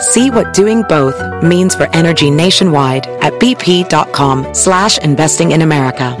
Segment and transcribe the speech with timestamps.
[0.00, 6.14] See what doing both means for energy nationwide at bp.com slash investing in America.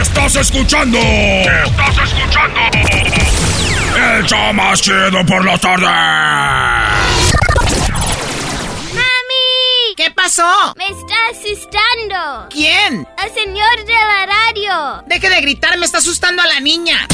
[0.00, 0.98] Estás escuchando.
[0.98, 2.60] Estás escuchando.
[3.96, 5.86] El show más chido por la tarde.
[8.92, 9.94] ¡Mami!
[9.96, 10.74] ¿Qué pasó?
[10.76, 12.48] Me está asustando.
[12.50, 13.08] ¿Quién?
[13.24, 15.02] El señor de la radio.
[15.06, 17.06] Deje de gritar, me está asustando a la niña.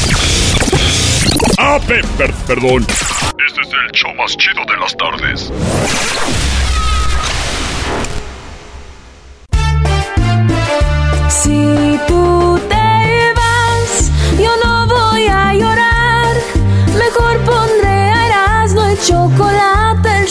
[1.59, 2.87] Ah, pe- per- perdón.
[3.47, 5.53] Este es el show más chido de las tardes.
[11.29, 11.99] Si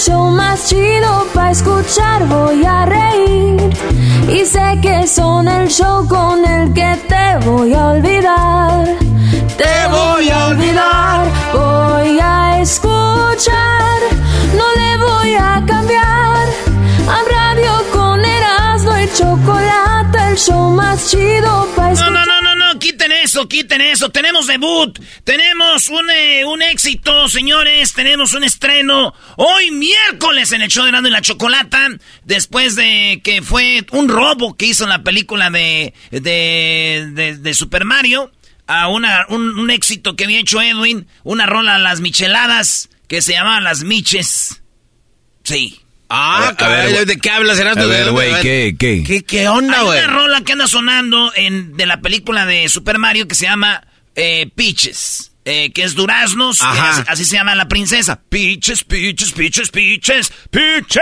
[0.06, 2.26] show más chido para escuchar.
[2.28, 3.70] Voy a reír
[4.28, 8.86] y sé que son el show con el que te voy a olvidar.
[9.58, 14.00] Te voy a olvidar, voy a escuchar,
[14.60, 16.48] no le voy a cambiar.
[17.16, 22.14] A radio con Erasmo el chocolate, el show más chido para escuchar.
[22.14, 24.10] no, no, no, quiten eso, quiten eso.
[24.10, 30.70] Tenemos debut, tenemos un, eh, un éxito, señores, tenemos un estreno hoy miércoles en el
[30.70, 31.88] show de Erasmo y la Chocolata,
[32.26, 37.54] después de que fue un robo que hizo en la película de, de, de, de
[37.54, 38.32] Super Mario,
[38.68, 43.22] a una, un, un éxito que había hecho Edwin, una rola a las micheladas que
[43.22, 44.64] se llamaba Las Miches.
[45.44, 45.81] Sí.
[46.14, 47.06] Ah, A ver.
[47.06, 47.84] ¿de qué hablas, Erasmo?
[47.84, 49.04] A ver, ¿De- güey, ¿qué, qué?
[49.06, 50.00] ¿Qué, qué onda, Hay güey?
[50.04, 53.84] una rola que anda sonando en, de la película de Super Mario que se llama
[54.16, 55.32] eh, Peaches.
[55.46, 56.90] eh, que es duraznos, Ajá.
[56.92, 58.20] así, así se llama la princesa.
[58.30, 61.02] Peaches, peaches, peaches, peaches, peaches.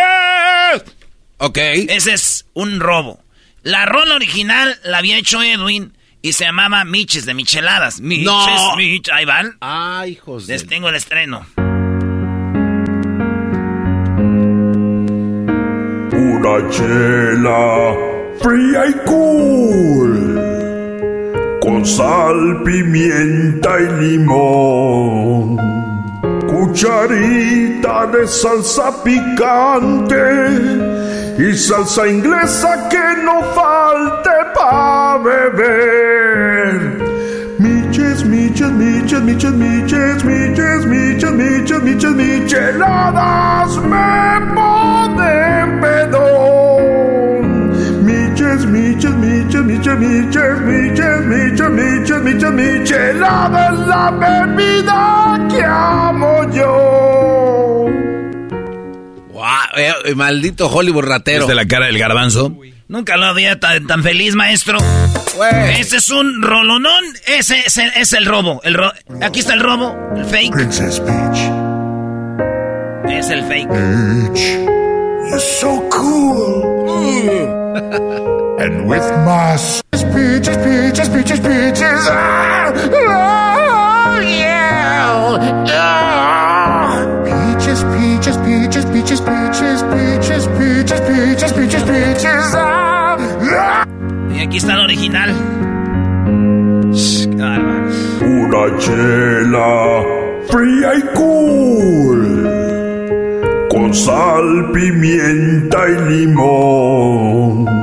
[1.37, 1.57] Ok.
[1.57, 3.23] Ese es un robo.
[3.63, 7.99] La rola original la había hecho Edwin y se llamaba Miches de Micheladas.
[8.01, 8.75] Miches, No.
[8.77, 9.57] Mich- ahí van.
[9.61, 10.53] Ah, hijos de...
[10.53, 11.45] Les tengo el estreno.
[16.41, 17.93] Una chela
[18.39, 20.39] fría y cool.
[21.61, 25.57] Con sal, pimienta y limón.
[26.47, 30.15] Cucharita de salsa picante.
[31.39, 36.73] Y salsa inglesa que no falte pa' beber.
[37.59, 45.38] Miches, miches, miches, miches, miches, miches, miches, miches, miches, micheladas me ponen
[49.97, 57.85] miches, miches, miches, miches, miches, miches, michelada es la bebida que amo yo.
[59.31, 61.41] Guau, eh, eh, maldito Hollywood ratero.
[61.43, 62.51] Es de la cara del garbanzo.
[62.87, 64.79] Nunca lo había tan, tan feliz, maestro.
[65.35, 65.79] Güey.
[65.79, 67.03] Este es un rolonón.
[67.27, 68.61] Ese es el, es el robo.
[68.63, 68.91] El ro-
[69.21, 70.51] Aquí está el robo, el fake.
[70.51, 71.37] Princess Peach,
[73.09, 73.69] Es el fake.
[73.69, 74.39] Peach,
[75.29, 76.65] you're so cool.
[78.59, 79.55] and with my
[80.13, 82.73] peaches, peaches, peaches, peaches, ah,
[83.07, 87.05] ah, yeah, yeah.
[87.23, 93.17] Peaches, peaches, peaches, peaches, peaches, peaches, peaches, peaches, peaches, peaches, ah,
[93.51, 93.85] ah.
[94.33, 95.33] Y aquí está el original.
[98.21, 100.03] Una chela
[100.49, 102.21] fría y cool.
[103.69, 107.78] Con sal, pimienta y limón.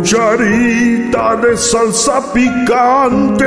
[0.00, 3.44] Cucharita de salsa picante.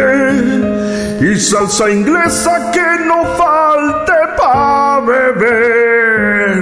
[1.19, 6.53] Y salsa inglesa que no falte pa' beber.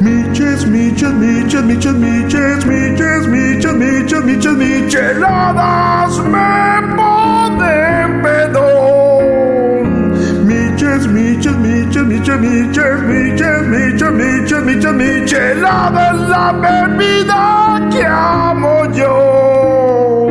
[0.00, 9.86] Miches, miches, miches, miches, miches, miches, miches, miches, miches, micheladas me ponen pedón.
[10.46, 11.41] Miches, miches,
[12.04, 20.28] miches, miche, miche, miche, miche, miche, miche, michelada es la bebida que amo yo.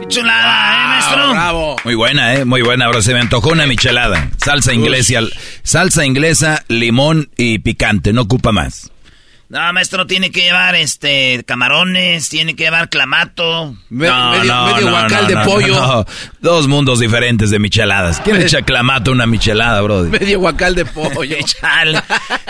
[0.00, 1.30] ¡Qué chulada, eh, maestro!
[1.30, 1.76] Bravo.
[1.84, 2.86] Muy buena, eh, muy buena.
[2.86, 4.30] Ahora se me antojó una michelada.
[4.38, 5.20] Salsa inglesa,
[5.62, 8.12] salsa inglesa, limón y picante.
[8.12, 8.90] No ocupa más.
[9.48, 13.76] No, maestro, tiene que llevar este camarones, tiene que llevar clamato.
[13.90, 16.06] Me- No, medio no, medio no, guacal de pollo.
[16.40, 18.20] Dos mundos diferentes de micheladas.
[18.24, 20.10] ¿Quién echa clamato a una michelada, brody?
[20.10, 21.36] Medio guacal de pollo.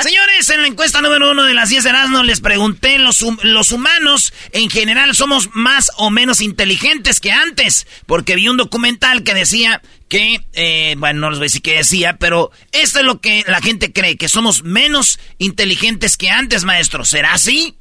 [0.00, 3.70] Señores, en la encuesta número uno de las 10 de Erasmo les pregunté, ¿los, los
[3.72, 7.86] humanos en general somos más o menos inteligentes que antes?
[8.06, 11.76] Porque vi un documental que decía que, eh, bueno, no les voy a decir qué
[11.76, 16.64] decía, pero esto es lo que la gente cree, que somos menos inteligentes que antes,
[16.64, 17.04] maestro.
[17.04, 17.76] ¿Será así?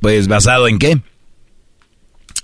[0.00, 1.00] Pues basado en qué?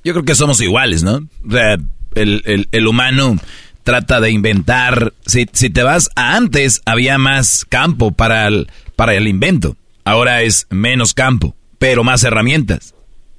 [0.05, 1.17] Yo creo que somos iguales, ¿no?
[1.47, 1.77] O sea,
[2.15, 3.37] el, el- el humano
[3.83, 5.13] trata de inventar.
[5.27, 9.77] Si, si te vas a antes, había más campo para el, para el invento.
[10.05, 12.95] Ahora es menos campo, pero más herramientas.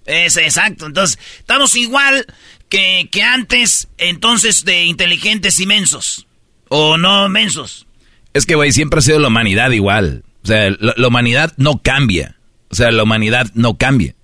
[0.06, 0.85] Es exacto.
[0.88, 2.25] Entonces, estamos igual
[2.69, 6.27] que, antes, entonces, de inteligentes y mensos.
[6.69, 7.88] O no mensos.
[8.33, 10.24] Es que, güey, siempre ha sido la humanidad igual.
[10.44, 12.38] O sea, la, la humanidad no cambia.
[12.69, 14.16] O sea, la humanidad no cambia.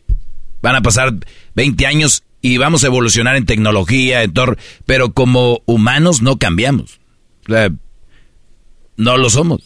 [0.61, 1.13] Van a pasar
[1.55, 4.55] 20 años y vamos a evolucionar en tecnología, en todo,
[4.85, 6.99] pero como humanos no cambiamos.
[7.47, 7.69] O sea,
[8.97, 9.63] no lo somos.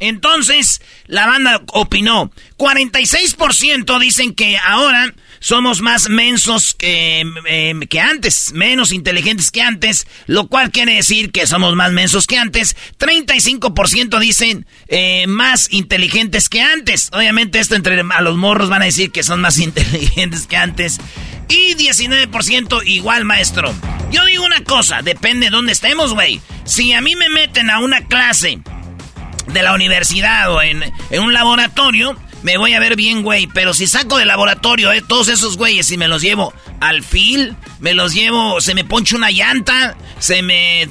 [0.00, 2.30] Entonces, la banda opinó.
[2.56, 10.06] 46% dicen que ahora somos más mensos que, eh, que antes, menos inteligentes que antes,
[10.26, 12.76] lo cual quiere decir que somos más mensos que antes.
[12.98, 17.10] 35% dicen eh, más inteligentes que antes.
[17.12, 21.00] Obviamente esto entre a los morros van a decir que son más inteligentes que antes.
[21.48, 23.74] Y 19% igual, maestro.
[24.10, 26.40] Yo digo una cosa, depende de dónde estemos, güey.
[26.64, 28.58] Si a mí me meten a una clase
[29.52, 33.46] de la universidad o en, en un laboratorio, me voy a ver bien, güey.
[33.48, 37.56] Pero si saco del laboratorio eh, todos esos güeyes y me los llevo al fil,
[37.80, 40.88] me los llevo, se me poncha una llanta, se me...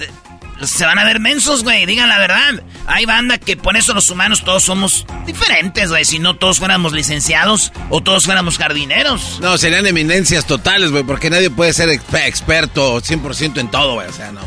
[0.63, 2.63] Se van a ver mensos, güey, digan la verdad.
[2.87, 6.03] Hay banda que por eso los humanos todos somos diferentes, güey.
[6.03, 9.37] Si no todos fuéramos licenciados o todos fuéramos jardineros.
[9.39, 14.07] No, serían eminencias totales, güey, porque nadie puede ser exp- experto 100% en todo, güey.
[14.07, 14.41] O sea, no.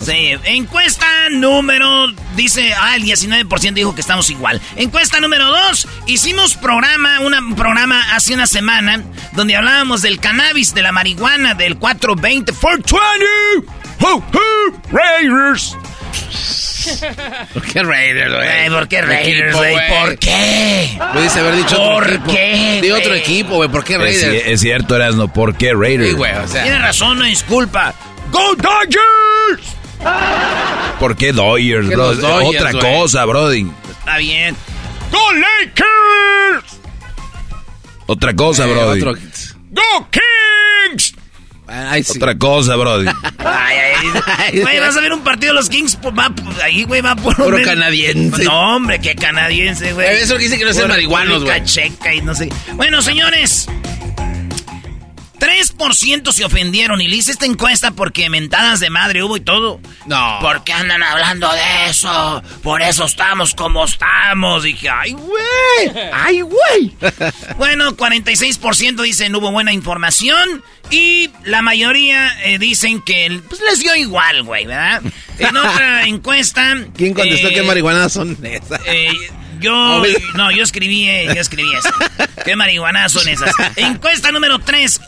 [0.00, 2.06] Sí, encuesta número,
[2.36, 4.60] dice, ah, el 19% dijo que estamos igual.
[4.76, 9.02] Encuesta número 2, hicimos programa, una- un programa hace una semana
[9.32, 13.72] donde hablábamos del cannabis, de la marihuana, del 420, 420.
[14.02, 14.82] ¡Ho, ho!
[14.92, 15.76] Raiders.
[17.52, 18.70] ¿Por qué Raiders, güey?
[18.70, 19.74] ¿por qué Raiders, güey?
[19.88, 20.98] ¿Por qué?
[21.14, 22.32] Pudiste haber dicho otro ¿Por equipo.
[22.32, 23.68] qué, Di otro equipo, güey.
[23.68, 24.42] ¿Por qué Es, Raiders?
[24.46, 26.10] es cierto, Erasno, ¿por qué Raiders?
[26.10, 26.62] Sí, güey, o sea.
[26.62, 27.92] Tiene razón, no disculpa.
[28.30, 29.75] ¡Go Dodgers!
[31.00, 32.08] ¿Por qué Dodgers, ¿Qué bro?
[32.08, 32.82] los Dodgers, Otra güey?
[33.00, 33.66] cosa, brody.
[33.98, 34.56] Está bien.
[35.12, 36.78] ¡Go Lakers!
[38.06, 39.00] Otra cosa, Eh, brody.
[39.00, 39.14] otro-
[39.70, 41.14] ¡Go Kings!
[41.68, 42.12] Ay, sí.
[42.16, 43.08] Otra cosa, brody.
[43.38, 43.76] Ay,
[44.38, 46.32] ay, güey, vas a ver un partido de los Kings, pues, va,
[46.62, 47.34] ahí, güey, va por...
[47.36, 48.44] Puro canadiense.
[48.44, 50.06] No, hombre, qué canadiense, güey.
[50.16, 51.58] Eso que dice que no sean marihuanos, güey.
[51.58, 52.48] República Checa y no sé.
[52.74, 53.66] Bueno, señores,
[55.38, 59.80] 3% se ofendieron y le hice esta encuesta porque mentadas de madre hubo y todo.
[60.06, 60.38] No.
[60.40, 62.42] ¿Por qué andan hablando de eso?
[62.62, 64.62] Por eso estamos como estamos.
[64.62, 66.10] Dije, ay, güey.
[66.12, 66.96] Ay, güey.
[67.58, 70.62] bueno, 46% dicen hubo buena información.
[70.90, 75.02] Y la mayoría eh, dicen que pues, les dio igual, güey, ¿verdad?
[75.38, 76.76] En otra encuesta.
[76.96, 78.80] ¿Quién contestó eh, qué marihuanas son esas?
[78.86, 79.10] eh,
[79.60, 80.02] yo,
[80.34, 81.90] no, yo escribí, eh, yo escribí eso.
[82.44, 83.52] ¿Qué marihuanas son esas?
[83.76, 85.00] Encuesta número 3.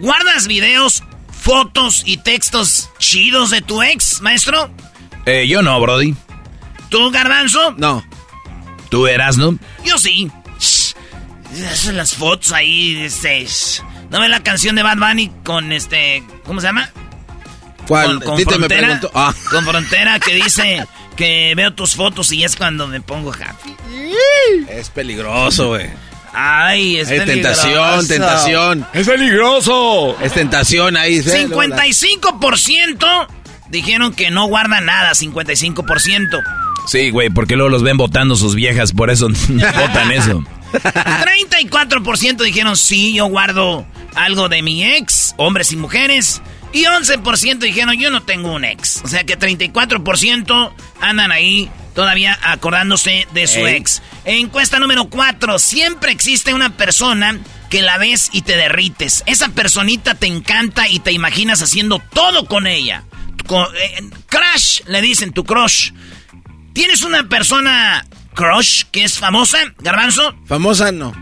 [0.00, 4.70] ¿Guardas videos, fotos y textos chidos de tu ex, maestro?
[5.24, 6.14] Eh, yo no, brody.
[6.88, 7.72] ¿Tú, Garbanzo?
[7.72, 8.04] No.
[8.90, 9.58] ¿Tú Erasno?
[9.84, 10.30] Yo sí.
[10.58, 10.94] Shh.
[11.54, 13.44] Esas las fotos ahí, este...
[13.44, 13.82] shh.
[14.10, 16.22] ¿No ves la canción de Bad Bunny con este...
[16.44, 16.90] ¿Cómo se llama?
[17.88, 18.18] ¿Cuál?
[18.18, 19.00] Con, con Tito me frontera.
[19.14, 19.34] Ah.
[19.50, 20.86] Con frontera que dice
[21.16, 23.74] que veo tus fotos y es cuando me pongo happy.
[24.68, 25.88] Es peligroso, güey.
[26.38, 28.86] Ay, es Es tentación, tentación.
[28.92, 30.18] ¡Es peligroso!
[30.20, 31.22] Es tentación ahí.
[31.22, 31.48] ¿ves?
[31.50, 33.26] 55%
[33.70, 36.42] dijeron que no guardan nada, 55%.
[36.86, 40.44] Sí, güey, porque luego los ven votando sus viejas, por eso votan eso.
[40.72, 46.42] 34% dijeron sí, yo guardo algo de mi ex, hombres y mujeres.
[46.72, 49.00] Y 11% dijeron yo no tengo un ex.
[49.04, 53.76] O sea que 34% andan ahí todavía acordándose de su Ey.
[53.76, 54.02] ex.
[54.24, 55.58] Encuesta número 4.
[55.58, 57.38] Siempre existe una persona
[57.70, 59.22] que la ves y te derrites.
[59.26, 63.04] Esa personita te encanta y te imaginas haciendo todo con ella.
[63.46, 65.92] Co- eh, crush, le dicen tu crush.
[66.74, 68.04] ¿Tienes una persona
[68.34, 70.36] crush que es famosa, Garbanzo?
[70.46, 71.12] Famosa no.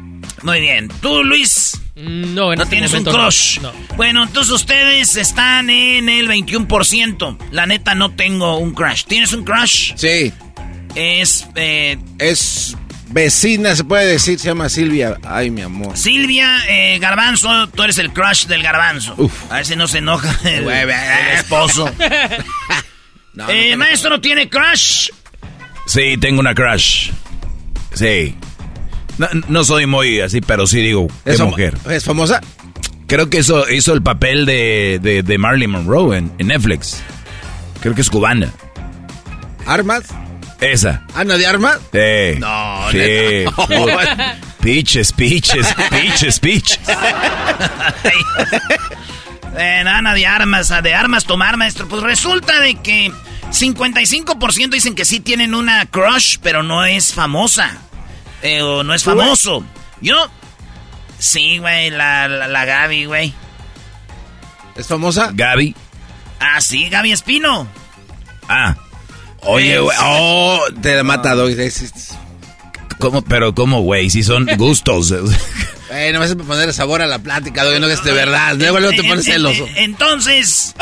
[0.42, 0.88] Muy bien.
[1.00, 1.80] ¿Tú, Luis?
[1.96, 3.60] No, en No este tienes un momento crush.
[3.60, 3.72] No.
[3.96, 7.38] Bueno, entonces ustedes están en el 21%.
[7.52, 9.04] La neta, no tengo un crush.
[9.04, 9.92] ¿Tienes un crush?
[9.96, 10.32] Sí.
[10.94, 12.76] Es eh, Es
[13.08, 15.18] vecina, se puede decir, se llama Silvia.
[15.24, 15.96] Ay, mi amor.
[15.96, 17.68] Silvia eh, Garbanzo.
[17.68, 19.14] Tú eres el crush del Garbanzo.
[19.16, 19.32] Uf.
[19.50, 20.90] A ver si no se enoja el, el
[21.36, 21.88] esposo.
[23.34, 25.08] No, eh, maestro, ¿no tiene crush?
[25.86, 27.10] Sí, tengo una crush.
[27.92, 28.36] Sí.
[29.18, 31.76] No, no soy muy así, pero sí digo, ¿Es, mujer.
[31.88, 32.40] ¿Es famosa?
[33.06, 37.02] Creo que hizo, hizo el papel de, de, de Marilyn Monroe en, en Netflix.
[37.80, 38.52] Creo que es cubana.
[39.66, 40.04] ¿Armas?
[40.60, 41.04] Esa.
[41.14, 41.78] ¿Ana de Armas?
[41.92, 42.38] Sí.
[42.38, 42.96] No, sí.
[42.96, 44.36] neta.
[44.60, 46.80] Piches, piches, piches, piches.
[49.56, 51.86] Eh, nada de armas, ah, de armas tomar, maestro.
[51.86, 53.12] Pues resulta de que
[53.50, 57.78] 55% dicen que sí tienen una crush, pero no es famosa.
[58.44, 59.64] Eh, o no es famoso.
[60.02, 60.28] Yo,
[61.18, 63.32] sí, güey, la, la, la Gaby, güey.
[64.76, 65.30] ¿Es famosa?
[65.32, 65.74] Gaby.
[66.40, 67.66] Ah, sí, Gaby Espino.
[68.48, 68.76] Ah.
[69.40, 69.96] Oye, güey.
[70.02, 71.32] Oh, te la mata.
[71.48, 72.10] Es- es-
[72.98, 73.22] ¿Cómo?
[73.22, 74.10] Pero ¿cómo, güey?
[74.10, 75.12] Si son gustos.
[75.90, 78.54] Eh, no vas a poner sabor a la plática, Doggy, no que es de verdad.
[78.56, 79.66] Luego, luego te pones celoso.
[79.68, 80.74] en- Entonces,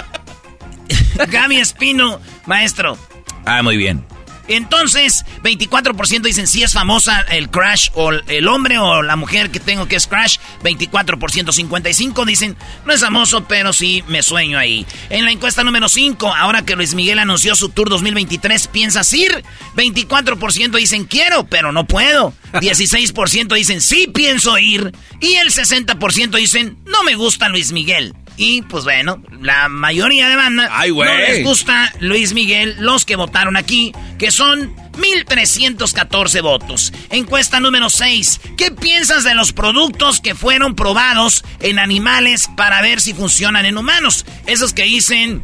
[1.28, 2.98] Gaby Espino, maestro.
[3.44, 4.04] ah, muy bien.
[4.48, 9.60] Entonces, 24% dicen si es famosa el crush o el hombre o la mujer que
[9.60, 10.38] tengo que es crush.
[10.62, 14.86] 24%, 55 dicen no es famoso, pero sí me sueño ahí.
[15.10, 19.44] En la encuesta número 5, ahora que Luis Miguel anunció su tour 2023, ¿piensas ir?
[19.76, 22.34] 24% dicen quiero, pero no puedo.
[22.52, 24.92] 16% dicen sí pienso ir.
[25.20, 28.14] Y el 60% dicen no me gusta Luis Miguel.
[28.36, 33.16] Y pues bueno, la mayoría de banda Ay, no les gusta Luis Miguel, los que
[33.16, 36.92] votaron aquí, que son 1314 votos.
[37.10, 38.40] Encuesta número 6.
[38.56, 43.78] ¿Qué piensas de los productos que fueron probados en animales para ver si funcionan en
[43.78, 44.26] humanos?
[44.46, 45.42] Esos que dicen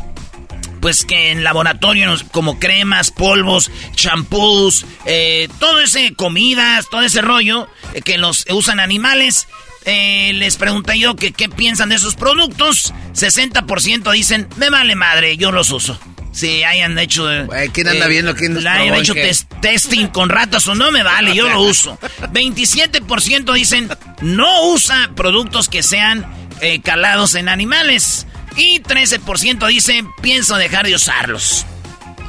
[0.80, 7.68] pues que en laboratorio como cremas, polvos, champús, eh, todo ese comidas, todo ese rollo
[7.94, 9.48] eh, que los usan animales.
[9.90, 12.92] Eh, les pregunté yo que qué piensan de esos productos.
[13.14, 15.98] 60% dicen, me vale madre, yo los uso.
[16.30, 17.30] Si hayan hecho...
[17.32, 19.22] eh, Güey, ¿quién anda viendo quién los hayan hecho qué?
[19.22, 21.98] tes- testing con ratas o no me vale, yo lo uso.
[22.20, 23.88] 27% dicen,
[24.20, 26.26] no usa productos que sean
[26.60, 28.26] eh, calados en animales.
[28.56, 31.64] Y 13% dice, pienso dejar de usarlos.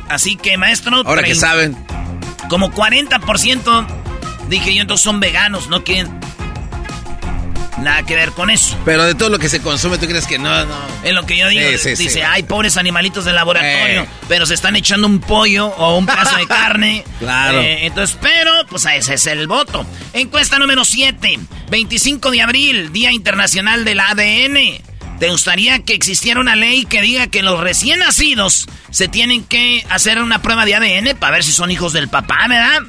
[0.08, 1.76] Así que, maestro, Ahora que saben.
[2.50, 3.88] como 40%
[4.48, 6.20] dije yo, entonces son veganos, no quieren
[7.82, 8.78] nada que ver con eso.
[8.86, 10.76] Pero de todo lo que se consume, ¿tú crees que no, no?
[11.04, 11.70] Es lo que yo digo.
[11.72, 12.32] Sí, sí, sí, dice, güey.
[12.32, 14.02] ay, pobres animalitos del laboratorio.
[14.02, 14.10] Eh.
[14.28, 17.04] Pero se están echando un pollo o un pedazo de carne.
[17.20, 17.60] Claro.
[17.62, 19.86] Eh, entonces, pero, pues ese es el voto.
[20.14, 21.40] Encuesta número 7.
[21.70, 24.82] 25 de abril, Día Internacional del ADN.
[25.20, 29.86] ¿Te gustaría que existiera una ley que diga que los recién nacidos se tienen que
[29.90, 32.80] hacer una prueba de ADN para ver si son hijos del papá, verdad?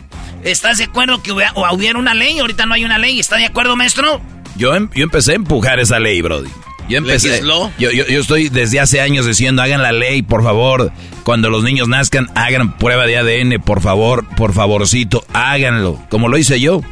[0.45, 2.39] ¿Estás de acuerdo que hubiera, o hubiera una ley?
[2.39, 3.19] Ahorita no hay una ley.
[3.19, 4.23] ¿Está de acuerdo, maestro?
[4.61, 6.51] Yo, em- yo empecé a empujar esa ley, Brody.
[6.87, 7.41] Yo empecé.
[7.79, 10.93] Yo, yo estoy desde hace años diciendo, hagan la ley, por favor.
[11.23, 15.99] Cuando los niños nazcan, hagan prueba de ADN, por favor, por favorcito, háganlo.
[16.11, 16.83] Como lo hice yo.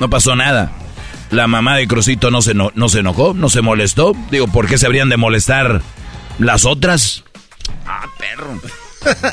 [0.00, 0.72] No pasó nada.
[1.30, 4.14] La mamá de Crucito no se, no, no se enojó, no se molestó.
[4.30, 5.82] Digo, ¿por qué se habrían de molestar
[6.38, 7.24] las otras?
[7.86, 8.58] Ah, perro.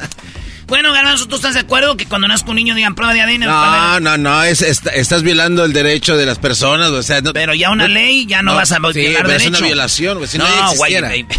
[0.67, 3.39] bueno, Garbanzo, ¿tú estás de acuerdo que cuando nazca un niño digan prueba de ADN?
[3.41, 7.22] No, no, no, es, est- estás violando el derecho de las personas, o sea...
[7.22, 9.43] no- Pero ya una ley ya no, vas a sí, violar pero derecho.
[9.53, 11.07] es una violación, güey, si no, existiera.
[11.10, 11.25] güey.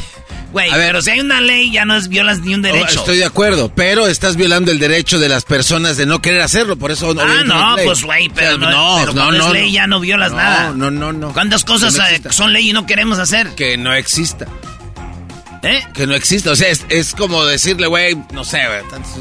[0.52, 0.86] Güey, A ver.
[0.86, 3.00] pero si hay una ley ya no es violas ni un derecho.
[3.00, 6.76] Estoy de acuerdo, pero estás violando el derecho de las personas de no querer hacerlo,
[6.76, 7.14] por eso...
[7.20, 10.30] Ah, no, pues güey, pero, O sea, no, pero cuando es ley ya no violas
[10.30, 10.72] No, nada.
[10.74, 11.32] No, no, no.
[11.34, 13.48] ¿Cuántas cosas no eh, son ley y no queremos hacer?
[13.54, 14.46] Que no exista.
[15.62, 15.82] ¿Eh?
[15.94, 16.50] Que no exista.
[16.50, 19.12] O sea, es, es como decirle, güey, no sé, güey, tantos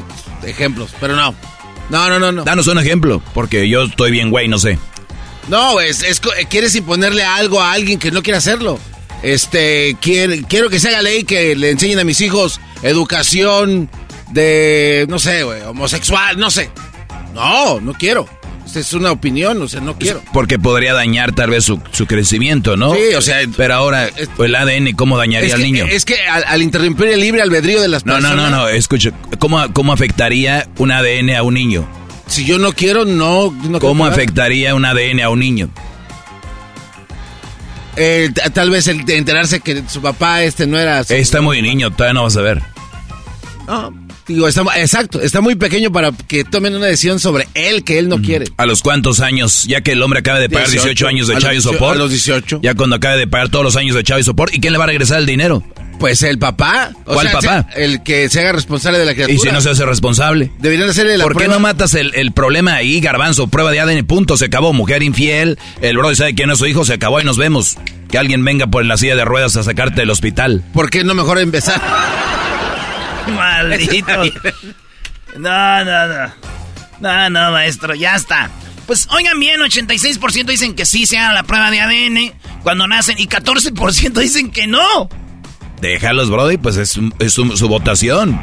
[0.44, 1.34] ejemplos, pero no.
[1.90, 2.44] No, no, no, no.
[2.44, 4.78] Danos un ejemplo, porque yo estoy bien, güey, no sé.
[5.48, 8.78] No, es, es co- quieres imponerle algo a alguien que no quiere hacerlo.
[9.22, 13.88] Este, quiere- quiero que se haga ley que le enseñen a mis hijos educación
[14.32, 16.70] de, no sé, güey, homosexual, no sé.
[17.32, 18.28] No, no quiero.
[18.66, 20.20] Esta es una opinión, o sea, no quiero.
[20.32, 22.92] Porque podría dañar tal vez su, su crecimiento, ¿no?
[22.94, 25.86] Sí, o sea, Pero ahora, es- el ADN, ¿cómo dañaría al que, niño?
[25.88, 28.50] es que al, al interrumpir el libre albedrío de las No, no, personas.
[28.50, 31.88] no, no, escucha, ¿cómo, cómo afectaría un ADN a un niño?
[32.26, 33.52] Si yo no quiero, no.
[33.68, 35.70] no ¿Cómo afectaría un ADN a un niño?
[37.96, 41.02] Eh, tal vez el de enterarse que su papá este no era.
[41.04, 42.62] su- Está muy niño, todavía no vas a ver.
[43.66, 43.94] No,
[44.28, 48.08] Digo, está, exacto, está muy pequeño para que tomen una decisión sobre él que él
[48.08, 48.46] no quiere.
[48.56, 49.64] ¿A los cuántos años?
[49.68, 51.94] Ya que el hombre acaba de pagar 18, 18 años de 18, Sopor.
[51.96, 52.60] a los 18.
[52.62, 54.50] Ya cuando acabe de pagar todos los años de Chavi Sopor.
[54.52, 55.62] ¿Y quién le va a regresar el dinero?
[56.00, 56.90] Pues el papá.
[57.04, 57.68] o ¿Cuál sea, papá?
[57.76, 59.34] el que se haga responsable de la criatura.
[59.34, 60.50] Y si no se hace responsable.
[60.58, 63.46] Deberían hacerle la ¿Por qué no matas el, el problema ahí, garbanzo?
[63.46, 64.72] Prueba de ADN, punto, se acabó.
[64.72, 67.76] Mujer infiel, el brother sabe quién es su hijo, se acabó y nos vemos.
[68.10, 70.64] Que alguien venga por la silla de ruedas a sacarte del hospital.
[70.74, 71.80] ¿Por qué no mejor empezar?
[73.34, 74.24] Maldito.
[75.36, 76.34] No, no, no.
[77.00, 78.50] No, no, maestro, ya está.
[78.86, 83.16] Pues oigan bien, 86% dicen que sí se haga la prueba de ADN cuando nacen
[83.18, 85.08] y 14% dicen que no.
[85.80, 88.40] Déjalos, brother, pues es, es su, su votación.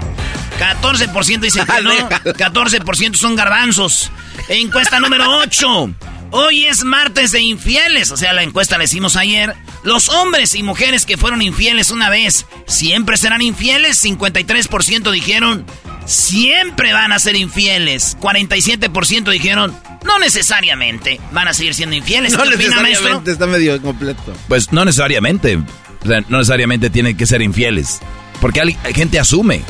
[0.59, 2.09] 14% dicen que no.
[2.09, 4.11] 14% son garbanzos.
[4.49, 5.95] Encuesta número 8.
[6.35, 8.09] Hoy es martes de infieles.
[8.09, 9.53] O sea, la encuesta la hicimos ayer.
[9.83, 14.03] Los hombres y mujeres que fueron infieles una vez, ¿siempre serán infieles?
[14.03, 15.63] 53% dijeron,
[16.07, 18.17] siempre van a ser infieles.
[18.19, 22.33] 47% dijeron, no necesariamente van a seguir siendo infieles.
[22.33, 22.89] No ¿Qué opina, maestro?
[22.89, 24.33] necesariamente, está medio completo.
[24.47, 25.57] Pues no necesariamente.
[25.57, 27.99] O sea, no necesariamente tienen que ser infieles.
[28.41, 29.61] Porque hay gente asume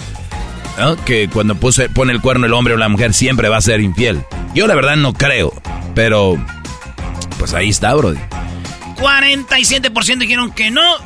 [1.05, 4.23] que cuando pone el cuerno el hombre o la mujer siempre va a ser infiel.
[4.53, 5.53] Yo la verdad no creo.
[5.95, 6.43] Pero,
[7.37, 8.19] pues ahí está, brody.
[8.97, 10.97] 47% dijeron que no.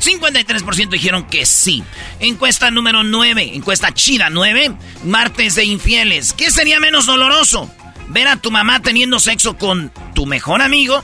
[0.00, 1.82] 53% dijeron que sí.
[2.20, 3.52] Encuesta número 9.
[3.54, 4.72] Encuesta chida 9.
[5.04, 6.32] Martes de infieles.
[6.32, 7.70] ¿Qué sería menos doloroso?
[8.08, 11.00] Ver a tu mamá teniendo sexo con tu mejor amigo.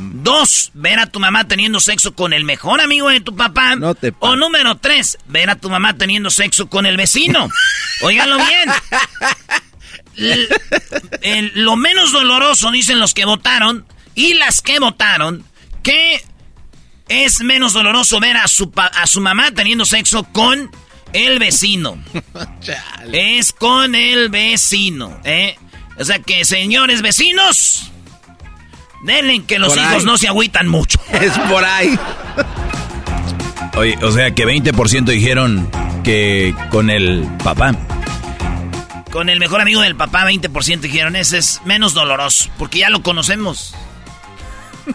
[0.00, 3.74] Dos, ver a tu mamá teniendo sexo con el mejor amigo de tu papá.
[3.76, 7.48] No te o número tres, ver a tu mamá teniendo sexo con el vecino.
[8.02, 8.70] Óiganlo bien.
[11.22, 15.44] El- lo menos doloroso, dicen los que votaron, y las que votaron,
[15.82, 16.22] que
[17.08, 20.70] es menos doloroso ver a su, pa- a su mamá teniendo sexo con
[21.12, 22.02] el vecino.
[23.12, 25.58] es con el vecino, ¿eh?
[25.98, 27.90] O sea que, señores vecinos,
[29.02, 30.04] denle que los Por hijos ahí.
[30.04, 30.98] no se agüitan mucho.
[31.12, 31.98] Es por ahí.
[33.76, 35.68] Oye, o sea que 20% dijeron
[36.04, 37.72] que con el papá.
[39.10, 43.02] Con el mejor amigo del papá, 20% dijeron, ese es menos doloroso, porque ya lo
[43.02, 43.74] conocemos.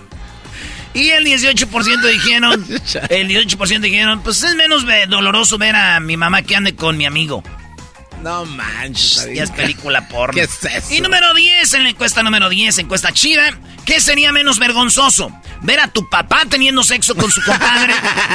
[0.95, 2.63] Y el 18% dijeron,
[3.09, 7.05] el 18% dijeron, pues es menos doloroso ver a mi mamá que ande con mi
[7.07, 7.43] amigo.
[8.23, 9.27] No manches.
[9.33, 10.33] Ya es película porno.
[10.35, 10.93] ¿Qué es eso?
[10.93, 13.43] Y número 10, en la encuesta número 10, encuesta chida,
[13.85, 15.31] ¿qué sería menos vergonzoso?
[15.61, 17.93] ¿Ver a tu papá teniendo sexo con su compadre?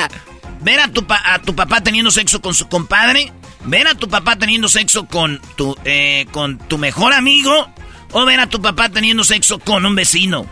[0.60, 3.32] ¿Ver a tu, pa- a tu papá teniendo sexo con su compadre?
[3.64, 7.70] ¿Ver a tu papá teniendo sexo con tu, eh, con tu mejor amigo?
[8.12, 10.46] ¿O ver a tu papá teniendo sexo con un vecino?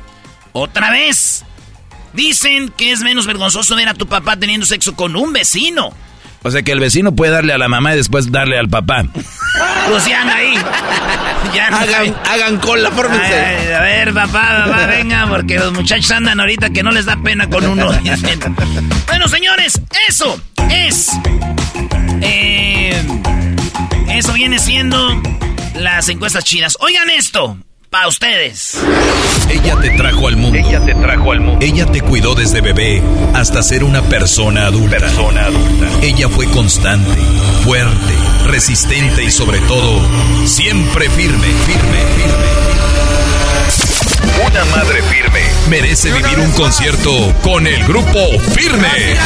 [0.52, 1.44] Otra vez.
[2.12, 5.92] Dicen que es menos vergonzoso ver a tu papá teniendo sexo con un vecino.
[6.46, 9.04] O sea que el vecino puede darle a la mamá y después darle al papá.
[9.88, 10.54] Pues ya anda ahí.
[11.52, 11.88] Ya ahí.
[11.88, 13.34] Hagan, hagan cola, fórmense.
[13.34, 17.16] Ay, a ver, papá, papá, venga, porque los muchachos andan ahorita que no les da
[17.16, 17.92] pena con uno.
[18.02, 18.38] dicen.
[19.08, 21.10] bueno, señores, eso es.
[22.22, 23.02] eh,
[24.10, 25.20] eso viene siendo
[25.74, 26.76] las encuestas chinas.
[26.80, 27.58] Oigan esto,
[27.96, 28.78] para ustedes.
[29.48, 30.58] Ella te trajo al mundo.
[30.58, 31.64] Ella te trajo al mundo.
[31.64, 34.98] Ella te cuidó desde bebé hasta ser una persona adulta.
[34.98, 35.88] Persona adulta.
[36.02, 37.18] Ella fue constante,
[37.64, 38.14] fuerte,
[38.48, 40.02] resistente y sobre todo,
[40.44, 42.66] siempre firme, firme, firme.
[44.46, 49.16] Una madre firme merece vivir un concierto con el grupo Firme.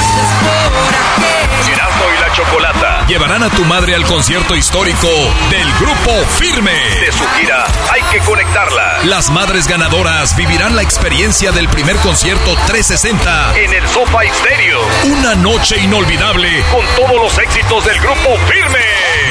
[2.32, 5.08] Chocolata llevarán a tu madre al concierto histórico
[5.50, 6.72] del grupo Firme.
[7.00, 8.98] De su gira Hay que conectarla.
[9.04, 14.80] Las madres ganadoras vivirán la experiencia del primer concierto 360 en el Sofa Stereo.
[15.04, 18.78] Una noche inolvidable con todos los éxitos del grupo Firme.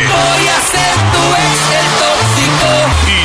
[0.07, 2.08] Voy a ser tu ex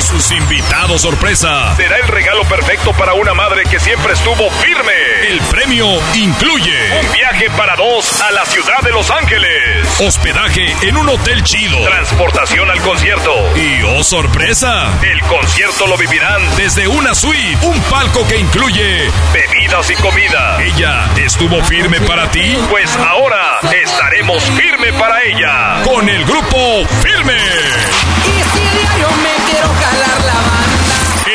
[0.04, 1.74] sus invitados sorpresa.
[1.76, 4.92] Será el regalo perfecto para una madre que siempre estuvo firme.
[5.28, 10.00] El premio incluye un viaje para dos a la ciudad de Los Ángeles.
[10.00, 11.82] Hospedaje en un hotel chido.
[11.84, 13.32] Transportación al concierto.
[13.56, 17.58] Y oh sorpresa, el concierto lo vivirán desde una suite.
[17.62, 20.58] Un palco que incluye bebidas y comida.
[20.62, 22.56] ¿Ella estuvo firme para ti?
[22.70, 25.82] Pues ahora estaremos firme para ella.
[25.84, 27.34] Con el grupo Firme.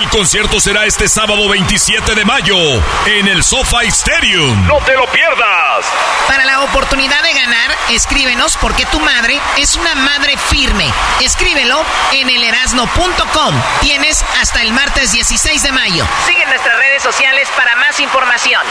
[0.10, 2.58] El concierto será este sábado 27 de mayo
[3.06, 4.66] en el SoFi Stadium.
[4.66, 5.86] No te lo pierdas.
[6.28, 10.92] Para la oportunidad de ganar, escríbenos porque tu madre es una madre firme.
[11.22, 13.62] Escríbelo en elerasno.com.
[13.82, 16.08] Tienes hasta el martes 16 de mayo.
[16.26, 18.64] Sigue nuestras redes sociales para más información.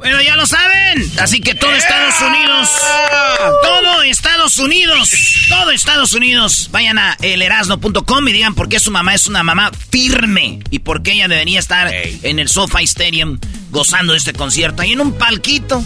[0.00, 1.12] Bueno, ya lo saben.
[1.20, 2.70] Así que todo Estados Unidos.
[3.62, 5.10] Todo Estados Unidos.
[5.46, 6.70] Todo Estados Unidos.
[6.72, 10.60] Vayan a elerasno.com y digan por qué su mamá es una mamá firme.
[10.70, 13.38] Y por qué ella debería estar en el SoFi Stadium
[13.70, 14.80] gozando de este concierto.
[14.80, 15.84] Ahí en un palquito.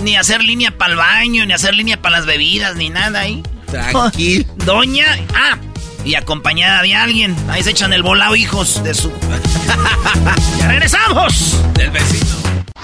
[0.00, 3.42] Ni hacer línea para el baño, ni hacer línea para las bebidas, ni nada ahí.
[3.70, 4.44] Tranquilo.
[4.66, 5.06] Doña.
[5.34, 5.56] Ah,
[6.04, 7.34] y acompañada de alguien.
[7.48, 9.10] Ahí se echan el volado, hijos de su.
[10.58, 11.58] ¡Ya regresamos!
[11.72, 12.55] Del vecino.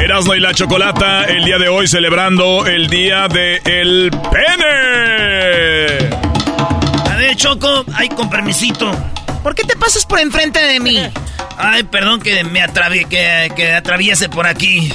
[0.00, 6.08] Erasmo y la Chocolata, el día de hoy celebrando el día de el pene.
[7.10, 8.90] A ver, Choco, ay, con permisito.
[9.42, 10.98] ¿Por qué te pasas por enfrente de mí?
[11.56, 14.92] Ay, perdón que me atravie, que, que atraviese por aquí.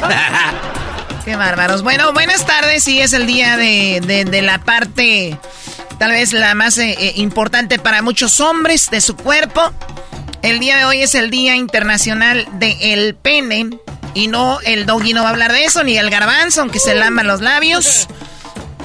[1.24, 1.82] Qué bárbaros.
[1.82, 2.82] Bueno, buenas tardes.
[2.84, 5.36] Sí, es el día de, de- de la parte,
[5.98, 9.70] tal vez la más eh, eh, importante para muchos hombres de su cuerpo.
[10.42, 13.68] El día de hoy es el Día Internacional del Pene.
[14.14, 16.94] Y no, el doggy no va a hablar de eso, ni el garbanzo, aunque se
[16.94, 18.08] lama los labios.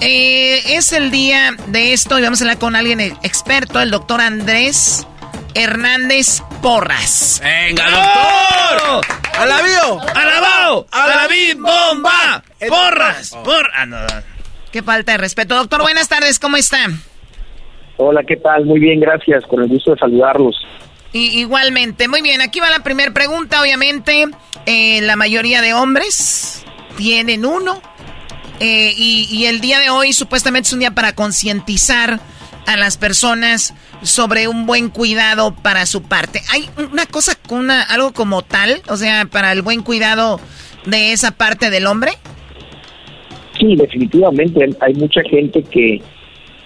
[0.02, 4.22] Eh, es el día de esto y vamos a hablar con alguien experto, el doctor
[4.22, 5.08] Andrés
[5.54, 7.42] Hernández Porras.
[7.42, 9.06] ¡Venga, doctor!
[9.40, 10.02] ¡Alabío!
[10.14, 10.86] ¡Alabao!
[10.92, 12.44] ¡Alabim bomba!
[12.68, 13.32] ¡Porras!
[13.44, 13.70] ¡Por!
[13.74, 14.08] Ah, no, no.
[14.72, 15.56] Qué falta de respeto.
[15.56, 16.88] Doctor, buenas tardes, ¿cómo está?
[17.98, 18.66] Hola, ¿qué tal?
[18.66, 19.46] Muy bien, gracias.
[19.46, 20.56] Con el gusto de saludarlos.
[21.16, 24.26] I- igualmente, muy bien, aquí va la primera pregunta, obviamente,
[24.66, 26.66] eh, la mayoría de hombres
[26.98, 27.82] tienen uno
[28.60, 32.20] eh, y, y el día de hoy supuestamente es un día para concientizar
[32.68, 36.42] a las personas sobre un buen cuidado para su parte.
[36.52, 40.42] ¿Hay una cosa, una, algo como tal, o sea, para el buen cuidado
[40.86, 42.12] de esa parte del hombre?
[43.58, 46.02] Sí, definitivamente hay mucha gente que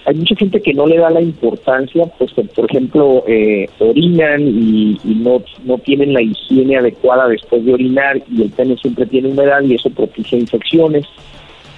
[0.10, 4.42] hay mucha gente que no le da la importancia, pues que, por ejemplo eh, orinan
[4.42, 9.30] y, no no tienen la higiene adecuada después de orinar y el pene siempre tiene
[9.30, 11.06] humedad y eso propicia infecciones.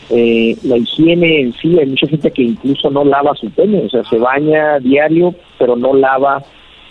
[0.10, 3.90] Eh, la higiene en sí, hay mucha gente que incluso no lava su pene, o
[3.90, 6.42] sea, se baña diario, pero no lava,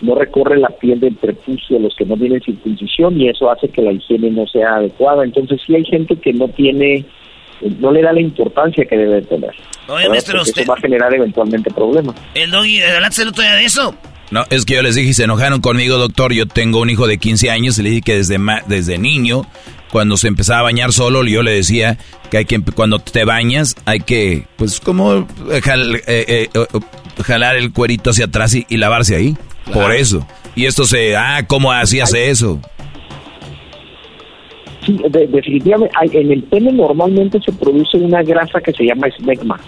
[0.03, 3.83] no recorre la piel del prepucio los que no tienen circuncisión y eso hace que
[3.83, 5.25] la higiene no sea adecuada.
[5.25, 7.05] Entonces sí hay gente que no tiene,
[7.79, 9.51] no le da la importancia que debe tener.
[9.89, 12.15] Oye, maestro, usted- eso va a generar eventualmente problemas.
[12.35, 13.95] El doggy, adelante el otro día de eso.
[14.31, 16.33] No, es que yo les dije y se enojaron conmigo, doctor.
[16.33, 19.43] Yo tengo un hijo de 15 años y le dije que desde, ma- desde niño
[19.91, 21.99] cuando se empezaba a bañar solo, yo le decía
[22.31, 26.67] que hay que, cuando te bañas, hay que, pues, como eh, eh, eh,
[27.25, 29.37] jalar el cuerito hacia atrás y, lavarse ahí.
[29.73, 30.25] Por eso.
[30.55, 32.61] Y esto se, ah, ¿cómo así hace eso?
[34.99, 39.61] Definitivamente, en el pene normalmente se produce una grasa que se llama esmegma.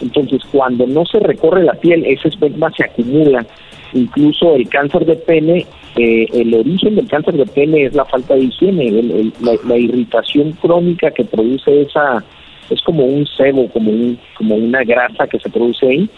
[0.00, 3.44] Entonces, cuando no se recorre la piel, ese esmegma se acumula.
[3.92, 5.66] Incluso el cáncer de pene,
[5.96, 11.10] eh, el origen del cáncer de pene es la falta de higiene, la, irritación crónica
[11.10, 12.22] que produce esa,
[12.70, 16.10] es como un sebo, como, un, como una grasa que se produce ahí.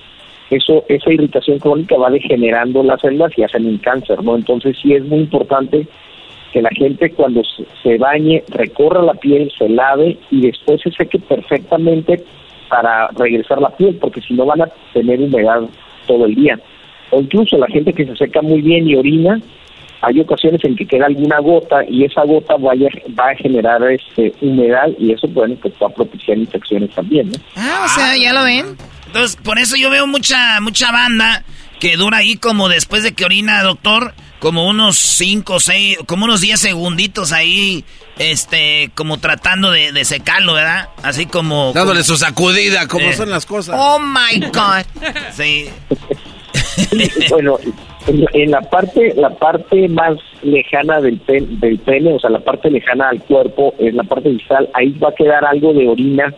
[0.51, 4.35] Eso, esa irritación crónica va degenerando las células y hacen un cáncer, ¿no?
[4.35, 5.87] Entonces sí es muy importante
[6.53, 7.43] que la gente cuando
[7.83, 12.25] se bañe recorra la piel, se lave y después se seque perfectamente
[12.69, 15.63] para regresar la piel, porque si no van a tener humedad
[16.07, 16.59] todo el día.
[17.11, 19.41] O incluso la gente que se seca muy bien y orina,
[20.03, 24.33] hay ocasiones en que queda alguna gota y esa gota vaya, va a generar este
[24.41, 27.39] humedad y eso bueno, pues va a propiciar infecciones también, ¿no?
[27.57, 28.77] Ah, o sea, ya lo ven.
[29.07, 31.45] Entonces, por eso yo veo mucha mucha banda
[31.81, 36.41] que dura ahí como después de que orina, doctor, como unos 5, 6, como unos
[36.41, 37.85] 10 segunditos ahí,
[38.19, 40.89] este, como tratando de, secarlo, ¿verdad?
[41.03, 41.73] Así como...
[41.73, 43.13] Dándole su sacudida, como eh.
[43.13, 43.77] son las cosas.
[43.79, 44.85] Oh, my God.
[45.33, 45.67] sí.
[47.31, 47.59] bueno,
[48.07, 53.11] en la parte la parte más lejana del, del pene, o sea, la parte lejana
[53.11, 56.35] al cuerpo, en la parte distal, ahí va a quedar algo de orina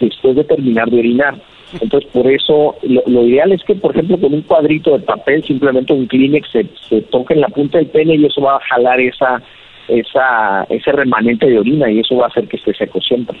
[0.00, 1.34] después de terminar de orinar.
[1.80, 5.92] Entonces, por eso, lo, ideal es que, por ejemplo, con un cuadrito de papel, simplemente
[5.92, 9.00] un Kleenex, se, se toque en la punta del pene y eso va a jalar
[9.00, 9.42] esa,
[9.88, 13.38] esa, ese remanente de orina y eso va a hacer que esté seco siempre.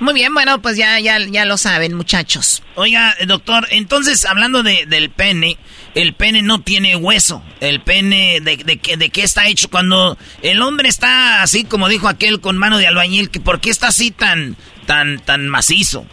[0.00, 2.62] Muy bien, bueno, pues ya, ya, ya lo saben, muchachos.
[2.76, 5.56] Oiga, doctor, entonces, hablando de, del pene,
[5.94, 7.42] el pene no tiene hueso.
[7.60, 9.68] El pene, de, de, de, qué está hecho?
[9.70, 13.70] Cuando el hombre está así, como dijo aquel con mano de albañil, que ¿por qué
[13.70, 14.56] está así tan,
[14.86, 16.06] tan, tan macizo?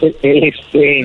[0.00, 1.00] Este,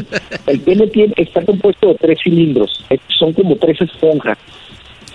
[0.47, 4.37] el pene tiene, está compuesto de tres cilindros, son como tres esponjas.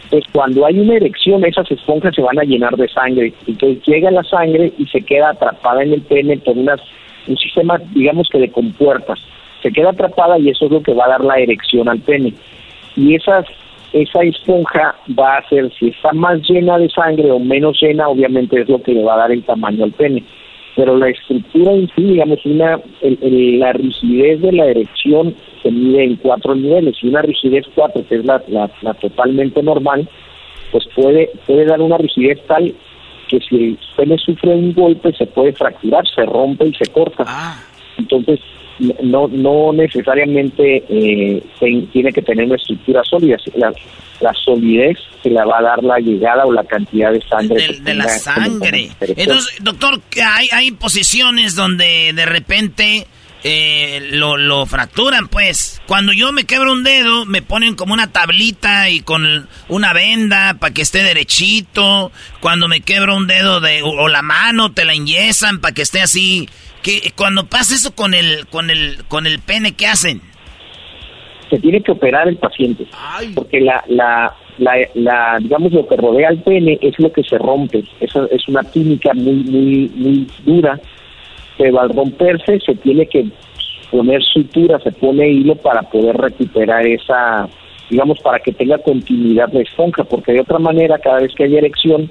[0.04, 3.32] Entonces, cuando hay una erección, esas esponjas se van a llenar de sangre.
[3.46, 6.80] Entonces, llega la sangre y se queda atrapada en el pene por unas,
[7.28, 9.20] un sistema, digamos que de compuertas.
[9.62, 12.34] Se queda atrapada y eso es lo que va a dar la erección al pene.
[12.96, 13.46] Y esas,
[13.92, 18.60] esa esponja va a hacer, si está más llena de sangre o menos llena, obviamente
[18.60, 20.24] es lo que le va a dar el tamaño al pene
[20.80, 26.16] pero la estructura en sí, digamos, una, la rigidez de la erección se mide en
[26.16, 30.08] cuatro niveles y una rigidez cuatro, que es la, la, totalmente normal,
[30.72, 32.74] pues puede, puede dar una rigidez tal
[33.28, 37.24] que si el pene sufre un golpe se puede fracturar, se rompe y se corta.
[37.26, 37.62] Ah.
[37.98, 38.40] Entonces,
[39.02, 41.42] no, no necesariamente eh,
[41.92, 43.36] tiene que tener una estructura sólida.
[43.54, 43.72] La,
[44.20, 47.78] la solidez se la va a dar la llegada o la cantidad de sangre.
[47.80, 48.90] De, la sangre.
[49.00, 53.06] Entonces, doctor, hay, hay posiciones donde de repente
[53.42, 55.80] eh, lo, lo fracturan, pues.
[55.86, 60.54] Cuando yo me quebro un dedo, me ponen como una tablita y con una venda
[60.58, 62.12] para que esté derechito.
[62.40, 66.02] Cuando me quebro un dedo de, o, la mano, te la enyesan para que esté
[66.02, 66.48] así.
[66.82, 70.22] Que cuando pasa eso con el, con el, con el pene, ¿qué hacen?
[71.50, 72.86] se tiene que operar el paciente,
[73.34, 74.32] porque la, la,
[74.94, 77.82] la, digamos, lo que rodea al pene es lo que se rompe.
[77.98, 80.78] Esa es una química muy, muy, muy dura,
[81.58, 83.26] pero al romperse se tiene que
[83.90, 87.48] poner sutura, se pone hilo para poder recuperar esa,
[87.90, 91.56] digamos, para que tenga continuidad la esponja, porque de otra manera, cada vez que hay
[91.56, 92.08] erección,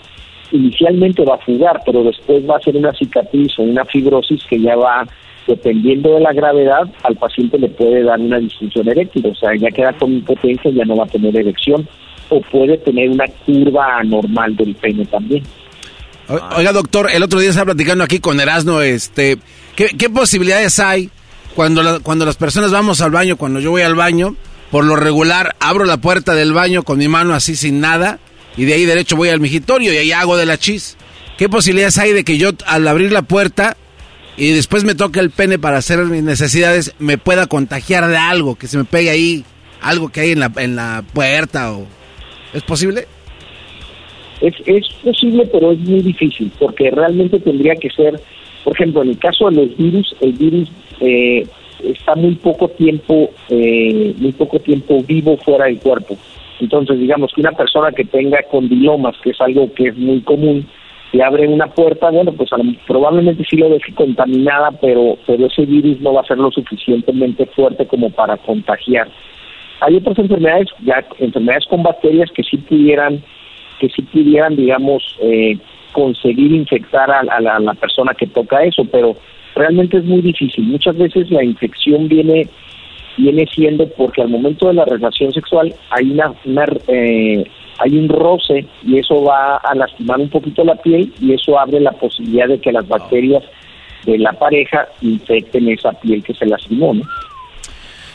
[0.52, 4.60] inicialmente va a fugar, pero después va a ser una cicatriz o una fibrosis que
[4.60, 5.06] ya va
[5.48, 9.70] dependiendo de la gravedad, al paciente le puede dar una disfunción eréctil, o sea, ya
[9.70, 11.88] queda con impotencia, ya no va a tener erección,
[12.30, 15.44] o puede tener una curva anormal del pene también.
[16.56, 19.38] Oiga, doctor, el otro día estaba platicando aquí con Erasno, este,
[19.76, 21.10] ¿qué, posibilidades hay
[21.56, 24.36] cuando, cuando las personas vamos al baño, cuando yo voy al baño,
[24.70, 28.20] por lo regular abro la puerta del baño con mi mano así sin nada,
[28.60, 30.98] y de ahí derecho voy al migitorio y ahí hago de la chis?
[31.38, 33.78] ¿Qué posibilidades hay de que yo al abrir la puerta
[34.36, 38.56] y después me toque el pene para hacer mis necesidades, me pueda contagiar de algo,
[38.56, 39.46] que se me pegue ahí,
[39.82, 41.88] algo que hay en la, en la puerta o...
[42.54, 43.06] ¿Es posible?
[44.42, 48.20] Es, es posible, pero es muy difícil, porque realmente tendría que ser,
[48.66, 50.70] por ejemplo, en el caso de los virus, el virus
[51.00, 51.48] eh,
[51.84, 56.18] está muy poco tiempo, eh, muy poco tiempo vivo fuera del cuerpo.
[56.60, 60.68] Entonces, digamos que una persona que tenga condilomas, que es algo que es muy común,
[61.12, 62.50] si abre una puerta, bueno, pues
[62.86, 67.48] probablemente sí lo deje contaminada, pero, pero ese virus no va a ser lo suficientemente
[67.48, 69.08] fuerte como para contagiar.
[69.82, 73.24] Hay otras enfermedades, ya enfermedades con bacterias que sí pudieran,
[73.80, 75.58] que sí pudieran, digamos, eh,
[75.94, 79.16] conseguir infectar a la persona que toca eso, pero
[79.56, 80.66] realmente es muy difícil.
[80.66, 82.48] Muchas veces la infección viene
[83.18, 87.44] viene siendo porque al momento de la relación sexual hay una, una, eh,
[87.80, 91.80] hay un roce y eso va a lastimar un poquito la piel y eso abre
[91.80, 93.44] la posibilidad de que las bacterias
[94.06, 97.04] de la pareja infecten esa piel que se lastimó, ¿no?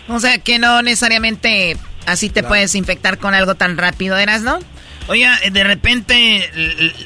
[0.08, 1.76] O sea que no necesariamente
[2.06, 4.58] así te puedes infectar con algo tan rápido, ¿eras, no?
[5.06, 6.50] Oiga, de repente,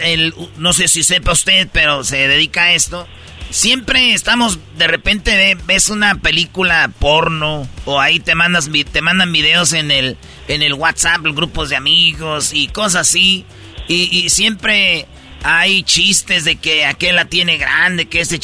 [0.04, 3.06] el, no sé si sepa usted, pero se dedica a esto.
[3.50, 9.72] Siempre estamos, de repente ves una película porno o ahí te mandas te mandan videos
[9.72, 13.46] en el en el WhatsApp, grupos de amigos y cosas así
[13.88, 15.06] y, siempre
[15.42, 18.38] hay chistes de que aquel la tiene grande, que ese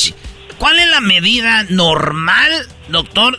[0.58, 2.50] ¿Cuál es la medida normal,
[2.88, 3.38] doctor,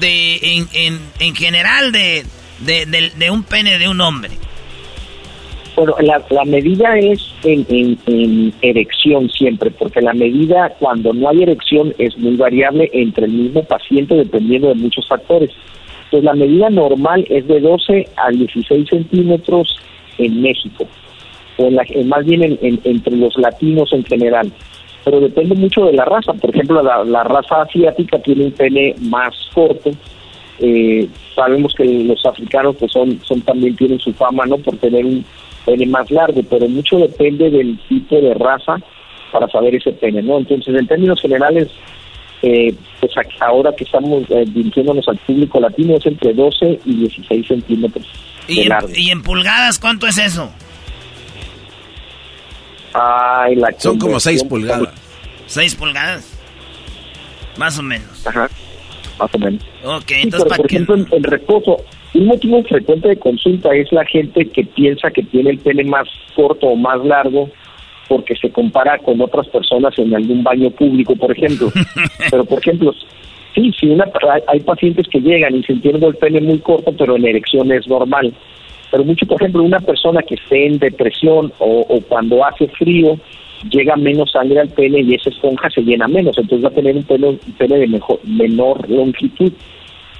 [0.00, 2.24] de en, en, en general de,
[2.60, 4.38] de, de un pene de un hombre?
[5.76, 7.66] Bueno, la, la medida es en,
[8.06, 13.32] en, erección siempre, porque la medida cuando no hay erección es muy variable entre el
[13.32, 15.50] mismo paciente dependiendo de muchos factores.
[16.04, 19.76] Entonces la medida normal es de 12 a 16 centímetros
[20.18, 20.86] en México,
[21.56, 24.52] o más bien entre los latinos en general,
[25.04, 26.34] pero depende mucho de la raza.
[26.34, 29.90] Por ejemplo, la, la raza asiática tiene un pene más corto,
[30.60, 35.04] eh, sabemos que los africanos pues son, son también tienen su fama no por tener
[35.04, 35.24] un
[35.64, 38.76] pene más largo, pero mucho depende del tipo de raza
[39.32, 40.38] para saber ese pene, ¿no?
[40.38, 41.68] Entonces, en términos generales,
[42.42, 47.46] eh, pues ahora que estamos eh, dirigiéndonos al público latino es entre 12 y 16
[47.46, 48.06] centímetros
[48.46, 48.88] ¿Y de largo.
[48.94, 50.50] ¿Y en pulgadas cuánto es eso?
[52.92, 54.88] Ay, la Son como 6 pulgadas.
[55.48, 56.38] ¿6 pulgadas?
[57.56, 58.26] Más o menos.
[58.26, 58.48] Ajá,
[59.18, 59.62] más o menos.
[59.84, 61.78] Ok, entonces, por ejemplo, en, en reposo,
[62.14, 66.08] un motivo frecuente de consulta es la gente que piensa que tiene el pene más
[66.34, 67.50] corto o más largo
[68.08, 71.72] porque se compara con otras personas en algún baño público, por ejemplo.
[72.30, 72.92] pero, por ejemplo,
[73.54, 74.04] sí, sí una,
[74.46, 78.32] hay, pacientes que llegan y sintiendo el pene muy corto, pero en erección es normal.
[78.90, 83.18] Pero mucho, por ejemplo, una persona que esté en depresión o, cuando hace frío,
[83.70, 86.94] llega menos sangre al pene y esa esponja se llena menos, entonces va a tener
[86.94, 89.52] un pene, un pene de mejor, menor longitud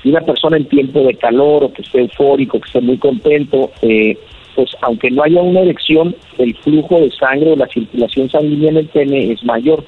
[0.04, 3.72] y una persona en tiempo de calor o que esté eufórico, que esté muy contento,
[3.82, 4.16] eh,
[4.54, 8.76] pues aunque no haya una erección, el flujo de sangre o la circulación sanguínea en
[8.76, 9.82] el pene es mayor.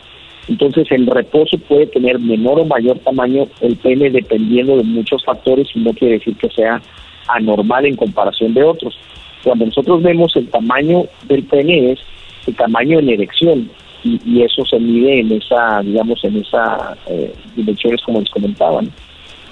[0.49, 5.69] Entonces el reposo puede tener menor o mayor tamaño el pene dependiendo de muchos factores
[5.75, 6.81] y no quiere decir que sea
[7.29, 8.99] anormal en comparación de otros.
[9.45, 12.01] Cuando nosotros vemos el tamaño del pene es
[12.47, 13.71] el tamaño en erección
[14.05, 18.91] y, eso se mide en esa, digamos, en esa eh, dimensiones como les comentaban.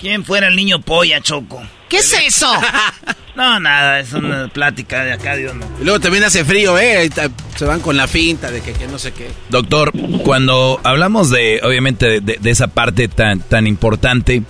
[0.00, 1.62] ¿Quién fuera el niño polla, Choco?
[1.88, 2.50] ¿Qué es eso?
[3.36, 5.66] no, nada, es una plática de acá, Dios no.
[5.80, 7.08] Y luego también hace frío, ¿eh?
[7.56, 9.28] Se van con la finta de que, no sé qué.
[9.50, 14.42] Doctor, cuando hablamos de, obviamente, de, esa parte tan, tan importante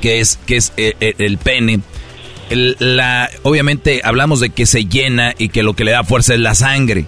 [0.00, 1.80] que es, que es eh, eh, el, pene,
[2.50, 6.40] la, obviamente hablamos de que se llena y que lo que le da fuerza es
[6.40, 7.06] la sangre.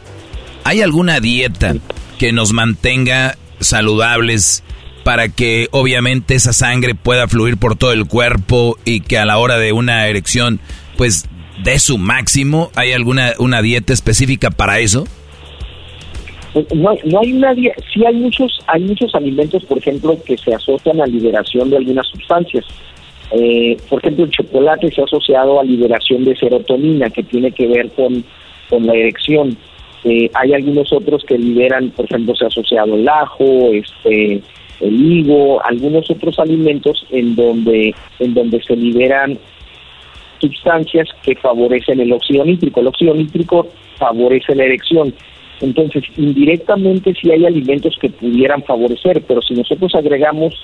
[0.64, 1.74] ¿Hay alguna dieta
[2.18, 4.62] que nos mantenga saludables
[5.04, 9.38] para que obviamente esa sangre pueda fluir por todo el cuerpo y que a la
[9.38, 10.58] hora de una erección
[10.96, 11.28] pues
[11.62, 12.70] dé su máximo?
[12.74, 15.04] ¿Hay alguna una dieta específica para eso?
[16.74, 21.00] No, no hay una sí hay muchos hay muchos alimentos por ejemplo que se asocian
[21.00, 22.64] a liberación de algunas sustancias
[23.32, 27.66] eh, por ejemplo el chocolate se ha asociado a liberación de serotonina que tiene que
[27.66, 28.24] ver con,
[28.70, 29.56] con la erección
[30.04, 34.40] eh, hay algunos otros que liberan por ejemplo se ha asociado el ajo este
[34.84, 39.38] el higo, algunos otros alimentos en donde, en donde se liberan
[40.40, 42.80] sustancias que favorecen el óxido nítrico.
[42.80, 43.66] El óxido nítrico
[43.98, 45.14] favorece la erección.
[45.60, 50.54] Entonces, indirectamente sí hay alimentos que pudieran favorecer, pero si nosotros agregamos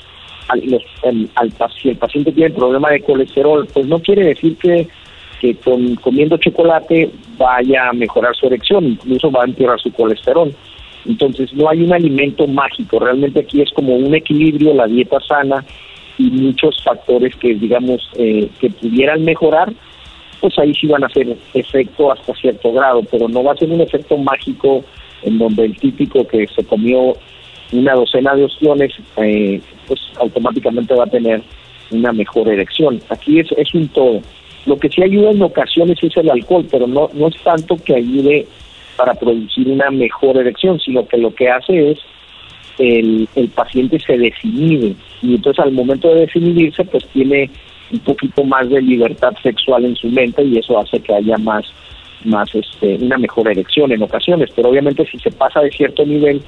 [0.48, 4.88] al, los, al, si el paciente tiene problema de colesterol, pues no quiere decir que,
[5.40, 10.52] que con, comiendo chocolate vaya a mejorar su erección, incluso va a empeorar su colesterol.
[11.06, 15.64] Entonces no hay un alimento mágico, realmente aquí es como un equilibrio, la dieta sana
[16.18, 19.72] y muchos factores que digamos eh, que pudieran mejorar,
[20.40, 23.70] pues ahí sí van a hacer efecto hasta cierto grado, pero no va a ser
[23.70, 24.84] un efecto mágico
[25.22, 27.14] en donde el típico que se comió
[27.72, 31.42] una docena de opciones, eh, pues automáticamente va a tener
[31.90, 33.00] una mejor erección.
[33.08, 34.20] Aquí es, es un todo.
[34.66, 37.94] Lo que sí ayuda en ocasiones es el alcohol, pero no, no es tanto que
[37.94, 38.46] ayude
[39.00, 41.98] para producir una mejor erección, sino que lo que hace es
[42.78, 44.94] el, el paciente se desinhibe.
[45.22, 47.50] Y entonces al momento de desinhibirse pues tiene
[47.90, 51.64] un poquito más de libertad sexual en su mente y eso hace que haya más
[52.26, 56.42] más este, una mejor erección en ocasiones, pero obviamente si se pasa de cierto nivel,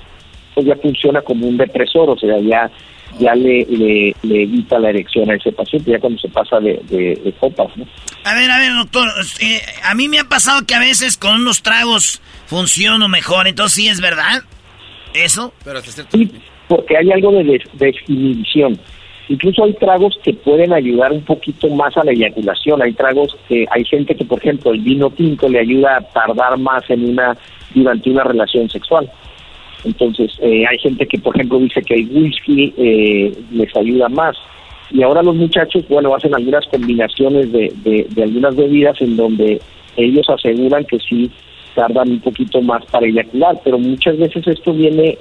[0.53, 2.71] pues ya funciona como un depresor, o sea, ya
[3.19, 6.81] ya le, le, le evita la erección a ese paciente, ya cuando se pasa de,
[6.89, 7.87] de, copas, ¿no?
[8.25, 9.09] A ver, a ver, doctor,
[9.41, 13.75] eh, a mí me ha pasado que a veces con unos tragos funciono mejor, entonces
[13.75, 14.43] sí es verdad,
[15.15, 15.53] ¿eso?
[15.65, 16.31] Pero sí,
[16.69, 18.79] porque hay algo de desinhibición.
[19.29, 22.83] Incluso hay tragos que pueden ayudar un poquito más a la eyaculación.
[22.83, 26.59] Hay tragos que hay gente que, por ejemplo, el vino tinto le ayuda a tardar
[26.59, 27.37] más en una
[27.75, 29.11] durante una relación sexual.
[29.85, 34.37] Entonces, eh, hay gente que, por ejemplo, dice que el whisky eh, les ayuda más.
[34.91, 39.61] Y ahora los muchachos, bueno, hacen algunas combinaciones de, de, algunas bebidas en donde
[39.97, 41.31] ellos aseguran que sí
[41.75, 45.19] tardan un poquito más para eyacular, pero muchas veces esto viene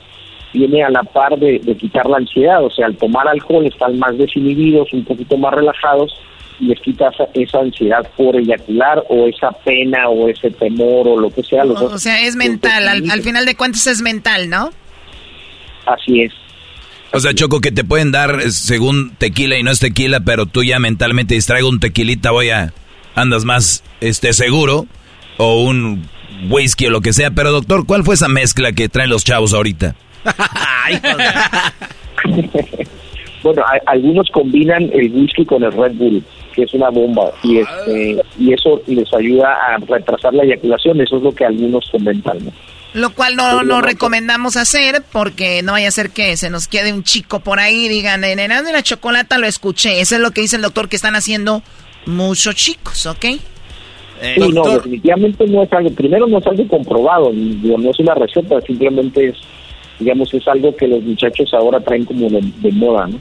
[0.54, 3.98] viene a la par de, de, quitar la ansiedad, o sea, al tomar alcohol están
[3.98, 6.14] más desinhibidos, un poquito más relajados
[6.62, 11.44] les quita esa, ansiedad por eyacular o esa pena o ese temor o lo que
[11.44, 11.64] sea.
[11.64, 14.70] o, sea, es mental, al, final de cuentas es mental, ¿no?
[15.86, 16.32] Así es.
[17.14, 20.64] O sea, Choco, que te pueden dar según tequila y no es tequila, pero tú
[20.64, 22.74] ya mentalmente distraigo un tequilita, voy a,
[23.16, 24.86] andas más este seguro,
[25.38, 26.08] o un
[26.50, 27.32] whisky o lo que sea.
[27.32, 29.96] Pero doctor, ¿cuál fue esa mezcla que traen los chavos ahorita?
[33.44, 36.24] bueno, algunos combinan el whisky con el Red Bull
[36.54, 37.32] que es una bomba.
[37.44, 41.88] Y este y eso les ayuda a retrasar la eyaculación eso es lo que algunos
[41.92, 42.40] comentan
[42.94, 46.92] lo cual no, no recomendamos hacer porque no vaya a ser que se nos quede
[46.92, 50.22] un chico por ahí y digan en el de la chocolata lo escuché eso es
[50.22, 51.64] lo que dice el doctor que están haciendo
[52.06, 53.26] muchos chicos ¿ok?
[54.22, 58.14] Eh, sí, no, definitivamente no es algo, primero no es algo comprobado, no es una
[58.14, 59.36] receta, simplemente es,
[59.98, 63.20] digamos, es algo que los muchachos ahora traen como de, de moda, ¿no?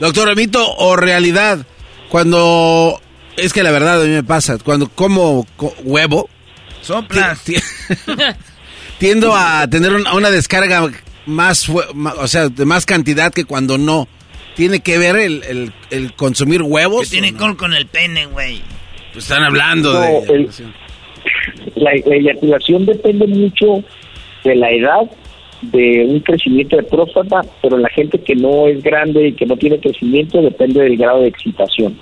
[0.00, 1.66] Doctor, mito o realidad,
[2.08, 3.00] cuando
[3.36, 5.46] es que la verdad a mí me pasa, cuando como
[5.84, 6.28] huevo,
[6.82, 7.42] soplas.
[8.98, 10.90] Tiendo a tener una, descarga
[11.26, 14.08] más, o sea, de más cantidad que cuando no.
[14.54, 17.02] ¿Tiene que ver el, el, consumir huevos?
[17.02, 18.62] Que tiene col con el pene, güey.
[19.12, 20.48] Pues están hablando de...
[21.74, 23.84] la, la eyaculación depende mucho
[24.44, 25.10] de la edad
[25.62, 29.56] de un crecimiento de próstata, pero la gente que no es grande y que no
[29.56, 31.98] tiene crecimiento depende del grado de excitación.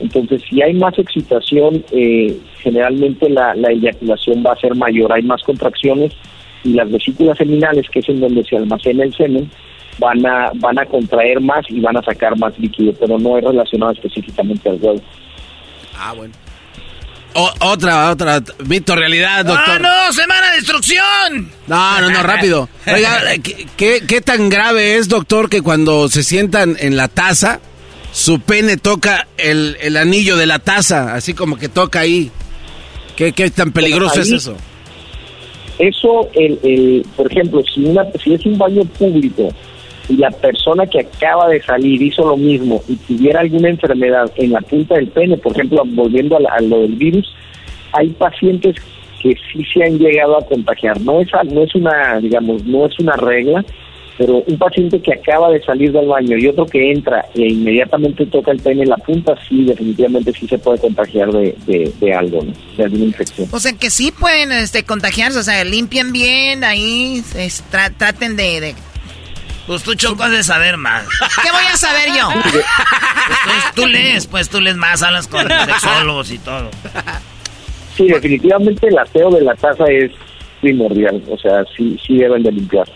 [0.00, 5.42] Entonces, si hay más excitación, eh, generalmente la, eyaculación va a ser mayor, hay más
[5.42, 6.12] contracciones
[6.64, 9.50] y las vesículas seminales, que es en donde se almacena el semen,
[9.98, 13.44] van a, van a contraer más y van a sacar más líquido, pero no es
[13.44, 15.00] relacionado específicamente al huevo.
[15.96, 16.32] Ah, bueno
[17.34, 19.84] otra, otra, mito realidad, doctor.
[19.84, 20.12] ¡Ah, no!
[20.12, 21.50] ¡Semana de destrucción!
[21.66, 22.68] No, no, no, rápido.
[22.86, 23.20] Oiga,
[23.76, 27.60] ¿qué, ¿qué, tan grave es, doctor, que cuando se sientan en la taza,
[28.12, 32.30] su pene toca el, el anillo de la taza, así como que toca ahí?
[33.16, 34.56] ¿Qué, qué tan peligroso es eso?
[35.78, 39.48] Eso, el, el, por ejemplo, si, una, si es un baño público
[40.08, 44.52] y la persona que acaba de salir hizo lo mismo y tuviera alguna enfermedad en
[44.52, 47.34] la punta del pene, por ejemplo, volviendo a, lo del virus,
[47.92, 48.76] hay pacientes
[49.22, 51.00] que sí se han llegado a contagiar.
[51.00, 53.64] No es, no es una, digamos, no es una regla,
[54.16, 58.26] pero un paciente que acaba de salir del baño y otro que entra e inmediatamente
[58.26, 62.44] toca el pene en la punta, sí, definitivamente sí se puede contagiar de, de, algo,
[62.76, 63.48] de alguna infección.
[63.52, 67.22] O sea que sí pueden este, contagiarse, o sea, limpien bien, ahí
[67.96, 68.74] traten de
[69.68, 71.04] pues tú, Choco, has de saber más.
[71.42, 72.30] ¿Qué voy a saber yo?
[72.32, 76.70] Pues, tú lees, pues tú lees más, hablas con sexólogos y todo.
[77.94, 80.10] Sí, definitivamente el aseo de la taza es
[80.62, 81.22] primordial.
[81.28, 82.88] O sea, sí, sí deben de limpiar.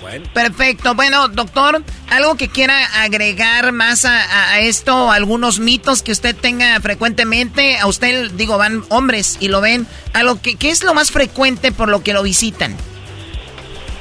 [0.00, 0.24] Bueno.
[0.34, 0.96] Perfecto.
[0.96, 5.12] Bueno, doctor, ¿algo que quiera agregar más a, esto?
[5.12, 7.78] ¿Algunos mitos que usted tenga frecuentemente?
[7.78, 9.86] A usted, digo, van hombres y lo ven.
[10.14, 12.76] ¿Algo que, ¿Qué es lo más frecuente por lo que lo visitan?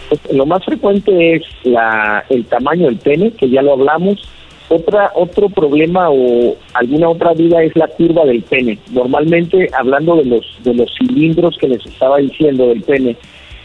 [0.10, 4.20] Pues, lo más frecuente es la, el tamaño del pene, que ya lo hablamos.
[4.68, 8.78] Otra, otro problema o alguna otra duda es la curva del pene.
[8.92, 13.16] Normalmente, hablando de los, de los cilindros que les estaba diciendo del pene,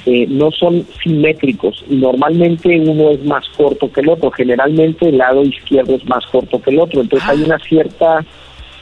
[0.06, 4.30] eh, no son simétricos y normalmente uno es más corto que el otro.
[4.30, 7.00] Generalmente el lado izquierdo es más corto que el otro.
[7.00, 8.24] Entonces hay una cierta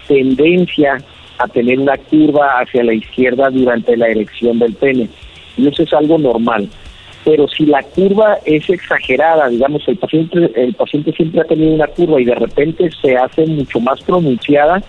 [0.08, 0.98] tendencia
[1.38, 5.08] a tener una curva hacia la izquierda durante la erección del pene.
[5.56, 6.68] Y eso es algo normal
[7.24, 11.86] pero si la curva es exagerada, digamos, el paciente, el paciente siempre ha tenido una
[11.86, 14.82] curva y de repente se hace mucho más pronunciada,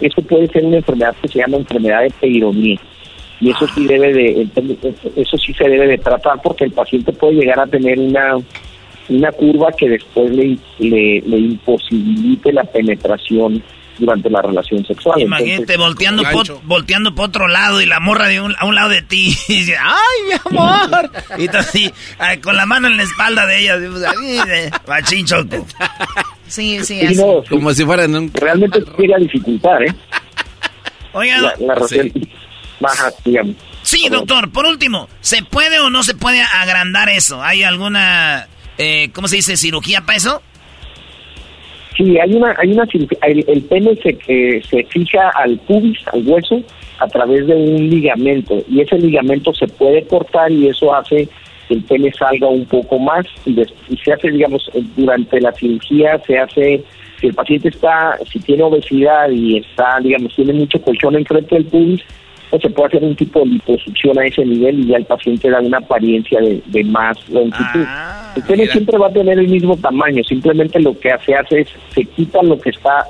[0.00, 2.80] eso puede ser una enfermedad que se llama enfermedad de peironía.
[3.40, 4.48] Y eso sí debe de,
[5.16, 8.36] eso sí se debe de tratar porque el paciente puede llegar a tener una,
[9.08, 13.62] una curva que después le, le, imposibilite la penetración
[14.00, 15.20] durante la relación sexual.
[15.20, 16.22] Imagínate volteando,
[16.64, 19.36] volteando por otro lado y la morra de un, a un lado de ti.
[19.48, 21.10] Y dice, ¡ay, mi amor!
[21.38, 21.92] y tú así,
[22.42, 23.78] con la mano en la espalda de ella.
[24.86, 25.66] Machín choco.
[26.46, 27.22] Sí, sí, así.
[27.48, 28.32] como si fueran un...
[28.34, 29.94] Realmente llega a dificultar, ¿eh?
[31.12, 32.12] Oiga, la, la relación
[32.80, 33.56] baja, digamos.
[33.82, 37.42] Sí, doctor, por último, ¿se puede o no se puede agrandar eso?
[37.42, 38.48] ¿Hay alguna,
[38.78, 40.42] eh, ¿cómo se dice, cirugía para eso?
[42.00, 42.88] Sí, hay una, hay una
[43.22, 46.62] el, el pene se, eh, se fija al pubis, al hueso,
[46.98, 51.28] a través de un ligamento y ese ligamento se puede cortar y eso hace
[51.68, 56.18] que el pene salga un poco más y, y se hace, digamos, durante la cirugía
[56.26, 56.82] se hace
[57.20, 61.66] si el paciente está, si tiene obesidad y está, digamos, tiene mucho colchón enfrente del
[61.66, 62.00] pubis,
[62.50, 65.48] pues se puede hacer un tipo de liposucción a ese nivel y ya el paciente
[65.48, 67.84] da una apariencia de, más longitud.
[67.86, 71.60] Ah, el pene siempre va a tener el mismo tamaño, simplemente lo que se hace
[71.60, 73.06] es se quita lo que está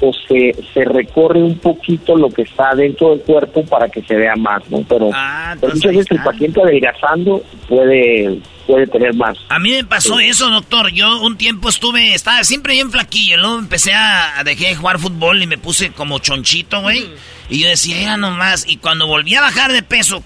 [0.00, 4.14] o se, se recorre un poquito lo que está dentro del cuerpo para que se
[4.14, 4.82] vea más, ¿no?
[4.88, 9.36] Pero, ah, muchas veces el paciente adelgazando puede puede tener más.
[9.48, 10.90] A mí me pasó eso, doctor.
[10.90, 15.42] Yo un tiempo estuve, estaba siempre bien flaquillo, luego empecé a, dejé de jugar fútbol
[15.42, 17.08] y me puse como chonchito, güey.
[17.48, 18.64] Y yo decía, era nomás.
[18.66, 20.22] Y cuando volví a bajar de peso,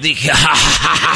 [0.00, 0.30] dije,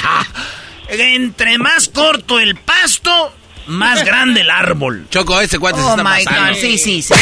[0.89, 3.33] entre más corto el pasto,
[3.69, 5.07] más grande el árbol.
[5.11, 6.57] Choco, ese cuate oh se está my God.
[6.59, 7.15] Sí, sí, sí.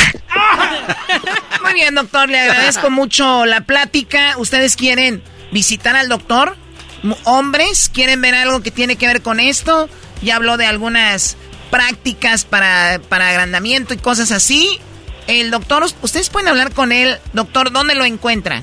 [1.62, 4.34] Muy bien, doctor, le agradezco mucho la plática.
[4.38, 5.22] ¿Ustedes quieren
[5.52, 6.56] visitar al doctor?
[7.24, 9.88] ¿Hombres quieren ver algo que tiene que ver con esto?
[10.22, 11.36] Ya habló de algunas
[11.70, 14.78] prácticas para, para agrandamiento y cosas así.
[15.26, 17.16] El doctor, ustedes pueden hablar con él.
[17.32, 18.62] Doctor, ¿dónde lo encuentran?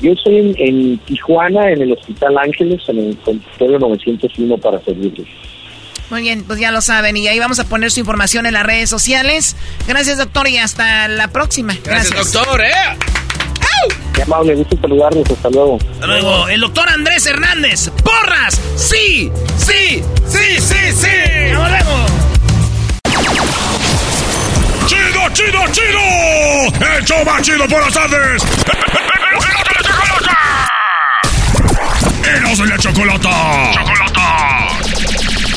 [0.00, 5.26] Yo estoy en, Tijuana, en el Hospital Ángeles, en el consultorio 901 para servirles.
[6.10, 7.16] Muy bien, pues ya lo saben.
[7.16, 9.56] Y ahí vamos a poner su información en las redes sociales.
[9.86, 11.76] Gracias, doctor, y hasta la próxima.
[11.84, 12.72] Gracias, doctor, ¿eh?
[14.14, 15.30] Qué amable, gusto saludarlos.
[15.30, 15.78] Hasta luego.
[15.92, 16.48] Hasta luego.
[16.48, 17.90] El doctor Andrés Hernández.
[18.02, 18.58] ¡Porras!
[18.76, 19.30] ¡Sí!
[19.58, 20.02] ¡Sí!
[20.26, 20.58] ¡Sí!
[20.58, 20.92] ¡Sí!
[20.92, 21.52] ¡Sí!
[21.54, 22.10] ¡Vamos!
[24.86, 26.96] ¡Chido, chido, chido!
[26.96, 28.42] ¡El show más chido por las tardes!
[32.24, 33.72] ¡Eros de la chocolata!
[33.74, 34.65] ¡Chocolata!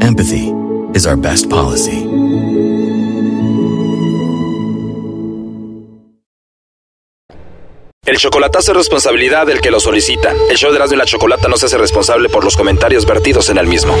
[0.00, 0.52] empathy
[0.94, 2.08] is our best policy.
[8.04, 10.34] El chocolatazo es responsabilidad del que lo solicita.
[10.50, 13.48] El show de Erasmo y la Chocolata no se hace responsable por los comentarios vertidos
[13.48, 13.96] en el mismo.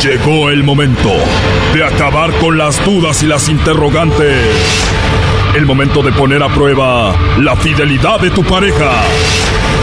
[0.00, 1.12] Llegó el momento
[1.74, 4.46] de acabar con las dudas y las interrogantes.
[5.56, 9.02] El momento de poner a prueba la fidelidad de tu pareja.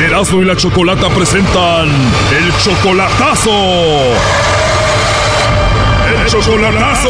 [0.01, 3.51] Erasmo y la Chocolata presentan el chocolatazo.
[6.27, 7.09] Chocolatazo.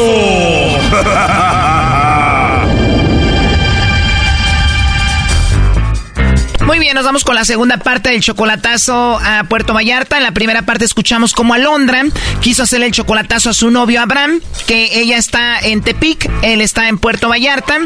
[6.66, 10.18] Muy bien, nos vamos con la segunda parte del chocolatazo a Puerto Vallarta.
[10.18, 12.04] En la primera parte escuchamos como Alondra
[12.42, 16.88] quiso hacerle el chocolatazo a su novio Abraham, que ella está en Tepic, él está
[16.90, 17.78] en Puerto Vallarta.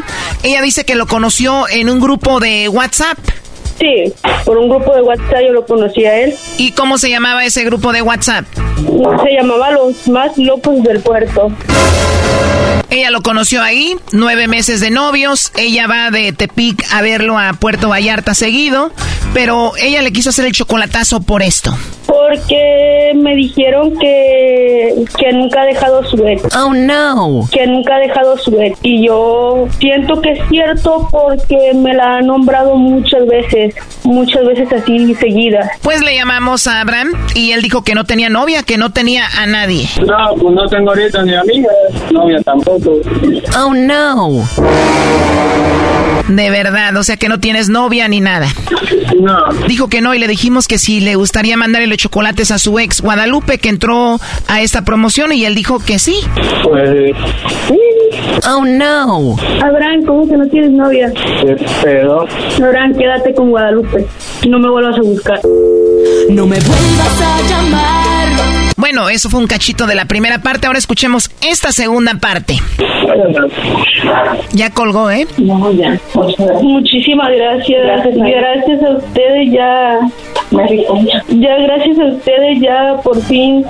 [0.42, 3.18] Ella dice que lo conoció en un grupo de WhatsApp.
[3.78, 4.12] Sí,
[4.44, 6.34] por un grupo de WhatsApp yo lo conocí a él.
[6.56, 8.44] ¿Y cómo se llamaba ese grupo de WhatsApp?
[9.22, 11.52] Se llamaba Los Más Locos del Puerto.
[12.90, 15.52] Ella lo conoció ahí, nueve meses de novios.
[15.56, 18.92] Ella va de Tepic a verlo a Puerto Vallarta seguido,
[19.34, 21.76] pero ella le quiso hacer el chocolatazo por esto.
[22.06, 26.42] Porque me dijeron que, que nunca ha dejado su ex.
[26.56, 27.48] Oh no.
[27.52, 28.78] Que nunca ha dejado su ex.
[28.82, 33.74] Y yo siento que es cierto porque me la ha nombrado muchas veces,
[34.04, 35.68] muchas veces así seguidas.
[35.82, 39.26] Pues le llamamos a Abraham y él dijo que no tenía novia, que no tenía
[39.38, 39.88] a nadie.
[40.06, 41.70] No, pues no tengo ahorita ni amiga,
[42.10, 43.00] novia tampoco.
[43.56, 44.44] Oh no.
[46.28, 48.48] De verdad, o sea que no tienes novia ni nada.
[49.20, 49.44] No.
[49.66, 52.78] Dijo que no y le dijimos que si le gustaría mandarle los chocolates a su
[52.78, 56.20] ex Guadalupe que entró a esta promoción y él dijo que sí.
[56.62, 57.14] Pues
[57.68, 57.78] sí.
[58.48, 59.36] Oh no.
[59.62, 61.12] Abraham, ¿cómo que no tienes novia?
[61.82, 64.06] Pero Abraham, quédate con Guadalupe.
[64.48, 65.40] No me vuelvas a buscar.
[66.30, 68.67] No me vuelvas a llamar.
[68.78, 70.68] Bueno, eso fue un cachito de la primera parte.
[70.68, 72.54] Ahora escuchemos esta segunda parte.
[74.52, 75.26] Ya colgó, ¿eh?
[75.36, 75.98] No, ya.
[76.62, 77.80] Muchísimas gracias.
[78.14, 79.98] Gracias, a ustedes ya.
[80.50, 83.64] Ya gracias a ustedes ya por fin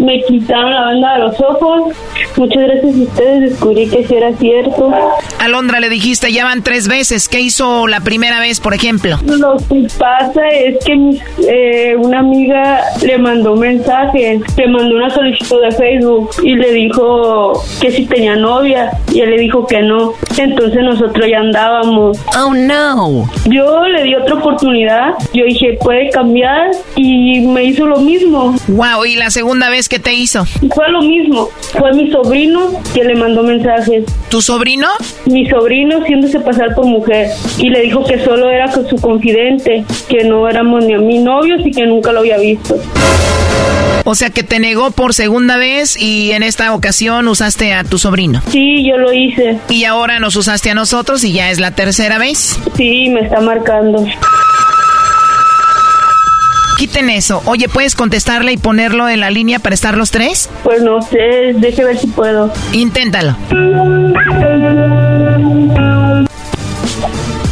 [0.00, 1.94] me quitaron la banda de los ojos.
[2.36, 4.92] Muchas gracias a ustedes descubrí que sí era cierto.
[5.40, 7.28] Alondra, le dijiste, ya van tres veces.
[7.28, 9.18] ¿Qué hizo la primera vez, por ejemplo?
[9.26, 14.94] Lo que pasa es que mi- eh, una amiga le mandó un mensaje, le mandó
[14.96, 19.66] una solicitud de Facebook y le dijo que si tenía novia y él le dijo
[19.66, 20.12] que no.
[20.38, 22.18] Entonces nosotros ya andábamos.
[22.38, 23.28] Oh no.
[23.46, 28.54] Yo le di otra oportunidad, yo dije puede cambiar y me hizo lo mismo.
[28.68, 30.44] Wow, ¿y la segunda vez qué te hizo?
[30.74, 31.48] Fue lo mismo,
[31.78, 34.04] fue mi sobrino que le mandó mensajes.
[34.28, 34.88] ¿Tu sobrino?
[35.26, 39.84] Mi sobrino haciéndose pasar por mujer y le dijo que solo era con su confidente,
[40.08, 42.78] que no éramos ni a mi novios y que nunca lo había visto.
[44.04, 47.98] O sea que te negó por segunda vez y en esta ocasión usaste a tu
[47.98, 48.42] sobrino.
[48.48, 49.58] Sí, yo lo hice.
[49.68, 52.58] Y ahora nos usaste a nosotros y ya es la tercera vez.
[52.76, 54.04] Sí, me está marcando.
[56.78, 57.42] Quiten eso.
[57.46, 60.50] Oye, ¿puedes contestarle y ponerlo en la línea para estar los tres?
[60.64, 62.52] Pues no sé, deje ver si puedo.
[62.72, 63.36] Inténtalo.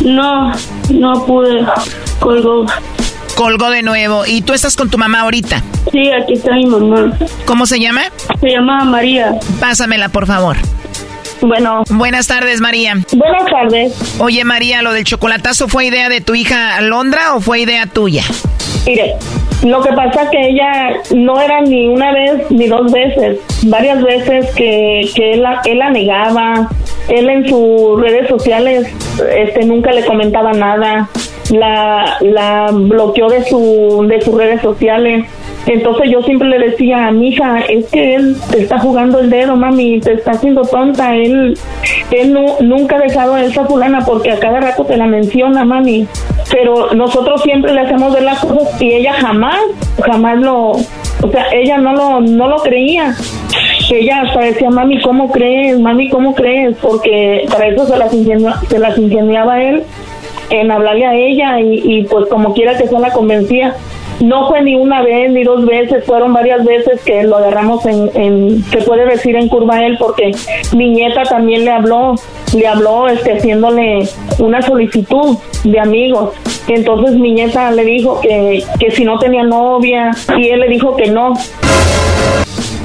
[0.05, 0.53] No,
[0.91, 1.65] no pude.
[2.19, 2.67] Colgó.
[3.37, 4.25] Colgó de nuevo.
[4.27, 5.63] ¿Y tú estás con tu mamá ahorita?
[5.93, 7.13] Sí, aquí está mi mamá.
[7.45, 8.03] ¿Cómo se llama?
[8.41, 9.33] Se llama María.
[9.61, 10.57] Pásamela, por favor.
[11.41, 11.85] Bueno.
[11.91, 12.99] Buenas tardes, María.
[13.13, 13.93] Buenas tardes.
[14.19, 18.25] Oye, María, ¿lo del chocolatazo fue idea de tu hija Alondra o fue idea tuya?
[18.87, 19.17] Mire,
[19.65, 24.55] lo que pasa que ella no era ni una vez ni dos veces, varias veces
[24.55, 26.69] que, que él, él la negaba,
[27.09, 28.93] él en sus redes sociales
[29.37, 31.09] este nunca le comentaba nada,
[31.51, 35.27] la, la bloqueó de su de sus redes sociales.
[35.67, 39.29] Entonces yo siempre le decía a mi hija, es que él te está jugando el
[39.31, 41.57] dedo, mami, te está haciendo tonta, él,
[42.11, 45.65] él nu- nunca ha dejado a esa fulana porque a cada rato te la menciona,
[45.65, 46.07] mami.
[46.51, 49.57] Pero nosotros siempre le hacemos ver las cosas y ella jamás,
[50.05, 53.15] jamás lo, o sea, ella no lo, no lo creía.
[53.93, 55.79] Ella hasta decía, mami, ¿cómo crees?
[55.79, 56.77] Mami, ¿cómo crees?
[56.81, 59.83] Porque para eso se las, ingenua- se las ingeniaba él
[60.51, 63.75] en hablarle a ella y, y pues como quiera que sea la convencía.
[64.21, 68.11] No fue ni una vez ni dos veces, fueron varias veces que lo agarramos en,
[68.15, 70.33] en se puede decir en curva él porque
[70.77, 72.15] mi nieta también le habló,
[72.55, 74.07] le habló este haciéndole
[74.39, 76.35] una solicitud de amigos.
[76.69, 80.97] Entonces mi nieta le dijo que, que si no tenía novia y él le dijo
[80.97, 81.33] que no,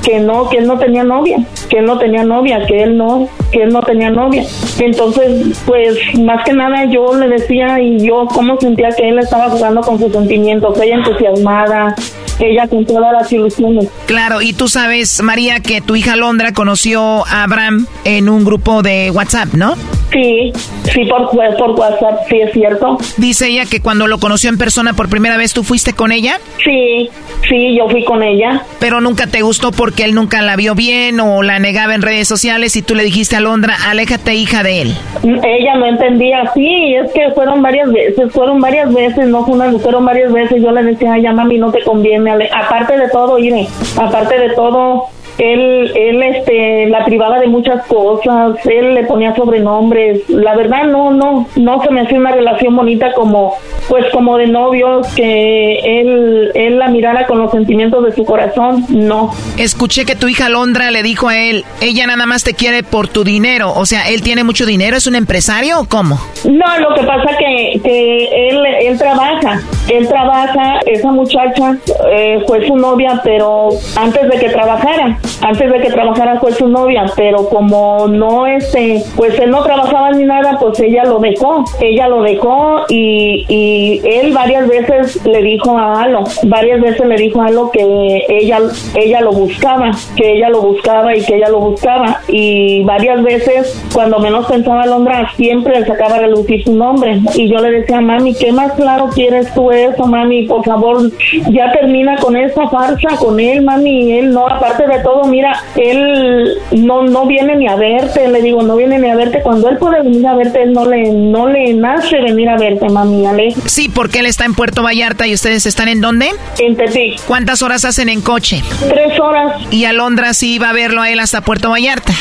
[0.06, 3.28] que no, que él no tenía novia, que él no tenía novia, que él no,
[3.52, 4.44] que él no tenía novia.
[4.80, 9.50] Entonces, pues más que nada yo le decía y yo cómo sentía que él estaba
[9.50, 11.96] jugando con sus sentimientos, ella entusiasmada,
[12.40, 13.90] ella con todas las ilusiones.
[14.06, 18.82] Claro, y tú sabes, María, que tu hija Alondra conoció a Abraham en un grupo
[18.82, 19.76] de WhatsApp, ¿no?
[20.12, 20.54] Sí,
[20.94, 22.98] sí, por, por WhatsApp, sí es cierto.
[23.18, 26.40] Dice ella que cuando lo conoció en persona por primera vez, ¿tú fuiste con ella?
[26.64, 27.10] Sí,
[27.50, 28.64] sí, yo fui con ella.
[28.80, 32.28] Pero nunca te gustó porque él nunca la vio bien o la negaba en redes
[32.28, 34.96] sociales y tú le dijiste a Alondra, aléjate hija de él.
[35.24, 39.68] Ella no entendía, sí, es que fueron varias veces, fueron varias veces, no fue una,
[39.68, 42.98] vez, fueron varias veces, yo le decía, ay, ya mami, no te conviene, ale- aparte
[42.98, 43.68] de todo, mire,
[43.98, 45.06] aparte de todo,
[45.38, 51.12] él, él, este, la privaba de muchas cosas, él le ponía sobrenombres, la verdad no,
[51.12, 53.54] no, no se me hacía una relación bonita como,
[53.90, 58.86] pues como de novios, que él, él la mirara con los sentimientos de su corazón,
[58.90, 59.32] no.
[59.58, 63.10] Escuché que tu hija Alondra le dijo a él, ella nada más te quiere por
[63.10, 66.18] tu dinero, o sea, él tiene mucho dinero, ¿es un empresario o cómo?
[66.46, 69.60] No, lo que pasa que, que él, él trabaja,
[69.90, 71.78] él trabaja, esa muchacha
[72.12, 76.68] eh, fue su novia, pero antes de que trabajara, antes de que trabajara fue su
[76.68, 81.64] novia, pero como no este, pues él no trabajaba ni nada, pues ella lo dejó,
[81.80, 87.16] ella lo dejó y, y él varias veces le dijo a Alo, varias veces le
[87.16, 88.60] dijo a Alo que ella,
[88.96, 92.22] ella lo buscaba, que ella lo buscaba y que ella lo buscaba.
[92.28, 97.20] Y varias veces cuando menos pensaba Alondra siempre le sacaba a relucir su nombre.
[97.36, 101.12] Y yo le decía mami qué más claro quieres tú eso, mami, por favor,
[101.52, 106.58] ya termina con esa farsa con él, mami, él no, aparte de todo, mira, él
[106.72, 109.78] no no viene ni a verte, le digo, no viene ni a verte, cuando él
[109.78, 113.54] puede venir a verte, él no le no le nace venir a verte, mami, Ale.
[113.66, 116.30] Sí, porque él está en Puerto Vallarta y ustedes están en dónde?
[116.60, 117.22] En Tepic.
[117.26, 118.62] ¿Cuántas horas hacen en coche?
[118.88, 119.62] Tres horas.
[119.72, 122.14] Y Alondra sí iba a verlo a él hasta Puerto Vallarta.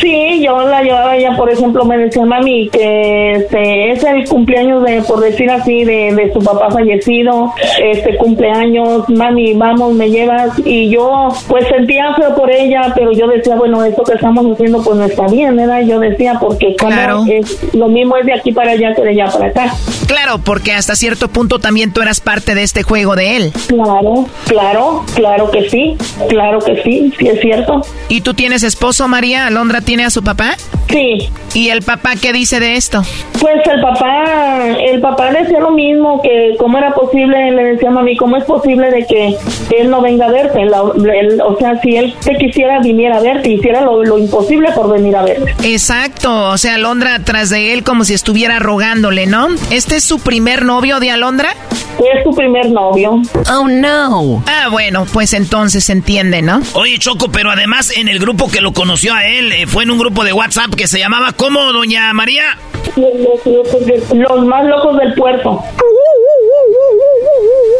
[0.00, 4.82] Sí, yo la llevaba ella, por ejemplo, me decía mami que este es el cumpleaños
[4.84, 10.52] de, por decir así, de, de su papá fallecido, este cumpleaños, mami, vamos, me llevas,
[10.64, 14.82] y yo pues sentía feo por ella, pero yo decía, bueno, esto que estamos haciendo
[14.82, 15.82] pues no está bien, ¿verdad?
[15.82, 19.26] Yo decía, porque como es, lo mismo es de aquí para allá que de allá
[19.32, 19.74] para acá.
[20.06, 23.52] Claro, porque hasta cierto punto también tú eras parte de este juego de él.
[23.68, 25.96] Claro, claro, claro que sí,
[26.28, 27.82] claro que sí, sí es cierto.
[28.08, 29.46] ¿Y tú tienes esposo, María?
[29.46, 30.56] ¿Alondra tiene a su papá?
[30.88, 31.28] Sí.
[31.54, 33.02] ¿Y el papá qué dice de esto?
[33.40, 37.92] Pues el papá, el papá decía lo mismo, que cómo era posible, le decía a
[37.92, 39.36] mami, cómo es posible de que
[39.78, 40.82] él no venga a verte, La-
[41.20, 44.90] el- o sea, si él te quisiera viniera a verte, hiciera lo, lo imposible por
[44.92, 45.54] venir a verte.
[45.64, 49.48] Exacto, o sea, Alondra atrás de él como si estuviera rogándole, ¿no?
[49.70, 51.54] ¿Este es su primer novio de Alondra?
[51.98, 53.22] Es su primer novio.
[53.50, 54.42] Oh, no.
[54.46, 56.60] Ah, bueno, pues entonces se entiende, ¿no?
[56.74, 59.90] Oye, Choco, pero además en el grupo que lo conoció a él, eh, fue en
[59.90, 62.58] un grupo de WhatsApp que se llamaba ¿Cómo, doña María?
[62.96, 65.62] Los más locos del puerto.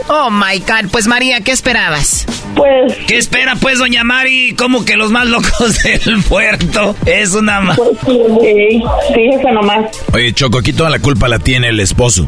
[0.09, 2.27] Oh my God, pues María, ¿qué esperabas?
[2.57, 2.95] Pues.
[3.07, 4.55] ¿Qué espera, pues, doña Mari?
[4.57, 6.95] ¿Cómo que los más locos del puerto?
[7.07, 8.83] Es una ma- Sí,
[9.15, 9.87] fíjese nomás.
[10.13, 12.27] Oye, Choco, aquí toda la culpa la tiene el esposo.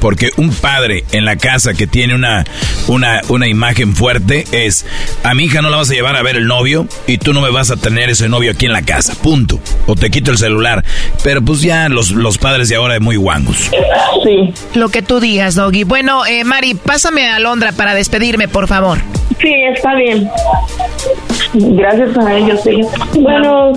[0.00, 2.44] Porque un padre en la casa que tiene una,
[2.88, 4.84] una, una imagen fuerte es,
[5.22, 7.40] a mi hija no la vas a llevar a ver el novio y tú no
[7.40, 9.60] me vas a tener ese novio aquí en la casa, punto.
[9.86, 10.82] O te quito el celular.
[11.22, 13.70] Pero pues ya los, los padres de ahora muy guangos.
[14.24, 14.52] Sí.
[14.74, 15.84] Lo que tú digas, Doggy.
[15.84, 18.98] Bueno, eh, Mari, pásame a Alondra para despedirme, por favor.
[19.42, 20.30] Sí, está bien.
[21.54, 22.80] Gracias a ellos, sí.
[23.20, 23.72] Bueno,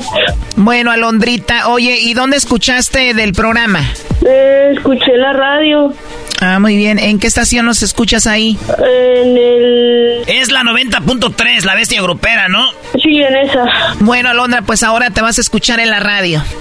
[0.55, 3.81] Bueno, Alondrita, oye, ¿y dónde escuchaste del programa?
[4.27, 5.93] eh, escuché la radio
[6.41, 6.99] Ah, muy bien.
[6.99, 8.57] ¿En qué estación nos escuchas ahí?
[8.77, 10.23] en el...
[10.27, 12.69] Es la 90.3, la bestia grupera, ¿no?
[13.01, 13.63] Sí, en esa.
[14.01, 16.43] Bueno, Alondra, pues ahora te vas a escuchar en la radio.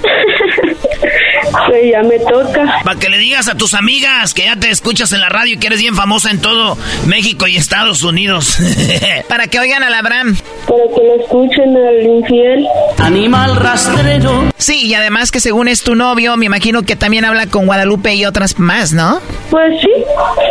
[1.69, 2.81] Pues ya me toca.
[2.83, 5.57] Para que le digas a tus amigas que ya te escuchas en la radio y
[5.57, 6.77] que eres bien famosa en todo
[7.07, 8.59] México y Estados Unidos.
[9.29, 10.37] Para que oigan al Abraham.
[10.67, 12.67] Para que lo escuchen al infiel.
[12.99, 14.45] Animal rastrero.
[14.57, 18.15] Sí, y además que según es tu novio, me imagino que también habla con Guadalupe
[18.15, 19.21] y otras más, ¿no?
[19.51, 19.91] Pues sí,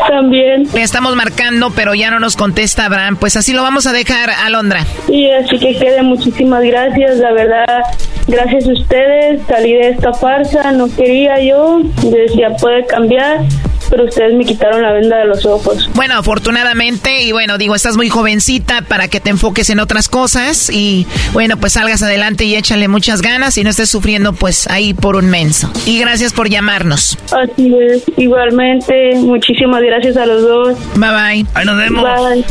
[0.08, 0.68] también.
[0.74, 3.18] Le estamos marcando, pero ya no nos contesta Abraham.
[3.18, 4.86] Pues así lo vamos a dejar, Alondra.
[5.08, 7.84] Y así que quede muchísimas gracias, la verdad,
[8.28, 13.42] gracias a ustedes salí de esta farsa, no quería yo, decía puede cambiar,
[13.94, 15.88] pero ustedes me quitaron la venda de los ojos.
[15.94, 20.72] Bueno, afortunadamente, y bueno, digo, estás muy jovencita para que te enfoques en otras cosas
[20.72, 24.96] y bueno, pues salgas adelante y échale muchas ganas y no estés sufriendo pues ahí
[24.96, 25.72] por un menso.
[25.86, 27.20] Y gracias por llamarnos.
[27.32, 30.78] Así es, igualmente, muchísimas gracias a los dos.
[30.96, 31.46] Bye bye.
[31.54, 32.04] Ahí nos vemos.
[32.04, 32.46] Bye.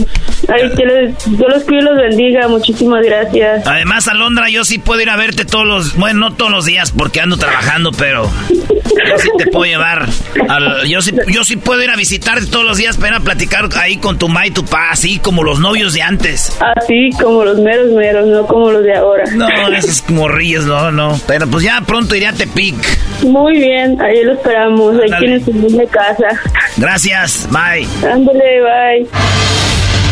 [0.49, 3.66] Ay, que les, yo los cuido y los bendiga, muchísimas gracias.
[3.66, 5.97] Además, Alondra, yo sí puedo ir a verte todos los...
[5.97, 8.30] Bueno, no todos los días porque ando trabajando, pero...
[8.51, 10.09] Yo sí te puedo llevar.
[10.49, 13.97] al- yo, sí, yo sí puedo ir a visitarte todos los días para platicar ahí
[13.97, 16.57] con tu ma y tu pa, así como los novios de antes.
[16.76, 19.24] Así como los meros meros, no como los de ahora.
[19.33, 21.18] No, esos morrillos, no, no.
[21.26, 22.76] Pero pues ya pronto iré a Tepic.
[23.22, 26.39] Muy bien, ahí lo esperamos, ahí su linda casa.
[26.76, 27.87] Gracias, bye.
[28.09, 29.72] Ándale, bye.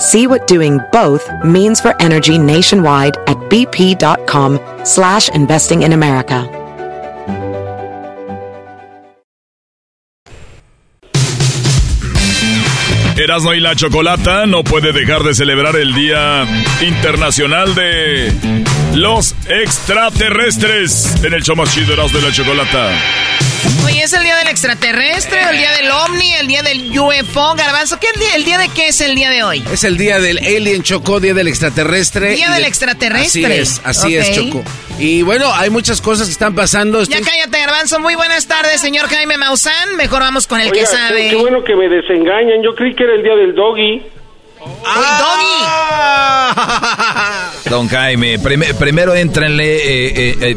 [0.00, 6.48] See what doing both means for energy nationwide at bp.com slash investing in America.
[13.18, 16.46] Erasmo y la Chocolata no puede dejar de celebrar el Día
[16.80, 18.32] Internacional de
[18.94, 22.90] los Extraterrestres en el show más chido Erasmo y la Chocolata.
[23.84, 27.98] Oye, ¿es el día del extraterrestre, el día del ovni, el día del UFO, Garbanzo?
[28.00, 29.62] ¿Qué el día, el día de qué es el día de hoy?
[29.72, 32.34] Es el día del Alien Chocó, día del extraterrestre.
[32.34, 33.44] Día y del de- extraterrestre.
[33.44, 34.34] Así es, así es, Ok.
[34.34, 34.64] Choco.
[34.98, 37.02] Y bueno, hay muchas cosas que están pasando.
[37.04, 38.00] Ya cállate, Garbanzo.
[38.00, 39.96] Muy buenas tardes, señor Jaime Maussan.
[39.96, 41.24] Mejor vamos con el que sabe.
[41.24, 42.62] Qué, qué bueno que me desengañan.
[42.62, 44.02] Yo creí que era el día del doggy.
[47.70, 50.56] Don Jaime, prim- primero entrenle eh, eh, eh,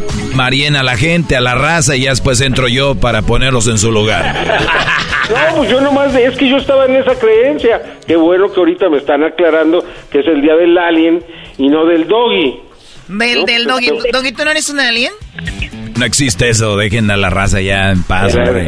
[0.75, 3.91] a la gente, a la raza, y ya después entro yo para ponerlos en su
[3.91, 4.69] lugar.
[5.29, 7.81] No, pues yo nomás, es que yo estaba en esa creencia.
[8.05, 9.81] Qué bueno que ahorita me están aclarando
[10.11, 11.23] que es el día del alien
[11.57, 12.59] y no del doggy.
[13.07, 13.87] Del, No, del pues, doggy.
[14.03, 15.13] pero- Doggy, ¿tú no eres un alien?
[15.97, 18.67] No existe eso, dejen a la raza ya en paz, hombre.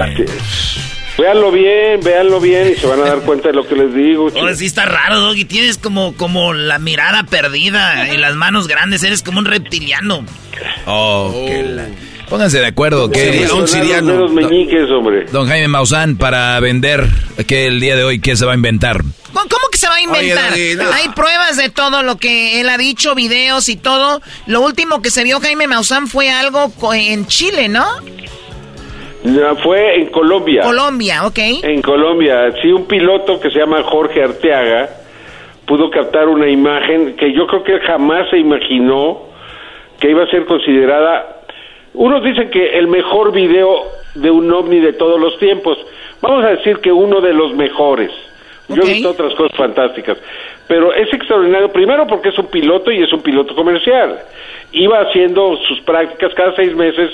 [1.18, 4.28] Véanlo bien, véanlo bien y se van a dar cuenta de lo que les digo.
[4.38, 5.46] Ahora sí está raro, Doggy.
[5.46, 9.02] Tienes como, como la mirada perdida y las manos grandes.
[9.04, 10.26] Eres como un reptiliano.
[10.86, 11.88] Oh, qué la-
[12.30, 13.06] Pónganse de acuerdo.
[13.08, 14.28] Sí, que un siriano.
[14.30, 15.26] Meñiques, hombre.
[15.32, 17.06] Don Jaime Maussan, para vender
[17.48, 18.98] que el día de hoy, ¿qué se va a inventar?
[19.32, 20.54] ¿Cómo, cómo que se va a inventar?
[20.54, 20.96] Oye, Doggy, no.
[20.96, 24.22] Hay pruebas de todo lo que él ha dicho, videos y todo.
[24.48, 27.86] Lo último que se vio Jaime Maussan fue algo co- en Chile, ¿no?
[29.64, 30.62] Fue en Colombia.
[30.64, 31.40] Colombia, ok.
[31.64, 34.90] En Colombia, sí, un piloto que se llama Jorge Arteaga
[35.66, 39.24] pudo captar una imagen que yo creo que él jamás se imaginó
[40.00, 41.42] que iba a ser considerada.
[41.94, 43.84] Unos dicen que el mejor video
[44.16, 45.78] de un ovni de todos los tiempos.
[46.22, 48.12] Vamos a decir que uno de los mejores.
[48.68, 50.18] Yo he visto otras cosas fantásticas.
[50.68, 54.20] Pero es extraordinario, primero porque es un piloto y es un piloto comercial.
[54.72, 57.12] Iba haciendo sus prácticas cada seis meses.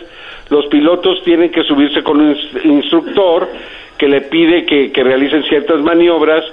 [0.49, 3.49] Los pilotos tienen que subirse con un ins- instructor
[3.97, 6.43] que le pide que, que realicen ciertas maniobras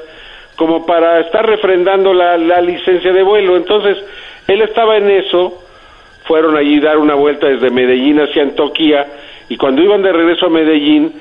[0.57, 3.57] como para estar refrendando la, la licencia de vuelo.
[3.57, 3.96] Entonces,
[4.49, 5.62] él estaba en eso,
[6.24, 9.07] fueron allí dar una vuelta desde Medellín hacia Antioquia
[9.49, 11.12] y cuando iban de regreso a Medellín,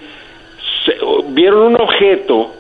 [0.86, 0.98] se-
[1.30, 2.54] vieron un objeto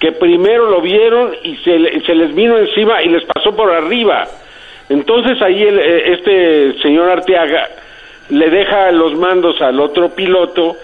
[0.00, 4.26] que primero lo vieron y se, se les vino encima y les pasó por arriba.
[4.88, 7.68] Entonces ahí el, eh, este señor Arteaga
[8.30, 10.76] le deja los mandos al otro piloto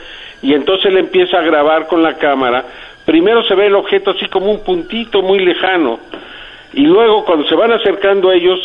[0.43, 2.63] y entonces le empieza a grabar con la cámara.
[3.07, 5.99] Primero se ve el objeto así como un puntito muy lejano
[6.75, 8.61] y luego cuando se van acercando ellos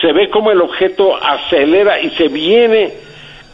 [0.00, 2.94] se ve como el objeto acelera y se viene.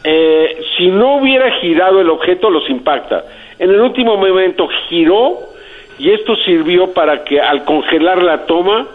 [0.05, 3.23] eh, si no hubiera girado el objeto los impacta.
[3.57, 5.52] En el último momento giró
[5.99, 8.87] y esto sirvió para que al congelar la toma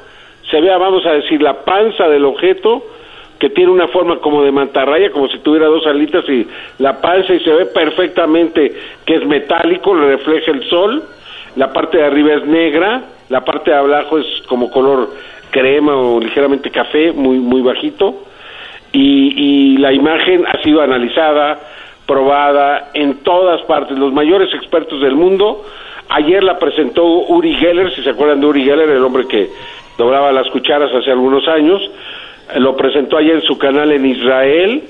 [0.50, 2.82] se vea, vamos a decir, la panza del objeto
[3.38, 6.46] que tiene una forma como de mantarraya, como si tuviera dos alitas y
[6.78, 8.74] la panza y se ve perfectamente
[9.04, 11.02] que es metálico, le refleja el sol,
[11.54, 15.10] la parte de arriba es negra, la parte de abajo es como color
[15.50, 18.24] crema o ligeramente café, muy muy bajito
[18.92, 21.58] y, y la imagen ha sido analizada,
[22.06, 25.64] probada en todas partes, los mayores expertos del mundo.
[26.10, 29.50] Ayer la presentó Uri Geller, si se acuerdan de Uri Geller, el hombre que
[29.98, 31.80] doblaba las cucharas hace algunos años,
[32.56, 34.84] lo presentó ayer en su canal en Israel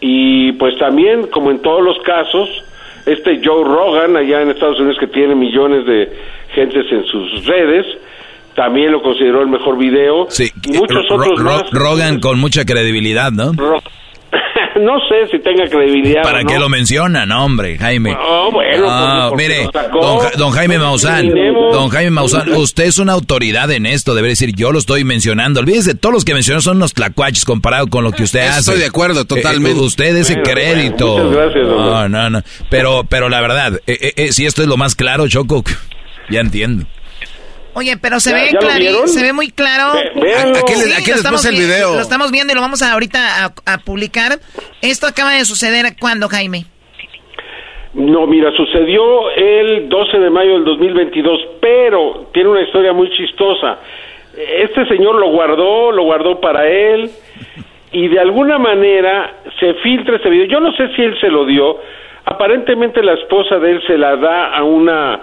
[0.00, 2.48] y pues también, como en todos los casos,
[3.06, 6.10] este Joe Rogan allá en Estados Unidos que tiene millones de
[6.54, 7.86] gentes en sus redes,
[8.54, 10.26] también lo consideró el mejor video.
[10.30, 11.70] Sí, Muchos Ro- otros Ro- más.
[11.70, 13.52] Rogan con mucha credibilidad, ¿no?
[13.52, 13.82] Ro-
[14.80, 16.22] no sé si tenga credibilidad.
[16.22, 16.60] ¿Para o qué no.
[16.60, 17.26] lo menciona?
[17.26, 18.12] No, hombre, Jaime.
[18.12, 21.28] No, bueno, Ah, mire, don, Ja- don Jaime Maussan,
[21.72, 25.60] don Jaime Maussan, usted es una autoridad en esto, debería decir, yo lo estoy mencionando.
[25.60, 28.60] Olvídese, todos los que mencionó son unos tlacuaches comparado con lo que usted hace.
[28.60, 29.78] Estoy de acuerdo, totalmente.
[29.80, 31.12] Eh, usted ese Bueno, crédito.
[31.12, 32.42] bueno, muchas gracias, no, no, no.
[32.70, 35.64] Pero, pero la verdad, eh, eh, eh, si esto es lo más claro, Choco,
[36.30, 36.84] ya entiendo.
[37.80, 39.94] Oye, pero se ¿Ya- ve claro, se ve muy claro.
[40.14, 40.34] Ve-.
[40.98, 41.94] Aquí les puse el vi- video.
[41.94, 44.32] Lo estamos viendo y lo vamos a ahorita a, a publicar.
[44.82, 46.66] Esto acaba de suceder cuando, Jaime.
[47.94, 53.78] No, mira, sucedió el 12 de mayo del 2022, pero tiene una historia muy chistosa.
[54.36, 57.10] Este señor lo guardó, lo guardó para él
[57.92, 60.46] y de alguna manera se filtra ese video.
[60.46, 61.78] Yo no sé si él se lo dio.
[62.26, 65.20] Aparentemente la esposa de él se la da a una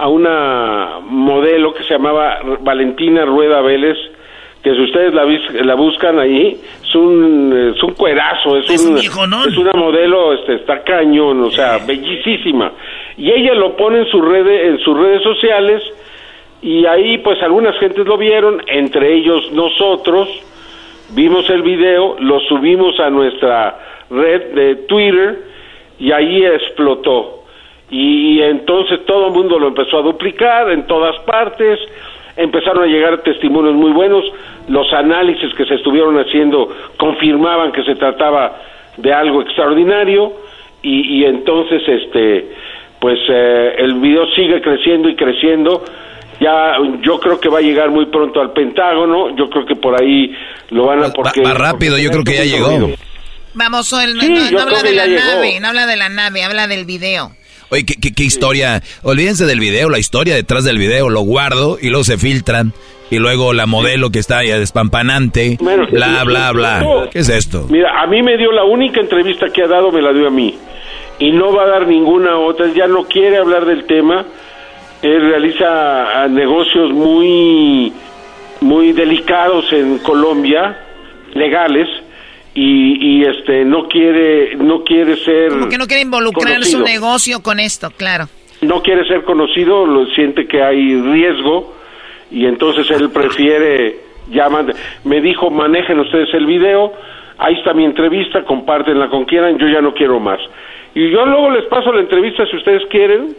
[0.00, 3.96] a una modelo que se llamaba Valentina Rueda Vélez,
[4.62, 8.84] que si ustedes la, vis- la buscan ahí, es un, es un cuerazo, es, Es
[8.86, 8.94] un
[9.48, 12.72] es una modelo, este, está cañón, o sea, bellísima.
[13.16, 15.82] Y ella lo pone en, sus redes en sus redes sociales
[16.62, 20.28] y ahí pues algunas gentes lo vieron, entre ellos nosotros,
[21.14, 23.78] vimos el video, lo subimos a nuestra
[24.10, 25.38] red de Twitter
[25.98, 27.39] y ahí explotó.
[27.90, 31.78] Y entonces todo el mundo lo empezó a duplicar en todas partes,
[32.36, 34.24] empezaron a llegar testimonios muy buenos,
[34.68, 38.56] los análisis que se estuvieron haciendo confirmaban que se trataba
[38.96, 40.32] de algo extraordinario
[40.82, 42.52] y, y entonces este
[43.00, 45.82] pues eh, el video sigue creciendo y creciendo
[46.38, 50.00] ya yo creo que va a llegar muy pronto al Pentágono yo creo que por
[50.00, 50.32] ahí
[50.70, 52.90] lo van a porque Más rápido, yo creo que ya llegó.
[53.54, 55.20] Vamos, él no, Sí, no- no yo habla de la llegó.
[55.24, 57.30] nave, no habla de la nave, habla del video.
[57.70, 58.82] Oye, ¿qué, qué, qué historia?
[59.02, 62.72] Olvídense del video, la historia detrás del video, lo guardo y luego se filtran.
[63.10, 67.08] Y luego la modelo que está ahí despampanante, Bueno, bla, bla, bla.
[67.10, 67.66] ¿Qué es esto?
[67.68, 70.30] Mira, a mí me dio la única entrevista que ha dado, me la dio a
[70.30, 70.56] mí.
[71.18, 72.68] Y no va a dar ninguna otra.
[72.72, 74.24] Ya no quiere hablar del tema.
[75.02, 77.92] Él realiza ah, negocios muy,
[78.60, 80.78] muy delicados en Colombia,
[81.34, 81.88] legales,
[82.54, 87.42] y, y este no quiere, no quiere ser, Como que no quiere involucrar su negocio
[87.42, 88.26] con esto, claro.
[88.62, 91.74] no quiere ser conocido, lo siente que hay riesgo
[92.30, 94.72] y entonces él prefiere llaman,
[95.04, 96.92] me dijo manejen ustedes el video,
[97.38, 100.40] ahí está mi entrevista, compártenla con quieran, yo ya no quiero más.
[100.94, 103.34] Y yo luego les paso la entrevista si ustedes quieren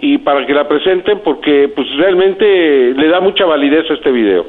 [0.00, 4.46] y para que la presenten porque pues realmente le da mucha validez a este video.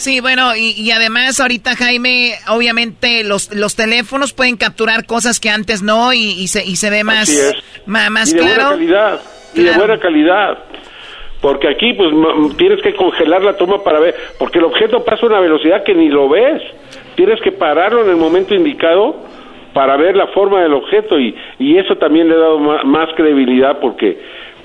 [0.00, 5.50] Sí, bueno, y, y además ahorita Jaime, obviamente los, los teléfonos pueden capturar cosas que
[5.50, 7.52] antes no y, y se, y se ve más, Así es.
[7.84, 8.54] ma- más y de claro.
[8.62, 9.20] buena calidad
[9.54, 10.58] y de buena calidad
[11.42, 12.10] porque aquí pues
[12.56, 15.94] tienes que congelar la toma para ver porque el objeto pasa a una velocidad que
[15.94, 16.62] ni lo ves
[17.16, 19.16] tienes que pararlo en el momento indicado
[19.74, 23.08] para ver la forma del objeto y, y eso también le ha dado ma- más,
[23.16, 24.18] credibilidad porque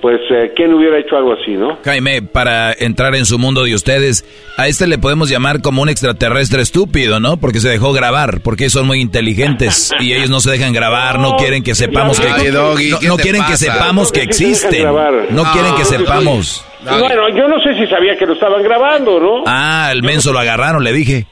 [0.06, 3.74] pues eh, quién hubiera hecho algo así no Jaime, para entrar en su mundo de
[3.74, 4.24] ustedes,
[4.56, 7.38] a este le podemos llamar como un extraterrestre estúpido, ¿no?
[7.38, 11.38] Porque se dejó grabar, porque son muy inteligentes y ellos no se dejan grabar, no
[11.38, 14.84] quieren que sepamos que Ay, Doggy, no, ¿qué no te quieren que sepamos que existen.
[15.32, 16.64] No quieren que sepamos.
[16.84, 20.38] bueno yo no sé si sabía que lo estaban grabando no Ah, el menso lo
[20.38, 21.26] agarraron, le dije.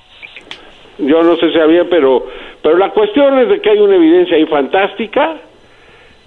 [0.97, 2.25] yo no sé si sabía pero
[2.63, 5.52] pero la cuestión es de que hay una evidencia ahí fantástica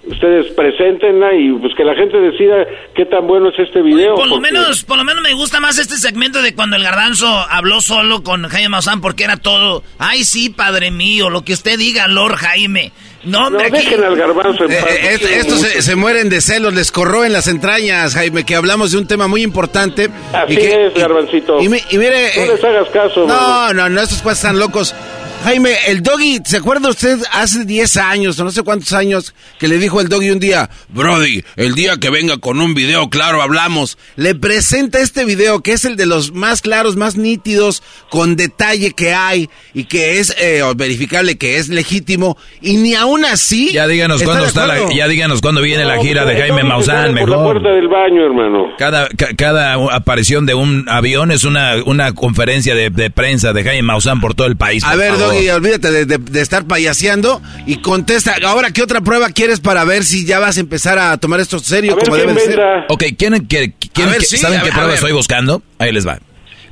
[0.09, 2.55] ustedes preséntenla y pues que la gente decida
[2.95, 4.15] qué tan bueno es este video.
[4.15, 7.27] Por lo menos, por lo menos me gusta más este segmento de cuando el garbanzo
[7.27, 11.77] habló solo con Jaime Maussan porque era todo, ay sí, padre mío, lo que usted
[11.77, 12.91] diga, Lord Jaime.
[13.23, 17.33] No, hombre, aquí- garbanzo Eh, eh, est- estos se, se mueren de celos, les corroen
[17.33, 20.09] las entrañas, Jaime, que hablamos de un tema muy importante.
[20.31, 21.59] Así y que, es, garbancito.
[21.61, 22.31] Y, mi- y mire...
[22.37, 23.21] No eh, les hagas caso.
[23.21, 23.73] No, mano.
[23.73, 24.95] no, no, estos cuates están locos.
[25.43, 29.69] Jaime, el doggy, ¿se acuerda usted hace 10 años o no sé cuántos años que
[29.69, 33.41] le dijo el doggy un día, Brody, el día que venga con un video claro
[33.41, 33.97] hablamos?
[34.17, 38.91] Le presenta este video que es el de los más claros, más nítidos, con detalle
[38.91, 43.71] que hay y que es eh, verificable que es legítimo y ni aún así...
[43.71, 46.61] Ya díganos está cuándo está la, ya díganos cuándo viene la No, gira de Jaime
[46.61, 47.53] entonces Maussan, por la mejor.
[47.53, 48.65] puerta del baño, hermano.
[48.77, 53.63] Cada, ca- cada aparición de un avión es una, una conferencia de, de prensa de
[53.63, 54.83] Jaime Maussan por todo el país.
[54.83, 55.26] A ver, favor.
[55.33, 58.35] Doggy, olvídate de, de- de estar payaseando y contesta.
[58.45, 61.59] Ahora, ¿qué otra prueba quieres para ver si ya vas a empezar a tomar esto
[61.59, 62.49] serio A como debe de ser?
[62.49, 62.85] vendrá.
[62.89, 64.95] Ok, ¿quieren, que, quieren A ver, que- sí, ¿saben a qué ver, prueba a ver.
[64.95, 65.61] estoy buscando?
[65.79, 66.19] Ahí les va.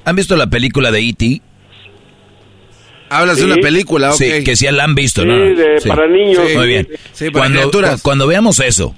[0.06, 1.42] ¿Han visto la película de E.T.?
[3.10, 4.18] Hablas de una película, ok.
[4.18, 5.36] Sí, que sí la han visto, Sí, ¿no?
[5.38, 6.42] de- para niños.
[6.50, 6.58] Sí.
[6.58, 6.88] Muy bien.
[7.14, 8.02] Sí, para cuando, criaturas.
[8.02, 8.96] cuando veamos eso,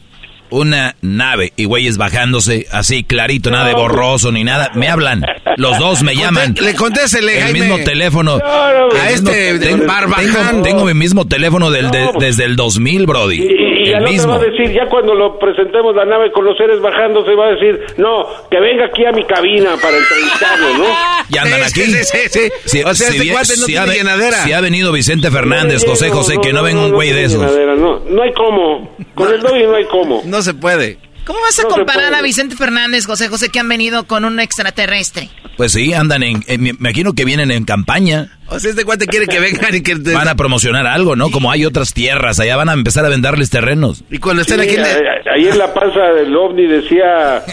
[0.49, 5.23] una nave y güeyes bajándose así clarito, nada de borroso ni nada, me hablan.
[5.57, 6.55] Los dos me llaman.
[6.61, 7.59] Le contéstele, El Jaime.
[7.61, 8.37] mismo teléfono.
[8.37, 13.05] No, no, A este, tengo, tengo- tengo mi mismo teléfono del, de- desde el 2000,
[13.05, 13.37] Brody.
[13.41, 14.33] Y, y, el mismo.
[14.33, 17.51] va a decir, ya cuando lo presentemos la nave con los seres bajándose, va a
[17.51, 20.85] decir, no, que venga aquí a mi cabina para entrevistarlo, ¿no?
[21.29, 21.91] Y andan Sí, aquí.
[21.91, 22.39] sí, sí, sí.
[22.65, 24.37] Si- O sea, si este cuate no si tiene ha llenadera.
[24.43, 27.39] Si ha venido Vicente Fernández, José José, que no, venga un güey de esos.
[27.39, 28.95] llenadera, No, no hay cómo.
[29.15, 30.21] Con el doggy no hay cómo.
[30.25, 30.97] No se puede.
[31.25, 34.39] ¿Cómo vas a No comparar a Vicente Fernández, José José, que han venido con un
[34.39, 35.27] extraterrestre?
[35.57, 38.37] Pues sí, andan en, en- me imagino que vienen en campaña.
[38.47, 39.95] O sea, este cuate quiere que vengan y que...
[39.95, 41.29] Van a promocionar algo, ¿no?
[41.29, 44.05] Como hay otras tierras, allá van a empezar a venderles terrenos.
[44.09, 44.75] Y cuando estén Sí, aquí...
[44.75, 47.43] en ahí el- en la panza del ovni decía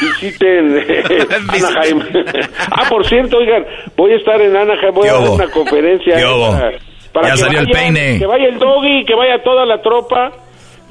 [0.00, 2.02] visiten eh, Anaheim.
[2.70, 3.64] ah, por cierto, oigan,
[3.96, 6.16] voy a estar en Anaheim, voy ¿Qué a dar una conferencia.
[6.16, 6.50] ¿Qué eh, hubo?
[6.52, 6.72] para-
[7.12, 8.18] para Ya que salió el vayan, peine.
[8.20, 10.32] Que vaya el doggy, que vaya toda la tropa.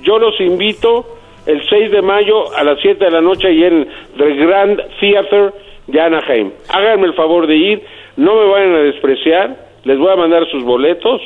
[0.02, 3.88] Yo los invito el 6 de mayo a las 7 de la noche y en
[4.18, 5.54] The Grand Theater
[5.88, 6.52] de Anaheim.
[6.70, 7.82] Háganme el favor de ir,
[8.18, 11.22] no me vayan a despreciar, les voy a mandar sus boletos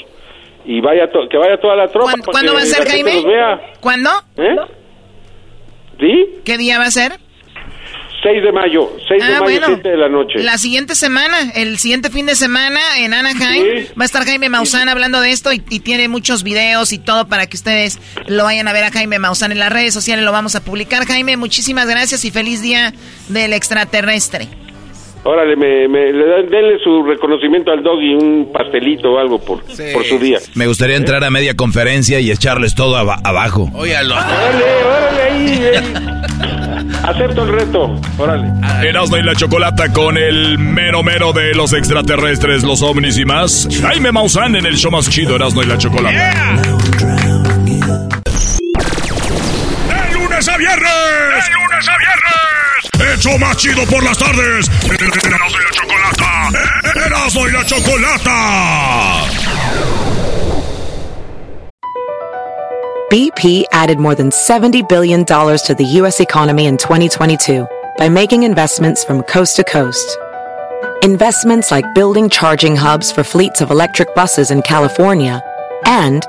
[0.65, 2.05] y vaya to- que vaya toda la tropa.
[2.11, 3.23] ¿Cuándo, para cuándo que va a ser, Jaime?
[3.25, 3.61] vea.
[3.79, 4.09] ¿Cuándo?
[4.37, 4.55] ¿Eh?
[5.99, 6.25] ¿Sí?
[6.45, 7.13] ¿Qué día va a ser?
[8.23, 9.67] 6 de mayo, 6 de Ah, mayo, bueno.
[9.67, 10.39] 7 de la noche.
[10.39, 14.89] La siguiente semana, el siguiente fin de semana en Anaheim, va a estar Jaime Maussan
[14.89, 18.67] hablando de esto y, y tiene muchos videos y todo para que ustedes lo vayan
[18.67, 21.05] a ver a Jaime Maussan en las redes sociales, lo vamos a publicar.
[21.05, 22.93] Jaime, muchísimas gracias y feliz día
[23.29, 24.47] del extraterrestre.
[25.29, 29.61] Órale, me, me- le dan- denle su reconocimiento al doggy, un pastelito o algo por,
[29.61, 30.39] por su día.
[30.55, 33.69] Me gustaría entrar a media conferencia y echarles todo aba- abajo.
[33.73, 34.15] Óyalo.
[34.15, 35.61] Órale, órale ahí.
[35.75, 36.93] ahí.
[37.03, 37.93] Acepto el reto.
[38.17, 38.47] Órale.
[38.87, 43.67] Erasmo y la Chocolata con el mero mero de los extraterrestres, los ovnis y más.
[43.81, 46.61] Jaime Maussan en el show más chido, Erasmo y la Chocolata.
[49.89, 50.91] ¡De lunes a viernes!
[50.93, 52.66] ¡De lunes a viernes!
[53.17, 54.69] ¡El show más chido por las tardes!
[54.83, 56.49] ¡Erasmo y la Chocolata!
[57.03, 59.25] ¡Erasmo y la Chocolata!
[63.09, 66.19] BP added more than $70 billion to the U.S.
[66.19, 67.65] economy in 2022
[67.97, 70.15] by making investments from coast to coast.
[71.01, 75.41] Investments like building charging hubs for fleets of electric buses in California
[75.87, 76.23] and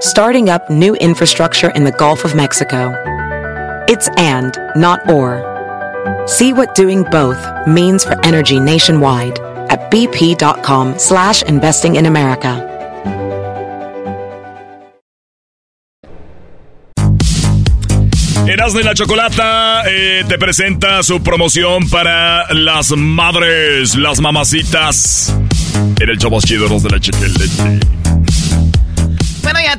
[0.00, 2.94] starting up new infrastructure in the Gulf of Mexico.
[3.88, 5.49] It's and, not or.
[6.26, 9.38] See what doing both means for energy nationwide
[9.70, 12.66] at bp.com slash investing in America.
[18.46, 25.32] Erasmo y la Chocolata eh, te presenta su promoción para las madres, las mamacitas.
[26.00, 27.99] En el más chido, de la Chocolata.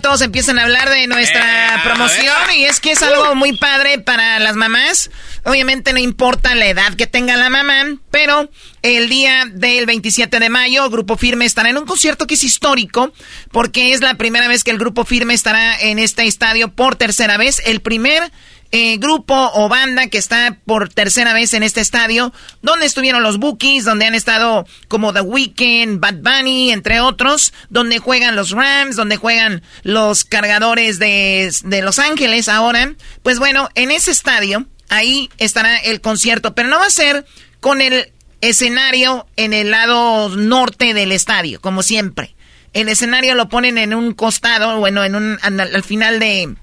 [0.01, 4.39] Todos empiezan a hablar de nuestra promoción y es que es algo muy padre para
[4.39, 5.11] las mamás.
[5.43, 8.49] Obviamente no importa la edad que tenga la mamá, pero
[8.81, 13.13] el día del 27 de mayo, Grupo Firme estará en un concierto que es histórico
[13.51, 17.37] porque es la primera vez que el Grupo Firme estará en este estadio por tercera
[17.37, 17.61] vez.
[17.65, 18.31] El primer
[18.71, 23.37] eh, grupo o banda que está por tercera vez en este estadio, donde estuvieron los
[23.37, 28.95] Bookies, donde han estado como The Weeknd, Bad Bunny, entre otros, donde juegan los Rams,
[28.95, 32.93] donde juegan los cargadores de, de Los Ángeles ahora.
[33.23, 37.25] Pues bueno, en ese estadio, ahí estará el concierto, pero no va a ser
[37.59, 38.11] con el
[38.41, 42.35] escenario en el lado norte del estadio, como siempre.
[42.73, 46.55] El escenario lo ponen en un costado, bueno, en un, al, al final de,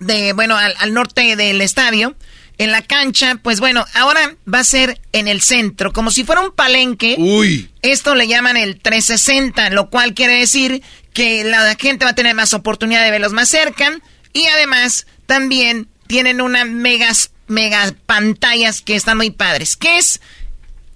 [0.00, 2.16] de bueno, al, al norte del estadio,
[2.60, 6.42] en la cancha, pues bueno, ahora va a ser en el centro, como si fuera
[6.42, 7.16] un palenque.
[7.18, 7.70] Uy.
[7.80, 10.82] Esto le llaman el 360, lo cual quiere decir
[11.14, 13.98] que la gente va a tener más oportunidad de verlos más cerca
[14.34, 19.76] y además también tienen unas megas, mega pantallas que están muy padres.
[19.76, 20.20] ¿Qué es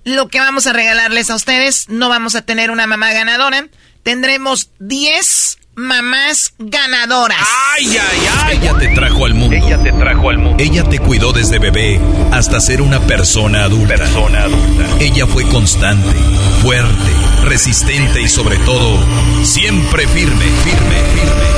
[0.04, 1.88] lo que vamos a regalarles a ustedes?
[1.88, 3.68] No vamos a tener una mamá ganadora,
[4.02, 7.38] tendremos 10 mamás ganadoras.
[7.74, 8.58] Ay, ay, ay.
[8.58, 9.56] Ella te trajo al mundo.
[9.56, 10.62] Ella te trajo al mundo.
[10.62, 12.00] Ella te cuidó desde bebé
[12.32, 13.96] hasta ser una persona adulta.
[13.96, 14.84] Persona adulta.
[15.00, 16.16] Ella fue constante,
[16.62, 17.12] fuerte,
[17.44, 18.98] resistente y sobre todo,
[19.44, 21.54] siempre firme, firme, firme.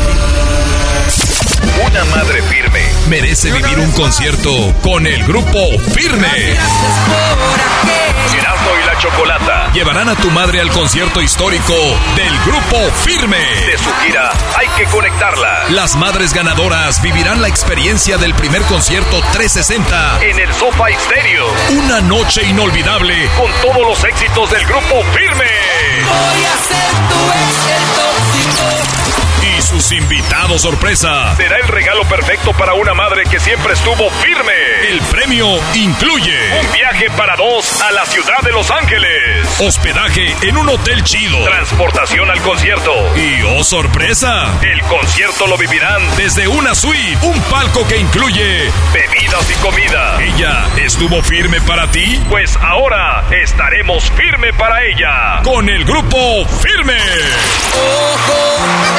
[1.86, 5.58] Una madre firme merece vivir un concierto con el grupo
[5.94, 6.56] Firme.
[8.32, 8.55] Y la
[9.06, 11.72] Chocolata llevarán a tu madre al concierto histórico
[12.16, 13.38] del grupo Firme.
[13.38, 15.66] De su gira Hay que conectarla.
[15.68, 21.46] Las madres ganadoras vivirán la experiencia del primer concierto 360 en el Sofa Stereo.
[21.78, 25.50] Una noche inolvidable con todos los éxitos del grupo Firme.
[26.02, 29.05] Voy a ser tu ex el tóxico.
[29.66, 31.34] Sus invitados sorpresa.
[31.34, 34.52] Será el regalo perfecto para una madre que siempre estuvo firme.
[34.90, 39.60] El premio incluye un viaje para dos a la ciudad de Los Ángeles.
[39.60, 41.42] Hospedaje en un hotel chido.
[41.44, 42.92] Transportación al concierto.
[43.16, 49.50] Y oh sorpresa, el concierto lo vivirán desde una suite, un palco que incluye bebidas
[49.50, 50.22] y comida.
[50.22, 52.22] ¿Ella estuvo firme para ti?
[52.28, 55.40] Pues ahora estaremos firme para ella.
[55.42, 56.98] Con el grupo Firme.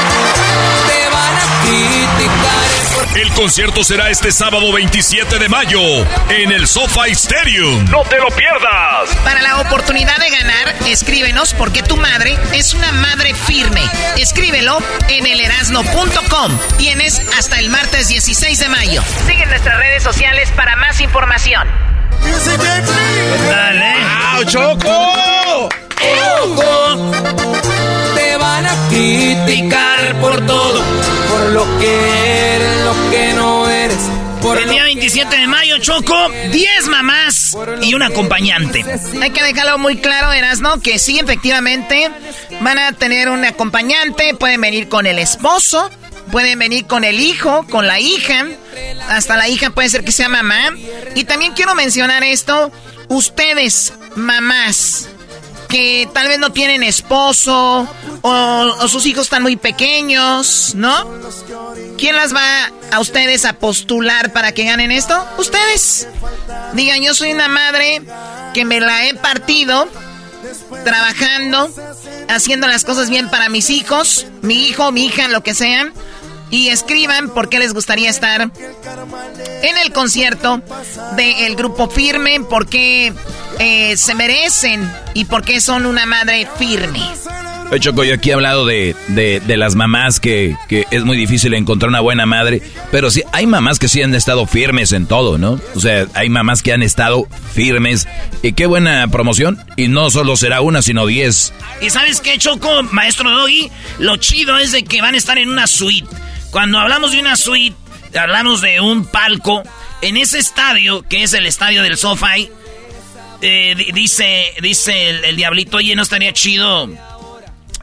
[0.10, 0.17] Te
[3.18, 5.80] El concierto será este sábado 27 de mayo
[6.30, 7.84] en el SoFi Stadium.
[7.90, 9.10] No te lo pierdas.
[9.24, 13.82] Para la oportunidad de ganar, escríbenos porque tu madre es una madre firme.
[14.18, 14.78] Escríbelo
[15.10, 16.60] en elerasno.com.
[16.78, 19.02] Tienes hasta el martes 16 de mayo.
[19.26, 21.68] Sigue nuestras redes sociales para más información.
[23.50, 23.96] Dale.
[24.34, 25.70] ¡Au, Choco!
[28.14, 30.84] Te van a criticar por todo.
[31.58, 33.98] Por lo que eres, lo que no eres.
[34.44, 38.86] Por El día 27 de mayo, Choco, 10 mamás y un acompañante.
[39.20, 42.12] Hay que dejarlo muy claro, Erasno, que sí, efectivamente,
[42.62, 45.90] van a tener un acompañante, pueden venir con el esposo
[46.32, 48.46] Pueden venir con el hijo, con la hija.
[49.08, 50.72] Hasta la hija puede ser que sea mamá.
[51.16, 52.70] Y también quiero mencionar esto.
[53.08, 55.08] Ustedes, mamás,
[55.68, 57.88] que tal vez no tienen esposo
[58.22, 61.12] o, sus hijos están muy pequeños, ¿no?
[61.98, 65.26] ¿Quién las va a ustedes a postular para que ganen esto?
[65.38, 66.08] Ustedes.
[66.74, 68.02] Digan, yo soy una madre
[68.54, 69.88] que me la he partido
[70.84, 71.70] trabajando,
[72.30, 75.94] haciendo las cosas bien para mis hijos, mi hijo, mi hija, lo que sean.
[76.50, 78.42] Y escriban por qué les gustaría estar
[79.62, 80.62] en el concierto
[81.16, 83.14] del grupo Firme, por qué
[83.60, 87.02] eh, se merecen y por qué son una madre firme.
[87.80, 91.90] Choco, yo aquí he hablado de, de, las mamás que, que, es muy difícil encontrar
[91.90, 92.62] una buena madre,
[92.92, 95.60] pero sí, hay mamás que sí han estado firmes en todo, ¿no?
[95.76, 98.08] O sea, hay mamás que han estado firmes
[98.42, 99.60] y qué buena promoción.
[99.76, 101.54] Y no solo será una, sino diez.
[101.82, 103.70] ¿Y sabes qué, Choco, maestro Doggy?
[104.00, 106.08] Lo chido es de que van a estar en una suite.
[106.58, 107.78] Cuando hablamos de una suite,
[108.18, 109.62] hablamos de un palco.
[110.02, 112.50] En ese estadio, que es el estadio del SoFi,
[113.44, 116.90] eh, dice, dice el, el diablito, oye, no estaría chido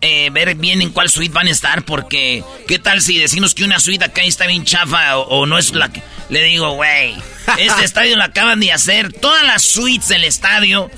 [0.01, 3.65] eh, ver bien en cuál suite van a estar, porque ¿qué tal si decimos que
[3.65, 6.03] una suite acá está bien chafa o, no es la que...
[6.29, 7.15] Le digo, güey,
[7.59, 10.91] este estadio lo acaban de hacer, todas las suites del estadio,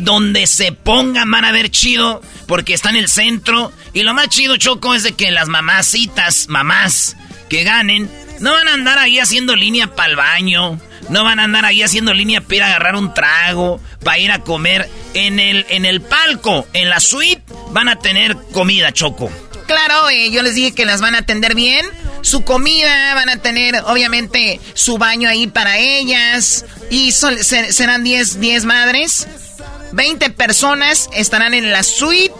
[0.00, 4.28] donde se pongan van a ver chido, porque está en el centro, y lo más
[4.28, 7.16] chido, Choco, es de que las mamacitas, mamás,
[7.48, 8.10] que ganen,
[8.40, 11.82] no van a andar ahí haciendo línea para el baño, no van a andar ahí
[11.82, 14.88] haciendo línea para ir a agarrar un trago, para ir a comer.
[15.12, 19.30] En el, en el palco, en la suite, van a tener comida, Choco.
[19.66, 21.86] Claro, eh, yo les dije que las van a atender bien.
[22.22, 26.64] Su comida, van a tener obviamente su baño ahí para ellas.
[26.90, 29.26] Y serán 10 10 madres.
[29.92, 32.34] 20 personas estarán en la suite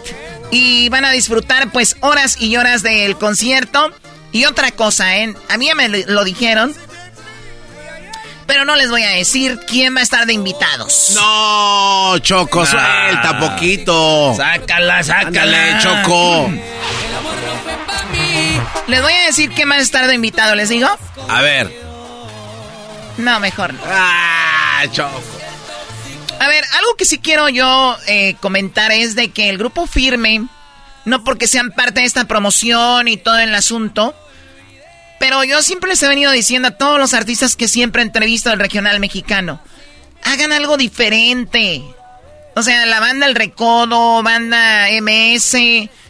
[0.51, 3.91] y van a disfrutar pues horas y horas del concierto.
[4.31, 5.33] Y otra cosa, ¿eh?
[5.49, 6.73] a mí me lo dijeron,
[8.47, 11.11] pero no les voy a decir quién va a estar de invitados.
[11.15, 14.33] No, Choco, suelta poquito.
[14.35, 15.79] Sácala, sácala.
[15.79, 16.49] Choco.
[18.87, 20.87] Les voy a decir quién va a estar de invitado, ¿les digo?
[21.29, 21.71] A ver.
[23.17, 25.21] No, mejor Ah, Choco.
[26.41, 30.47] A ver, algo que sí quiero yo eh, comentar es de que el grupo firme,
[31.05, 34.15] no porque sean parte de esta promoción y todo el asunto,
[35.19, 38.57] pero yo siempre les he venido diciendo a todos los artistas que siempre entrevisto del
[38.57, 39.61] regional mexicano,
[40.23, 41.83] hagan algo diferente.
[42.55, 45.51] O sea, la banda El Recodo, banda MS,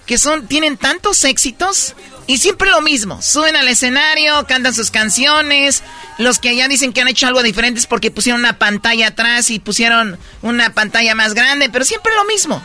[0.06, 1.94] que son, tienen tantos éxitos
[2.27, 3.22] y siempre lo mismo.
[3.22, 5.84] Suben al escenario, cantan sus canciones.
[6.18, 9.49] Los que allá dicen que han hecho algo diferente es porque pusieron una pantalla atrás
[9.49, 12.61] y pusieron una pantalla más grande, pero siempre lo mismo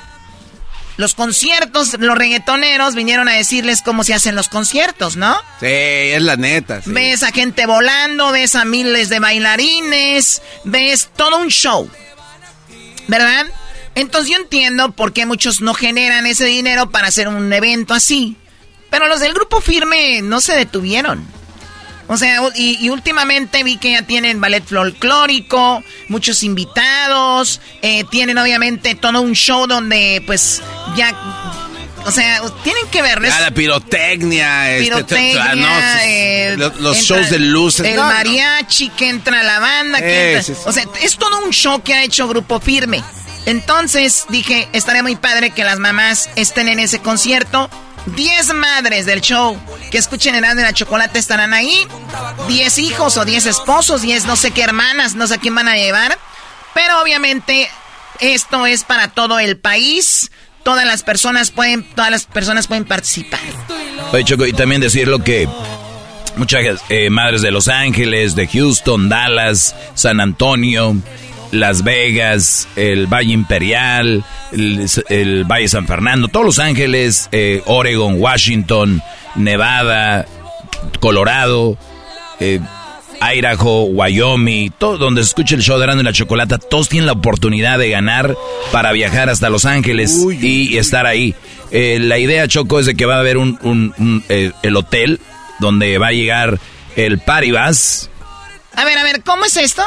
[0.97, 5.37] los conciertos, los reggaetoneros vinieron a decirles cómo se hacen los conciertos, ¿no?
[5.61, 6.81] Sí, es la neta.
[6.87, 11.89] Ves a gente volando, ves a miles de bailarines, ves todo un show,
[13.09, 13.47] ¿verdad?
[13.95, 18.37] Entonces yo entiendo por qué muchos no generan ese dinero para hacer un evento así.
[18.97, 21.23] Pero los del grupo firme no se detuvieron.
[22.07, 28.95] O sea, y, últimamente vi que ya tienen ballet folclórico, muchos invitados, eh, tienen obviamente
[28.95, 30.63] todo un show donde pues
[30.97, 31.15] ya...
[32.07, 33.39] O sea, tienen que verles.
[33.39, 35.35] la pirotecnia, este,
[36.07, 37.85] eh, los, shows de luces.
[37.85, 39.99] El mariachi que entra la banda.
[39.99, 43.05] Que O sea, es todo un show que ha hecho Grupo Firme.
[43.45, 47.69] Entonces dije, estaría muy padre que las mamás estén en ese concierto
[48.07, 49.59] 10 madres del show
[49.91, 51.87] que escuchen el de la chocolate estarán ahí.
[52.49, 55.77] 10 hijos o 10 esposos, 10 no sé qué hermanas, no sé quién van a
[55.77, 56.19] llevar.
[56.75, 57.69] Pero obviamente
[58.21, 60.31] esto es para todo el país.
[60.63, 63.41] Todas las personas pueden, todas las personas pueden participar.
[64.13, 65.49] Oye, Choco, y también decirlo que
[66.37, 70.97] muchas eh, madres de Los Ángeles, de Houston, Dallas, San Antonio,
[71.53, 79.03] las Vegas, el Valle Imperial, el, Valle San Fernando, todos Los Ángeles, eh, Oregon, Washington,
[79.35, 80.27] Nevada,
[81.01, 81.79] Colorado,
[82.41, 82.61] eh,
[83.21, 87.07] Idaho, Wyoming, todo donde se escucha el show de Grande y la Chocolata, todos tienen
[87.07, 88.35] la oportunidad de ganar
[88.73, 91.35] para viajar hasta Los Ángeles y estar ahí.
[91.71, 94.23] Eh, la idea, Choco, es de que va a haber un,
[94.63, 95.21] el hotel
[95.61, 96.61] donde va a llegar
[96.97, 98.11] el Paribas.
[98.77, 99.83] A ver, a ver, ¿cómo es esto?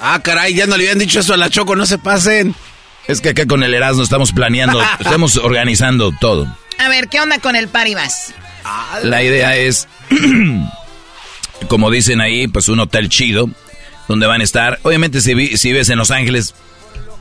[0.00, 2.54] Ah, caray, ya no le habían dicho eso a la Choco, no se pasen.
[3.06, 6.46] Es que acá con el Erasmo estamos planeando, estamos organizando todo.
[6.78, 8.32] A ver, ¿qué onda con el Paribas?
[9.02, 9.88] La idea es,
[11.68, 13.50] como dicen ahí, pues un hotel chido,
[14.08, 14.78] donde van a estar.
[14.82, 16.54] Obviamente si, si ves en Los Ángeles,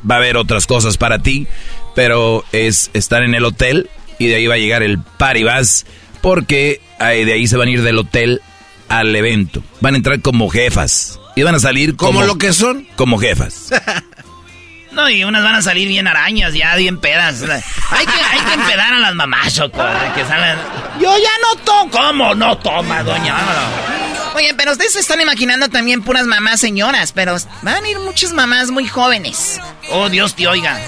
[0.09, 1.47] va a haber otras cosas para ti,
[1.95, 3.89] pero es estar en el hotel
[4.19, 5.85] y de ahí va a llegar el Paribas
[6.21, 8.41] Porque de ahí se van a ir del hotel
[8.89, 9.63] al evento.
[9.81, 11.19] Van a entrar como jefas.
[11.35, 12.13] Y van a salir como...
[12.13, 12.87] ¿Como lo que son?
[12.95, 13.69] Como jefas.
[14.91, 17.43] No, y unas van a salir bien arañas, ya bien pedas.
[17.43, 19.77] Hay que, hay que empedar a las mamás, Choco.
[20.15, 20.57] Que salen...
[20.99, 21.91] Yo ya no tomo.
[21.91, 23.35] ¿Cómo no toma, doña?
[24.39, 28.31] Oye, pero ustedes se están imaginando también puras mamás señoras, pero van a ir muchas
[28.31, 29.59] mamás muy jóvenes.
[29.91, 30.79] Oh, Dios te oiga.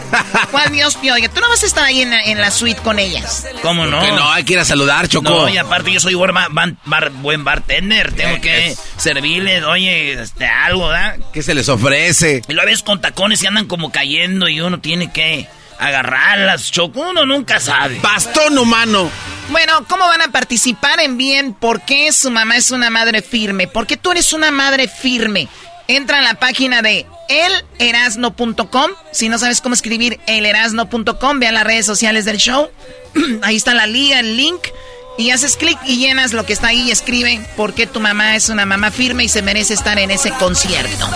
[0.50, 1.28] ¿Cuál Dios te oiga?
[1.30, 3.46] Tú no vas a estar ahí en, en la suite con ellas.
[3.62, 4.00] ¿Cómo no?
[4.00, 5.30] Que no, hay que ir a saludar, Choco.
[5.30, 8.12] No, y aparte yo soy buen, bar- bar- buen bartender.
[8.12, 11.16] Tengo que servirles, oye, este, algo, ¿verdad?
[11.32, 12.42] ¿Qué se les ofrece?
[12.46, 15.48] Y lo ves con tacones y andan como cayendo y uno tiene que
[15.78, 17.00] agarrarlas, Choco.
[17.08, 17.98] Uno nunca sabe.
[18.02, 19.10] Bastón humano.
[19.50, 21.54] Bueno, ¿cómo van a participar en bien?
[21.54, 23.66] ¿Por qué su mamá es una madre firme?
[23.66, 25.48] ¿Por qué tú eres una madre firme?
[25.86, 28.90] Entra a la página de elerasno.com.
[29.10, 32.68] Si no sabes cómo escribir elerasno.com, ve a las redes sociales del show.
[33.42, 34.60] Ahí está la liga, el link.
[35.18, 38.36] Y haces clic y llenas lo que está ahí y escribe por qué tu mamá
[38.36, 41.10] es una mamá firme y se merece estar en ese concierto.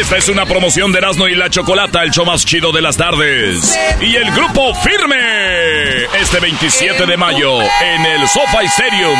[0.00, 2.96] Esta es una promoción de Erasmo y la Chocolata, el show más chido de las
[2.96, 3.78] tardes.
[4.00, 9.18] Y el grupo Firme, este 27 de mayo, en el SoFi Stadium.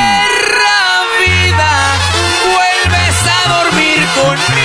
[1.20, 1.96] vida,
[2.46, 4.63] vuelves a dormir conmigo.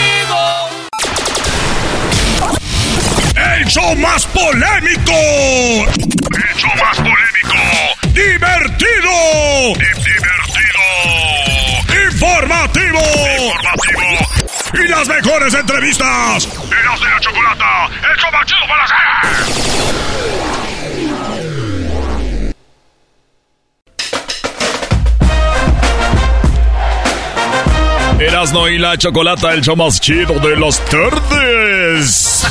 [3.60, 5.12] El show más polémico.
[5.12, 7.58] El show más polémico.
[8.14, 9.12] Divertido.
[9.76, 10.86] Divertido.
[12.10, 13.02] Informativo.
[13.36, 14.16] Informativo.
[14.82, 16.48] Y las mejores entrevistas.
[16.72, 20.49] Eras de la Chocolata, el show para hacer.
[28.20, 32.46] Erasno y la Chocolata, el show más chido de las tardes.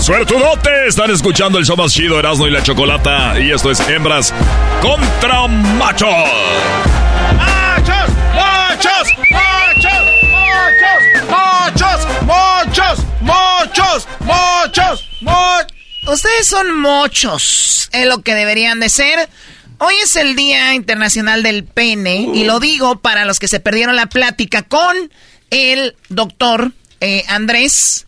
[0.00, 3.38] Suertudote, están escuchando el show más chido, Erasno y la Chocolata.
[3.38, 4.34] Y esto es Hembras
[4.82, 6.08] contra Machos.
[7.36, 8.10] ¡Machos!
[8.34, 9.08] ¡Machos!
[9.30, 9.92] ¡Machos!
[11.30, 12.06] ¡Machos!
[12.26, 13.04] ¡Machos!
[13.22, 14.06] ¡Machos!
[14.26, 15.04] ¡Machos!
[15.20, 15.74] ¡Machos!
[16.06, 19.28] Ustedes son mochos, es lo que deberían de ser.
[19.86, 23.96] Hoy es el Día Internacional del Pene y lo digo para los que se perdieron
[23.96, 24.96] la plática con
[25.50, 28.06] el doctor eh, Andrés.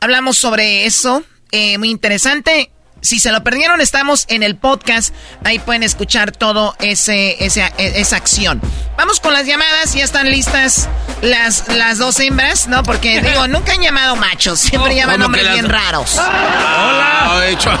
[0.00, 1.22] Hablamos sobre eso,
[1.52, 2.70] eh, muy interesante.
[3.02, 5.14] Si se lo perdieron, estamos en el podcast.
[5.42, 8.60] Ahí pueden escuchar todo ese, ese- esa acción.
[8.98, 9.94] Vamos con las llamadas.
[9.94, 10.86] Ya están listas
[11.22, 12.82] las, las dos hembras, ¿no?
[12.82, 14.60] Porque digo, nunca han llamado machos.
[14.60, 16.18] Siempre llaman ¿Cómo nombres que las- bien raros.
[16.18, 17.46] Hola.
[17.48, 17.70] hecho.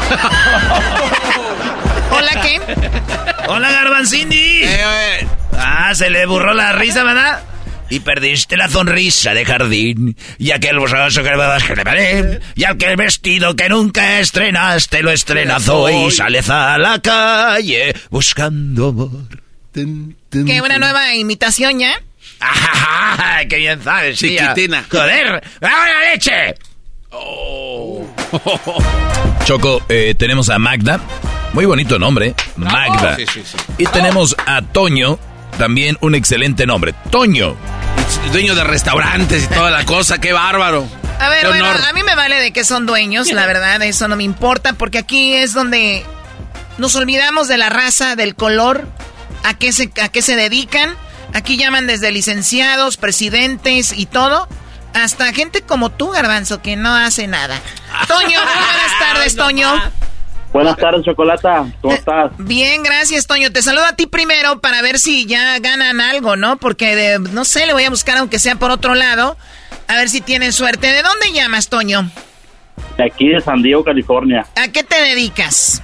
[2.10, 2.60] ¿Hola qué?
[3.48, 4.62] Hola, Garbanzindi.
[5.52, 7.42] Ah, se le burró la risa, ¿verdad?
[7.88, 10.16] Y perdiste la sonrisa de jardín.
[10.38, 12.40] Y aquel borracho que vas a pared.
[12.54, 16.10] Y aquel vestido que nunca estrenaste lo estrenas hoy.
[16.12, 19.10] Sales a la calle buscando amor.
[19.74, 22.00] ¿Qué una nueva imitación ya?
[22.40, 24.54] ¡Ah, ¡Qué bien sabes, tía!
[24.54, 24.84] Chiquitina.
[24.90, 25.42] ¡Joder!
[25.60, 26.54] ¡Dame la leche!
[29.44, 31.00] Choco, eh, tenemos a Magda.
[31.52, 33.16] Muy bonito nombre, Magda.
[33.16, 33.56] Sí, sí, sí.
[33.78, 35.18] Y tenemos a Toño,
[35.58, 36.94] también un excelente nombre.
[37.10, 37.56] Toño.
[38.32, 40.86] Dueño de restaurantes y toda la cosa, qué bárbaro.
[41.18, 44.16] A ver, bueno, a mí me vale de que son dueños, la verdad, eso no
[44.16, 46.04] me importa, porque aquí es donde
[46.78, 48.88] nos olvidamos de la raza, del color,
[49.44, 50.94] a qué se, a qué se dedican.
[51.34, 54.48] Aquí llaman desde licenciados, presidentes y todo,
[54.94, 57.60] hasta gente como tú, Garbanzo, que no hace nada.
[58.08, 59.70] Toño, buenas tardes, Toño.
[60.52, 61.64] Buenas tardes, Chocolata.
[61.80, 62.32] ¿Cómo estás?
[62.38, 63.52] Bien, gracias, Toño.
[63.52, 66.56] Te saludo a ti primero para ver si ya ganan algo, ¿no?
[66.56, 69.36] Porque, de- no sé, le voy a buscar aunque sea por otro lado,
[69.86, 70.88] a ver si tienen suerte.
[70.92, 72.10] ¿De dónde llamas, Toño?
[72.96, 74.44] De aquí de San Diego, California.
[74.56, 75.80] ¿A qué te dedicas?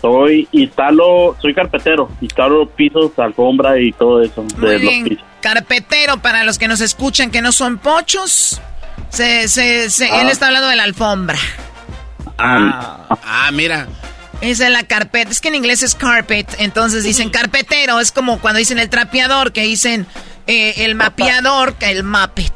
[0.00, 2.10] Soy instalo, soy carpetero.
[2.22, 5.04] Instalo pisos, alfombra y todo eso Muy de los bien.
[5.04, 5.24] pisos.
[5.42, 8.60] Carpetero, para los que nos escuchan que no son pochos.
[9.10, 10.22] Se, se, se- Ah.
[10.22, 11.36] Él está hablando de la alfombra.
[12.40, 13.86] Ah, ah, mira.
[14.40, 15.30] Esa es la carpeta.
[15.30, 16.48] Es que en inglés es carpet.
[16.58, 18.00] Entonces dicen carpetero.
[18.00, 20.06] Es como cuando dicen el trapeador, que dicen
[20.46, 22.52] eh, el mapeador, que el muppet.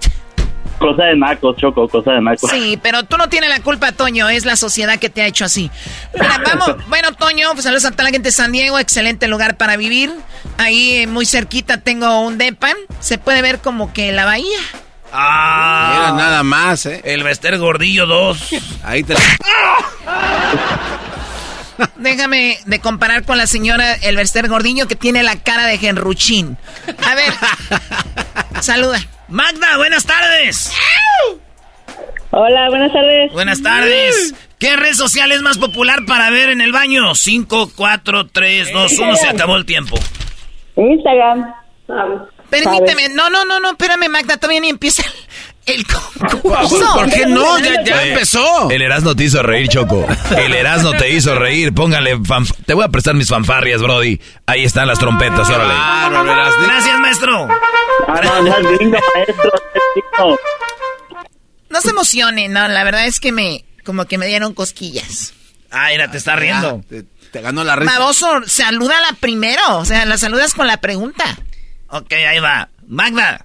[0.78, 2.48] Cosa de naco, Choco, cosa de naco.
[2.48, 4.28] Sí, pero tú no tienes la culpa, Toño.
[4.28, 5.70] Es la sociedad que te ha hecho así.
[6.15, 6.77] Mira, vamos.
[6.89, 8.78] Bueno, Toño, pues saludos a toda la gente de San Diego.
[8.78, 10.11] Excelente lugar para vivir.
[10.59, 12.77] Ahí eh, muy cerquita tengo un depan.
[13.01, 14.59] Se puede ver como que la bahía.
[15.16, 16.11] ¡Ah!
[16.11, 17.01] Mira, nada más, ¿eh?
[17.05, 18.51] El Bester Gordillo 2.
[18.82, 19.15] Ahí te
[21.97, 26.57] Déjame de comparar con la señora Elvester Gordillo que tiene la cara de Genruchín.
[27.05, 27.32] A ver,
[28.61, 28.99] saluda.
[29.28, 30.73] Magda, buenas tardes.
[32.31, 33.32] Hola, buenas tardes.
[33.32, 34.35] Buenas tardes.
[34.59, 37.15] ¿Qué red social es más popular para ver en el baño?
[37.15, 39.16] 5, 4, 3, 2, 1.
[39.16, 39.97] Se acabó el tiempo.
[40.77, 41.55] Instagram.
[42.62, 45.02] Permíteme, no, no, no, no, espérame, Magda, todavía ni empieza
[45.66, 46.93] el concurso.
[46.94, 47.59] ¿Por qué no?
[47.59, 48.70] Ya, empezó.
[48.70, 50.06] El Erasmo te hizo reír, Choco.
[50.36, 51.72] El Erasmo te hizo reír.
[51.74, 54.20] Póngale fanf- Te voy a prestar mis fanfarrias, Brody.
[54.47, 55.72] Ahí están las trompetas, órale.
[56.66, 57.48] Gracias, maestro.
[58.09, 60.39] Ah, no, lindo, maestro.
[61.70, 65.32] No se emocione, no, la verdad es que me, como que me dieron cosquillas.
[65.70, 66.82] Ah, mira, te está riendo.
[67.32, 67.98] Te, ganó la risa.
[67.98, 71.24] Baboso, salúdala primero, o sea, la saludas con la pregunta.
[71.89, 72.69] Ok, ahí va.
[72.86, 73.44] Magda,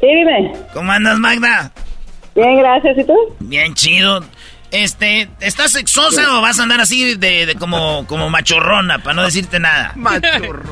[0.00, 0.52] Sí, dime.
[0.72, 1.72] ¿cómo andas, Magda?
[2.34, 2.98] Bien, gracias.
[2.98, 3.14] ¿Y tú?
[3.40, 4.22] Bien chido.
[4.70, 9.22] Este, ¿estás sexosa o vas a andar así de, de como, como machorrona, para no
[9.22, 9.92] decirte nada?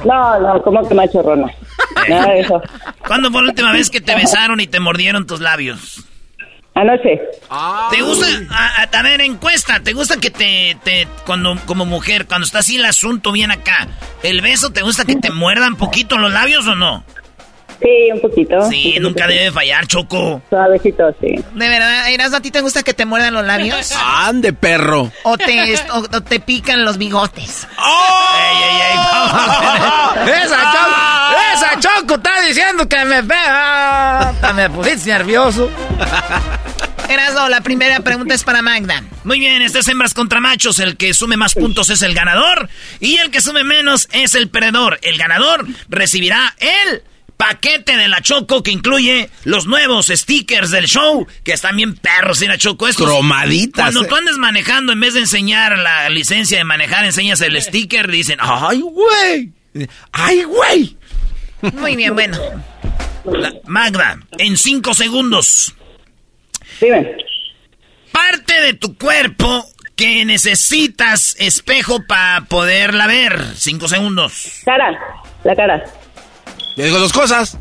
[0.05, 1.47] No, no, ¿cómo que machorrona?
[2.09, 2.61] Nada de eso.
[3.07, 6.05] ¿Cuándo fue la última vez que te besaron y te mordieron tus labios?
[6.75, 7.21] Anoche.
[7.91, 8.27] ¿Te gusta?
[8.51, 9.81] A, a- a ver, encuesta.
[9.81, 13.89] ¿Te gusta que te, te, cuando, como mujer, cuando está así el asunto bien acá,
[14.23, 17.05] el beso, ¿te gusta que te muerdan poquito los labios o no?
[17.83, 18.71] Sí, un poquito.
[18.71, 20.41] Sí, nunca debe fallar, Choco.
[20.49, 21.35] Suavecito, sí.
[21.55, 23.93] De verdad, Erasmo, ¿a ti te gusta que te muerdan los labios?
[24.05, 25.11] Ande, perro.
[25.25, 27.67] ¿O te, o, o te pican los bigotes?
[27.77, 28.97] ¡Ey, ey, ey!
[28.97, 30.29] vamos.
[30.29, 31.35] ¡Esa Choco!
[31.55, 34.33] ¡Esa Choco está diciendo que me pega!
[34.55, 35.69] Me pusiste nervioso.
[37.13, 39.03] Erasmo, la primera pregunta es para Magda.
[39.25, 40.79] Muy bien, este es hembras contra machos.
[40.79, 42.69] El que sume más puntos es el ganador.
[43.01, 44.99] Y el que sume menos es el perdedor.
[45.03, 47.03] El ganador recibirá el
[47.37, 51.27] paquete de la Choco que incluye los nuevos stickers del show.
[51.45, 52.89] Que están bien perros, ¿sí, la Choco?
[52.89, 54.09] Estos- Cromaditas, Cuando eh.
[54.09, 58.11] tú andes manejando, en vez de enseñar la licencia de manejar, enseñas el sticker.
[58.11, 59.53] Dicen, ¡ay, güey!
[60.13, 60.97] ¡Ay, güey!
[61.75, 62.39] Muy bien, bueno.
[63.25, 65.75] La- Magda, en cinco segundos.
[66.83, 67.17] Dime.
[68.11, 69.65] Parte de tu cuerpo
[69.95, 73.41] que necesitas espejo para poderla ver.
[73.57, 74.61] Cinco segundos.
[74.65, 74.99] Cara.
[75.45, 75.85] La cara.
[76.77, 77.57] Le digo dos cosas.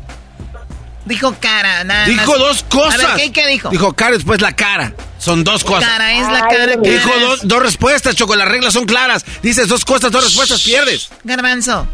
[1.04, 2.38] Dijo cara, nada Dijo más.
[2.38, 3.04] dos cosas.
[3.04, 3.68] A ver, ¿qué, qué dijo?
[3.70, 4.92] Dijo cara, después la cara.
[5.18, 5.88] Son dos cosas.
[5.88, 6.76] Cara, es la Ay, cara.
[6.76, 8.34] Dijo dos, dos respuestas, Choco.
[8.36, 9.24] Las reglas son claras.
[9.42, 11.10] Dices dos cosas, dos respuestas, pierdes.
[11.24, 11.86] Garbanzo,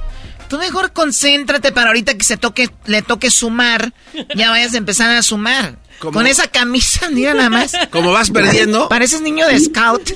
[0.48, 3.92] tú mejor concéntrate para ahorita que se toque, le toque sumar,
[4.34, 5.76] ya vayas a empezar a sumar.
[5.98, 6.12] ¿Cómo?
[6.12, 7.72] Con esa camisa, mira nada más.
[7.90, 10.10] Como vas perdiendo, Pareces niño de scout.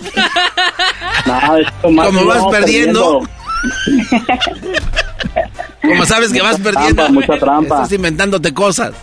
[1.27, 3.21] No, es como, como vas perdiendo,
[5.83, 7.75] como sabes que vas perdiendo, trampa, mucha trampa.
[7.77, 8.95] estás inventándote cosas.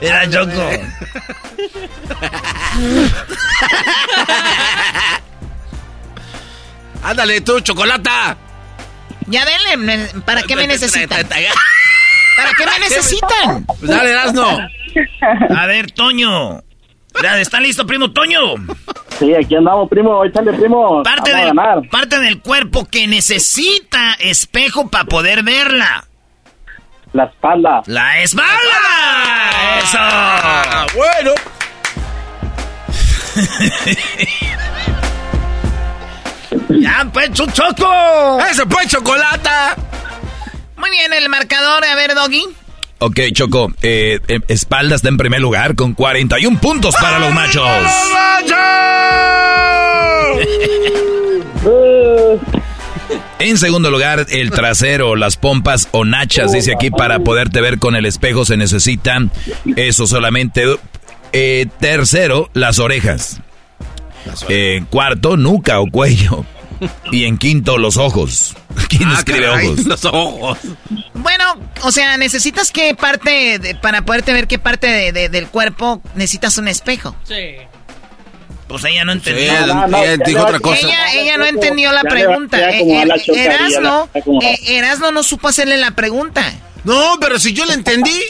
[0.00, 0.50] Era Choco.
[7.06, 8.36] Ándale tú, chocolata.
[9.28, 11.08] Ya denle, ¿para qué me necesitan?
[12.36, 13.64] ¿Para qué me necesitan?
[13.64, 14.58] Pues dale, Erasno.
[15.56, 16.62] A ver, Toño.
[17.22, 18.40] Ya, ¿Está listo, primo Toño?
[19.20, 20.24] Sí, aquí andamos, primo.
[20.24, 21.04] Échale, primo.
[21.04, 21.88] Parte del, ganar.
[21.90, 26.04] parte del cuerpo que necesita espejo para poder verla.
[27.12, 27.82] La espalda.
[27.86, 28.50] ¡La espalda!
[29.78, 29.96] ¡Eso!
[29.98, 31.30] Ah, bueno.
[36.68, 38.38] ¡Ya, pues, Choco!
[38.50, 39.76] ¡Ese pues chocolata!
[40.76, 42.44] Muy bien, el marcador, a ver, Doggy.
[42.98, 43.72] Ok, Choco.
[43.82, 47.62] eh, eh, espalda está en primer lugar con 41 puntos para los machos.
[53.38, 57.94] En segundo lugar, el trasero, las pompas o nachas, dice aquí, para poderte ver con
[57.94, 59.30] el espejo se necesitan
[59.76, 60.64] eso solamente.
[61.32, 63.40] Eh, tercero, las orejas.
[64.48, 66.44] Eh, cuarto, nuca o cuello.
[67.12, 68.54] Y en quinto, los ojos.
[68.88, 69.86] ¿Quién Ah, escribe caray, ojos?
[69.86, 70.58] Los ojos.
[71.14, 71.44] Bueno,
[71.82, 76.00] o sea, necesitas qué parte, de- para poderte ver qué parte de- de- del cuerpo
[76.14, 77.14] necesitas un espejo.
[78.68, 79.44] Pues ella no Sí, entendió.
[79.52, 80.80] ella no, ella dijo otra cosa.
[80.80, 82.70] Ella, ella no entendió la pregunta.
[82.70, 84.08] Eh, la la- Erasno,
[84.42, 86.52] eh, Erasno no supo hacerle la pregunta.
[86.84, 88.20] No, pero si yo le entendí.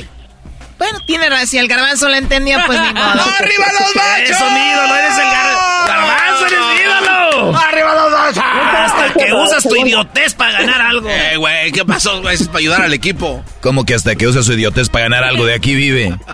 [0.79, 1.47] Bueno, tiene razón.
[1.47, 3.05] Si el garbanzo la entendía, pues ni modo.
[3.39, 4.21] ¡Arriba los machos!
[4.31, 4.95] ¡Eso, mi ídolo!
[4.95, 6.47] ¡Eres el gar- garbanzo!
[6.47, 7.59] ¡Eres ídolo!
[7.59, 7.86] ¡Arriba!
[8.29, 11.09] Hasta que usas tu idiotez para ganar algo.
[11.09, 12.35] Eh, güey, ¿qué pasó, güey?
[12.35, 13.45] Eso es para ayudar al equipo.
[13.61, 16.17] Como que hasta que usa su idiotez para ganar algo de aquí vive.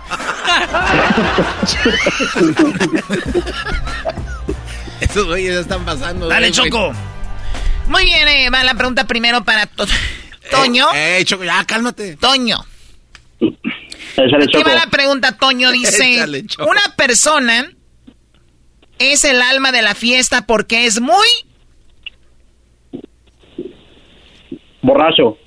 [4.99, 6.27] Esos güeyes ya están pasando.
[6.27, 6.69] Dale, güey.
[6.69, 6.93] Choco.
[7.87, 9.85] Muy bien, eh, va la pregunta primero para To-
[10.51, 10.87] Toño.
[10.93, 12.15] Eh, eh, Choco, ya, cálmate.
[12.17, 12.63] Toño.
[14.15, 15.71] Échale, Aquí va la pregunta, Toño.
[15.71, 17.69] Dice, Échale, una persona
[18.99, 21.27] es el alma de la fiesta porque es muy...
[24.83, 25.37] Borracho.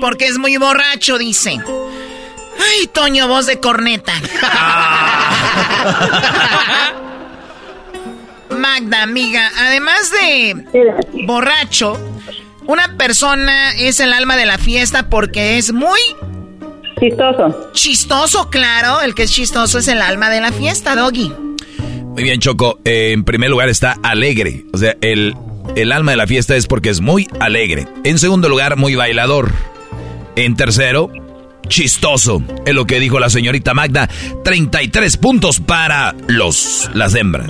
[0.00, 1.58] Porque es muy borracho, dice.
[2.58, 4.14] Ay, Toño, voz de corneta.
[8.50, 10.56] Magda, amiga, además de
[11.26, 11.98] borracho,
[12.66, 16.00] una persona es el alma de la fiesta porque es muy...
[17.00, 17.70] Chistoso.
[17.72, 19.00] Chistoso, claro.
[19.00, 21.32] El que es chistoso es el alma de la fiesta, Doggy.
[22.04, 22.78] Muy bien, Choco.
[22.84, 24.64] Eh, en primer lugar está alegre.
[24.72, 25.34] O sea, el,
[25.76, 27.86] el alma de la fiesta es porque es muy alegre.
[28.04, 29.52] En segundo lugar, muy bailador.
[30.36, 31.10] En tercero,
[31.68, 32.42] chistoso.
[32.66, 34.08] Es lo que dijo la señorita Magda.
[34.44, 37.48] 33 puntos para los las hembras.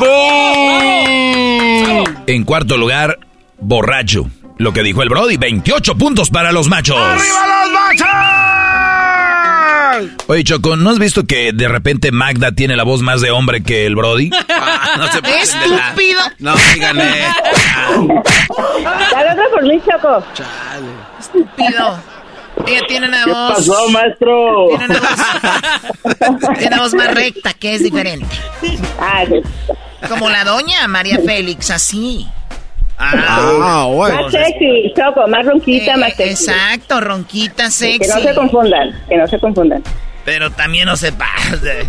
[2.26, 3.18] En cuarto lugar,
[3.59, 4.28] borracho.
[4.59, 5.36] Lo que dijo el Brody.
[5.36, 6.97] 28 puntos para los machos.
[6.97, 8.11] ¡Arriba los machos!
[10.27, 13.62] Oye, Choco, ¿no has visto que de repente Magda tiene la voz más de hombre
[13.62, 14.31] que el Brody?
[14.48, 16.20] Ah, no se puede ¡Estúpido!
[16.39, 17.23] No, sí gané.
[19.12, 20.24] Dale otra por mí, Choco.
[21.19, 21.98] Estúpido.
[22.66, 23.55] Ella tiene una ¿Qué voz...
[23.55, 24.69] pasó, maestro?
[24.69, 28.27] Tiene una voz, tiene una voz más recta, que es diferente.
[29.01, 29.24] Ah.
[30.09, 32.28] Como la doña María Félix, así.
[33.05, 34.23] Ah, bueno.
[34.23, 36.51] Más sexy, Choco, más ronquita, Eh, más sexy.
[36.51, 38.09] Exacto, ronquita, Que sexy.
[38.11, 39.83] no se confundan, que no se confundan.
[40.24, 41.87] Pero también no se pase.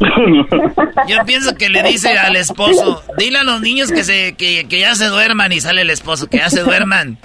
[1.08, 4.80] Yo pienso que le dice al esposo, dile a los niños que se que, que
[4.80, 7.18] ya se duerman y sale el esposo, que ya se duerman.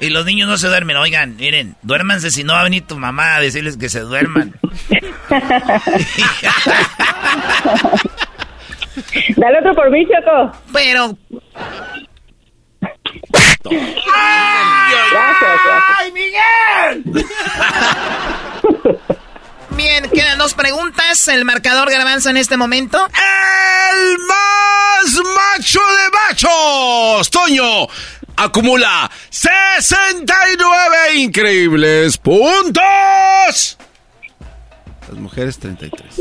[0.00, 0.96] Y los niños no se duermen.
[0.96, 4.54] Oigan, miren, duérmanse si no va a venir tu mamá a decirles que se duerman.
[9.36, 10.52] Dale otro por mí, Choco.
[10.72, 11.16] Pero
[15.10, 15.84] Gracias.
[15.98, 17.26] ¡Ay, Miguel!
[19.70, 21.28] Bien, quedan dos preguntas.
[21.28, 22.98] El marcador garbanzo en este momento.
[23.06, 27.86] El más macho de machos, Toño,
[28.36, 33.78] acumula 69 increíbles puntos.
[35.08, 36.20] Las mujeres 33.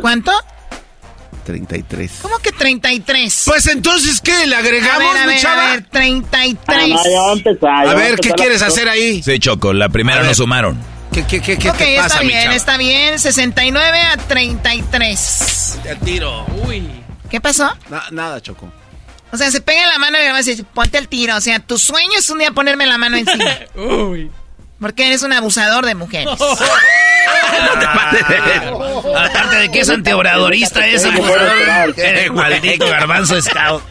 [0.00, 0.32] ¿Cuánto?
[1.40, 2.10] 33.
[2.22, 3.42] ¿Cómo que 33?
[3.46, 4.46] Pues entonces, ¿qué?
[4.46, 5.66] ¿Le a agregamos, ver, a mi ver, chava?
[5.66, 6.60] a ver, 33.
[6.68, 7.88] Ah, va a empezar.
[7.88, 9.22] A ver, ¿qué quieres hacer ahí?
[9.22, 10.36] Sí, Choco, la primera A no ver.
[10.36, 10.78] sumaron.
[11.12, 12.54] ¿Qué, qué, qué, qué ok, te pasa, está mi bien, chava?
[12.56, 13.18] está bien.
[13.18, 15.78] 69 a 33.
[15.82, 16.46] Te tiro.
[16.66, 16.88] Uy.
[17.30, 17.68] ¿Qué pasó?
[17.88, 18.70] Na- nada, Choco.
[19.32, 21.36] O sea, se pega la mano y le vas a decir, ponte el tiro.
[21.36, 23.44] O sea, tu sueño es un día ponerme la mano encima.
[24.80, 26.28] Porque eres un abusador de mujeres.
[29.16, 31.92] Aparte de que es antiobradorista ese claro.
[31.96, 33.82] Eh, maldito garbanzo scout.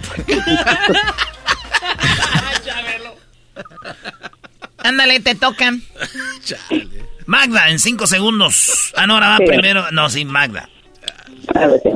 [4.78, 5.72] Ándale, te toca.
[7.26, 8.94] Magda, en cinco segundos.
[8.96, 9.46] Ah, no, ahora va Sí.
[9.46, 9.92] primero.
[9.92, 10.70] No, sí, Magda.
[11.56, 11.90] A ver, sí.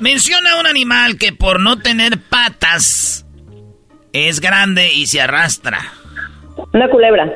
[0.00, 3.24] Menciona un animal que por no tener patas
[4.12, 5.92] es grande y se arrastra.
[6.72, 7.30] Una culebra.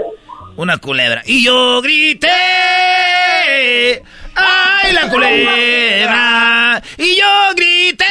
[0.59, 1.23] Una culebra.
[1.25, 2.27] Y yo grité.
[4.35, 6.83] ¡Ay, la culebra!
[6.97, 8.05] Y yo grité.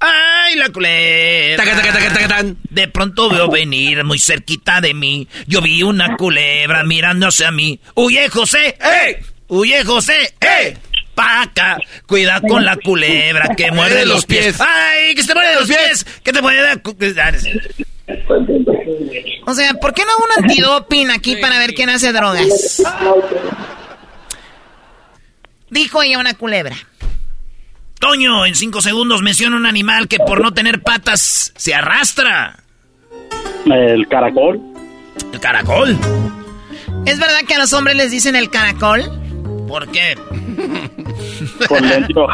[0.00, 1.64] ¡Ay, la culebra!
[2.68, 5.26] De pronto veo venir muy cerquita de mí.
[5.46, 7.80] Yo vi una culebra mirando hacia mí.
[7.94, 8.76] ¡Huye, José!
[8.78, 9.22] ¡Eh!
[9.48, 10.34] ¡Huye, José!
[10.42, 10.76] ¡Eh!
[11.14, 14.60] Paca, cuida con la culebra que muerde los pies.
[14.60, 16.04] ¡Ay, que se muerde los pies!
[16.22, 16.82] ¿Qué te puede dar?
[19.46, 22.82] O sea, ¿por qué no un antidoping aquí para ver quién hace drogas?
[25.70, 26.76] Dijo ella una culebra.
[27.98, 32.62] Toño, en cinco segundos menciona un animal que por no tener patas se arrastra.
[33.66, 34.60] El caracol.
[35.32, 35.96] El caracol.
[37.06, 39.02] ¿Es verdad que a los hombres les dicen el caracol?
[39.66, 40.16] ¿Por qué?
[41.68, 42.26] Por dentro.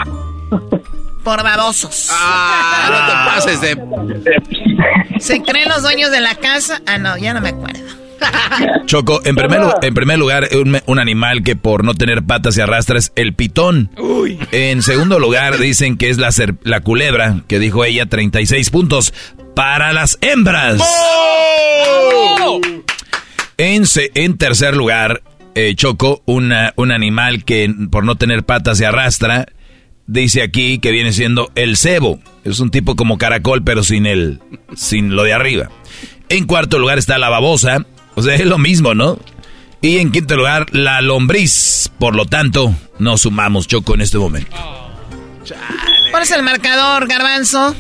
[1.25, 2.09] Por babosos.
[2.11, 5.21] Ah, no te pases de...
[5.21, 6.81] ¿Se creen los dueños de la casa?
[6.87, 7.81] Ah, no, ya no me acuerdo.
[8.87, 12.63] Choco, en primer, en primer lugar, un, un animal que por no tener patas se
[12.63, 13.91] arrastra es el pitón.
[14.53, 19.13] En segundo lugar, dicen que es la, ser- la culebra, que dijo ella, 36 puntos
[19.55, 20.81] para las hembras.
[23.59, 25.23] En, se- en tercer lugar,
[25.55, 29.47] eh, Choco, una- un animal que por no tener patas se arrastra,
[30.11, 32.19] dice aquí que viene siendo el cebo.
[32.45, 34.41] Es un tipo como caracol, pero sin el,
[34.75, 35.71] sin lo de arriba.
[36.29, 39.19] En cuarto lugar está la babosa, o sea, es lo mismo, ¿no?
[39.83, 41.91] Y en quinto lugar, la lombriz.
[41.99, 44.55] Por lo tanto, no sumamos Choco en este momento.
[46.11, 47.75] ¿Cuál es el marcador, garbanzo?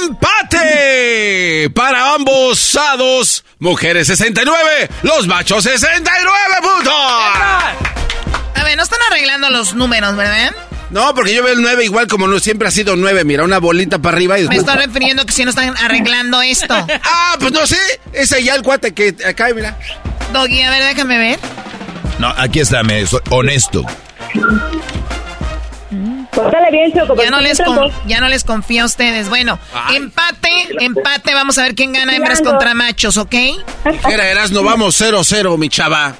[0.00, 1.70] ¡Empate!
[1.74, 3.44] Para ambos lados.
[3.58, 6.32] Mujeres 69, los machos 69
[6.62, 6.94] puntos.
[6.94, 10.54] A ver, no están arreglando los números, ¿verdad?
[10.90, 13.24] No, porque yo veo el 9 igual como no, siempre ha sido 9.
[13.24, 14.66] Mira, una bolita para arriba y Me después...
[14.74, 16.74] estoy refiriendo que si no están arreglando esto.
[17.04, 17.76] Ah, pues no sé.
[18.12, 19.78] Ese ya el cuate que acá, mira.
[20.32, 21.38] Doggy, a ver, déjame ver.
[22.18, 23.84] No, aquí está, me soy honesto.
[26.32, 27.16] Pórtale bien, Choco.
[27.22, 28.02] Ya no, les eres con- tramposo.
[28.06, 29.28] ya no les confío a ustedes.
[29.28, 29.58] Bueno,
[29.94, 30.48] empate,
[30.80, 31.34] empate.
[31.34, 33.34] Vamos a ver quién gana hembras contra machos, ¿ok?
[34.08, 36.14] Era Erasno, vamos 0-0, mi chava.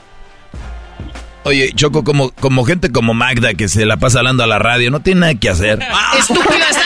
[1.45, 4.91] Oye, Choco, como, como gente como Magda que se la pasa hablando a la radio,
[4.91, 5.79] no tiene nada que hacer.
[6.19, 6.83] Estúpido, está...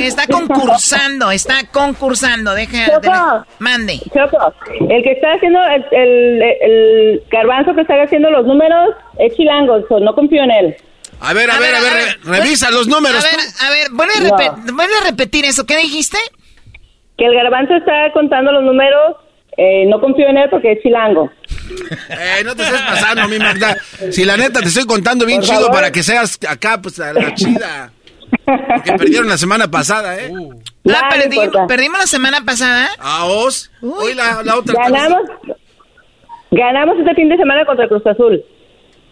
[0.00, 2.54] Está concursando, está concursando.
[2.54, 3.00] Deja, Choco.
[3.00, 3.98] de- mande.
[4.14, 4.54] Choco,
[4.88, 9.78] el que está haciendo, el, el, el garbanzo que está haciendo los números es chilango,
[10.00, 10.76] no confío en él.
[11.20, 13.24] A ver, a, ver, a ver, re- revisa los números.
[13.24, 14.36] A ver, a ver, vuelve a, No.
[14.36, 15.66] repe- vuelve a repetir eso.
[15.66, 16.16] ¿Qué dijiste?
[17.16, 19.16] Que el garbanzo está contando los números,
[19.56, 21.30] eh, no confío en él porque es chilango.
[22.10, 23.76] Eh, no te estés pasando, mi Magda.
[24.10, 25.72] Si la neta te estoy contando bien chido favor.
[25.72, 27.92] para que seas acá, pues a la chida.
[28.44, 30.30] Porque perdieron la semana pasada, ¿eh?
[30.90, 32.88] Ah, perdi- perdimos la semana pasada.
[32.98, 33.70] A os.
[33.82, 34.74] Hoy la, la otra.
[34.84, 35.22] Ganamos,
[36.50, 38.42] ganamos este fin de semana contra Cruz Azul.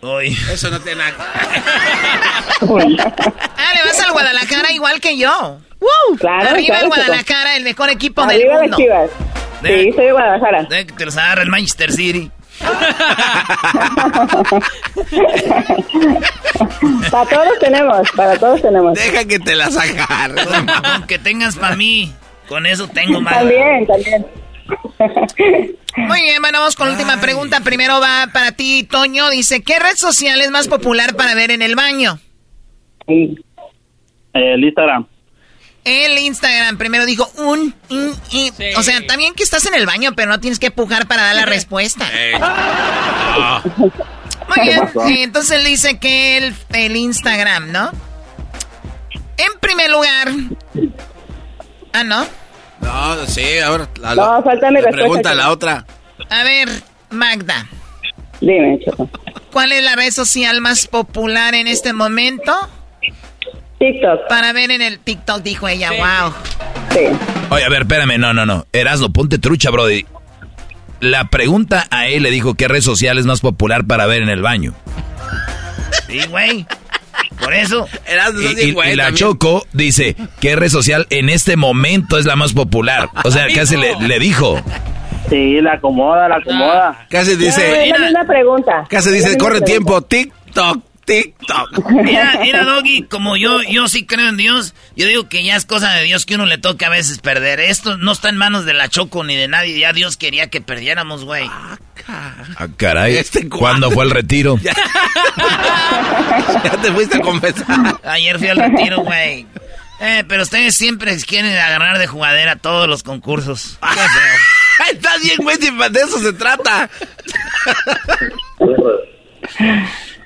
[0.03, 0.37] Uy.
[0.53, 1.15] Eso no tiene nada.
[2.61, 5.59] Ah, le vas al Guadalajara igual que yo.
[5.81, 6.17] ¡Woo!
[6.19, 6.87] Claro, Arriba el claro.
[6.89, 8.77] Guadalajara, el mejor equipo Arriba del las mundo.
[8.79, 9.11] chivas.
[9.63, 10.63] Sí, soy de Guadalajara.
[10.65, 12.31] De que te los agarra el Manchester City.
[17.11, 18.95] para todos tenemos, para todos tenemos.
[18.95, 20.43] Deja que te las agarre.
[21.07, 22.13] Que tengas para mí.
[22.49, 23.35] Con eso tengo más.
[23.35, 24.27] También, también.
[25.97, 27.61] Muy bien, bueno, vamos con la última pregunta.
[27.61, 29.31] Primero va para ti, Toño.
[29.31, 32.19] Dice, ¿qué red social es más popular para ver en el baño?
[33.07, 35.07] El Instagram.
[35.87, 36.77] El Instagram.
[36.79, 38.53] Primero dijo un, in, in.
[38.77, 41.37] O sea, también que estás en el baño, pero no tienes que pujar para dar
[41.37, 42.11] la respuesta.
[44.57, 44.81] Muy bien.
[45.09, 47.91] eh, Entonces él dice que el, el Instagram, ¿no?
[49.37, 50.29] En primer lugar.
[51.93, 52.27] Ah, ¿no?
[52.81, 53.89] No, sí, ahora.
[54.01, 55.87] La, No, falta mi respuesta, Pregunta la otra.
[56.31, 56.69] A ver,
[57.11, 57.67] Magda.
[58.41, 59.09] Dime, Choco.
[59.53, 62.53] ¿Cuál es la red social más popular en este momento?
[63.79, 64.29] TikTok.
[64.29, 65.91] Para ver en el TikTok, dijo ella.
[65.91, 66.33] Wow.
[67.51, 68.67] Oye, a ver, espérame, no, no, no.
[68.73, 70.07] Erasno, ponte trucha, Brody.
[71.01, 74.31] La pregunta a él le dijo qué red social es más popular para ver en
[74.31, 74.73] el baño.
[76.09, 76.67] Sí, güey.
[77.43, 77.87] Por eso.
[78.59, 82.55] Y, y- y la Choco dice, ¿qué red social en este momento es la más
[82.55, 83.11] popular?
[83.25, 84.59] O sea, casi le, le dijo.
[85.29, 87.07] Sí, la acomoda, la acomoda.
[87.11, 87.85] Casi dice.
[87.85, 88.85] es la misma pregunta.
[88.89, 89.67] Casi dice, corre pregunta.
[89.67, 90.03] tiempo.
[90.03, 91.91] TikTok, TikTok.
[91.91, 95.65] Mira, mira, Doggy, como yo, yo sí creo en Dios, yo digo que ya es
[95.65, 97.61] cosa de Dios que uno le toca a veces perder.
[97.61, 99.79] Esto no está en manos de la Choco ni de nadie.
[99.79, 101.49] Ya Dios quería que perdiéramos, güey.
[102.09, 103.17] Ah, caray.
[103.17, 104.59] Este ¿Cuándo fue el retiro?
[106.65, 108.01] Ya te fuiste a confesar.
[108.05, 109.47] Ayer fui al retiro, güey.
[110.01, 113.79] Eh, pero ustedes siempre quieren agarrar de jugadera todos los concursos.
[113.81, 114.91] Qué feo.
[114.93, 116.91] Está bien, güey, de eso se trata.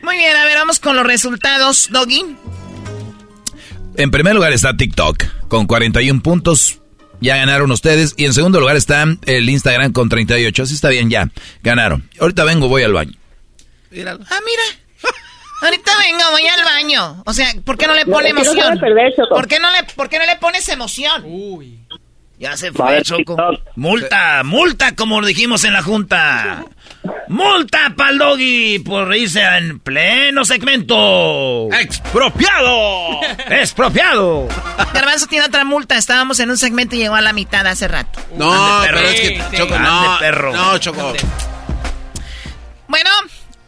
[0.02, 2.36] Muy bien, a ver, vamos con los resultados, Doggy.
[3.96, 6.80] En primer lugar está TikTok, con 41 puntos.
[7.20, 8.14] Ya ganaron ustedes.
[8.16, 10.62] Y en segundo lugar está el Instagram con 38.
[10.62, 11.28] Así está bien, ya.
[11.62, 12.08] Ganaron.
[12.18, 13.12] Ahorita vengo, voy al baño.
[13.92, 14.62] Ah, mira.
[15.62, 17.22] Ahorita venga, voy al baño.
[17.26, 18.78] O sea, ¿por qué no le pone no emoción?
[18.78, 19.12] perder.
[19.28, 21.22] ¿Por qué no le, por qué no le pones emoción?
[22.40, 23.36] Ya se fue, ver Choco.
[23.36, 23.76] TikTok.
[23.76, 26.64] Multa, multa, como dijimos en la junta.
[27.28, 31.68] Multa pa'l Doggy por irse en pleno segmento.
[31.70, 33.20] ¡Expropiado!
[33.50, 34.48] ¡Expropiado!
[34.94, 35.98] Garbanzo tiene otra multa.
[35.98, 38.18] Estábamos en un segmento y llegó a la mitad hace rato.
[38.36, 38.98] No, Ande, perro.
[38.98, 40.16] pero es que, Choco, no.
[40.18, 40.52] perro.
[40.54, 41.12] No, Choco.
[42.88, 43.10] Bueno,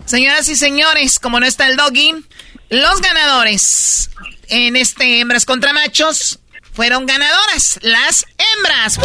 [0.07, 2.15] señoras y señores, como no está el doggy,
[2.71, 4.11] los ganadores
[4.49, 6.41] en este hembras contra machos
[6.73, 8.27] fueron ganadoras, las
[8.57, 8.99] hembras.
[8.99, 9.05] ¡Woo!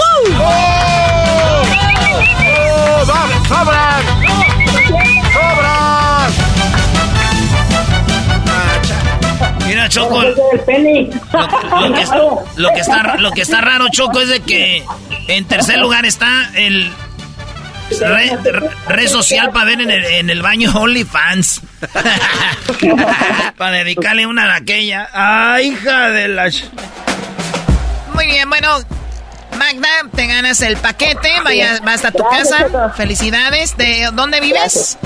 [3.48, 4.04] ¡Sobran!
[5.34, 6.34] ¡Sobran!
[9.68, 10.34] Mira, Choco, lo
[11.94, 12.18] que, está,
[12.56, 14.84] lo, que está, lo que está raro, Choco, es de que
[15.28, 16.90] en tercer lugar está el
[18.00, 18.40] red,
[18.88, 21.62] red social para ver en el, en el baño OnlyFans.
[23.58, 25.10] para dedicarle una a aquella.
[25.14, 26.50] ¡Ay, hija de la...
[28.18, 28.68] Muy bien, bueno,
[29.60, 32.90] Magda, te ganas el paquete, vaya, vas a tu Gracias, casa.
[32.90, 33.78] Felicidades.
[33.78, 34.98] ¿De dónde vives?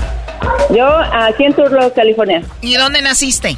[0.69, 2.41] Yo aquí en Turlock, California.
[2.61, 3.57] ¿Y dónde naciste?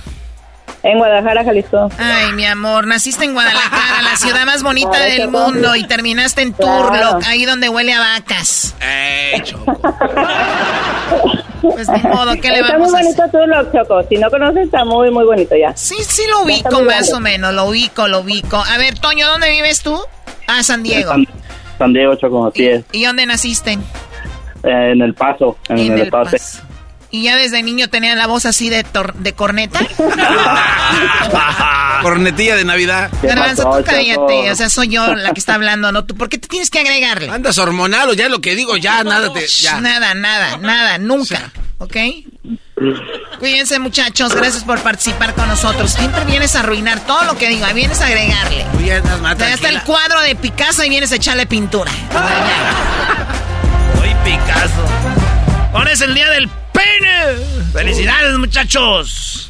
[0.81, 1.89] En Guadalajara, Jalisco.
[1.99, 6.41] Ay, mi amor, naciste en Guadalajara, la ciudad más bonita Ay, del mundo, y terminaste
[6.41, 6.87] en Claro.
[6.87, 8.73] Turlock, ahí donde huele a vacas.
[8.81, 9.71] Eh, Choco.
[11.71, 13.15] Pues ni modo, ¿qué le Está vamos muy a hacer?
[13.15, 14.03] bonito Turlock, Choco.
[14.09, 15.75] Si no conoces, está muy, muy bonito ya.
[15.75, 17.13] Sí, sí lo está ubico muy más grande.
[17.13, 18.57] o menos, lo ubico, lo ubico.
[18.57, 19.97] A ver, Toño, ¿dónde vives tú?
[20.47, 21.11] Ah, San Diego.
[21.11, 21.25] San,
[21.77, 22.83] San Diego, Choco, así es.
[22.91, 23.73] ¿Y dónde naciste?
[23.73, 26.31] Eh, en El Paso, en, el, Paso.
[26.31, 26.63] Paso.
[27.15, 29.79] ¿Y ya desde niño tenía la voz así de, tor- de corneta?
[32.01, 33.11] Cornetilla de Navidad.
[33.21, 34.51] Garbanzo, tú cállate.
[34.51, 36.05] O sea, soy yo la que está hablando, ¿no?
[36.05, 37.29] ¿Tú por qué te tienes que agregarle?
[37.29, 39.45] Andas hormonal o ya lo que digo, ya nada te.
[39.47, 39.79] Ya.
[39.79, 41.51] Nada, nada, nada, nunca.
[41.77, 41.95] ¿Ok?
[43.37, 44.33] Cuídense, muchachos.
[44.33, 45.91] Gracias por participar con nosotros.
[45.91, 47.63] Siempre vienes a arruinar todo lo que digo.
[47.63, 48.65] Ahí vienes a agregarle.
[49.21, 51.91] Más, Te hasta el cuadro de Picasso y vienes a echarle pintura.
[53.99, 54.83] Soy Picasso.
[55.73, 56.49] Ahora es el día del
[57.73, 59.49] Felicidades, muchachos.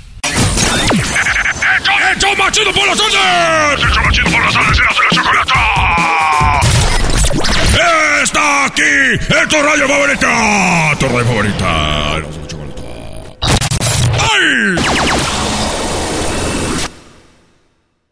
[2.15, 3.15] ¡Hecho machido por las tardes!
[3.89, 4.79] ¡Hecho machido por las tardes!
[4.79, 6.59] ¡Eras la chocolata!
[8.23, 9.15] ¡Está aquí!
[9.19, 10.95] ¡Es tu radio favorita!
[10.99, 12.17] ¡Tu radio favorita!
[12.17, 12.81] Eras la chocolata.
[14.19, 14.75] ¡Ay!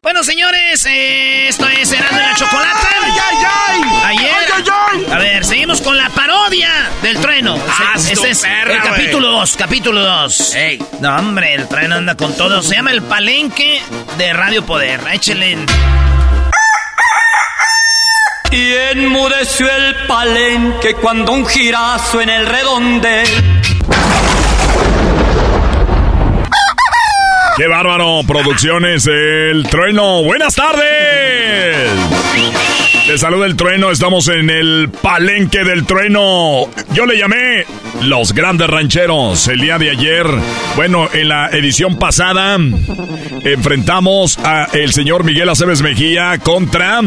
[0.03, 2.89] Bueno, señores, eh, esto es Serán de la Chocolata.
[3.03, 3.81] ¡Ay, ay, ay!
[4.17, 4.31] Ayer.
[4.33, 5.11] ¡Ay, ay, ay!
[5.11, 7.55] A ver, seguimos con la parodia del trueno.
[7.69, 10.55] Ah, este su es perra, el capítulo 2, capítulo 2.
[11.01, 12.63] No, hombre, el trueno anda con todo.
[12.63, 13.79] Se llama El Palenque
[14.17, 15.01] de Radio Poder.
[15.13, 15.59] Échele.
[18.49, 23.60] Y enmudeció el palenque cuando un girazo en el redondel.
[27.61, 28.21] ¡Qué bárbaro!
[28.25, 30.23] Producciones El Trueno.
[30.23, 31.91] ¡Buenas tardes!
[33.05, 36.67] Te saluda el trueno, estamos en el palenque del trueno.
[36.91, 37.67] Yo le llamé
[38.01, 39.47] Los Grandes Rancheros.
[39.47, 40.25] El día de ayer,
[40.75, 42.57] bueno, en la edición pasada,
[43.43, 46.99] enfrentamos a el señor Miguel Aceves Mejía contra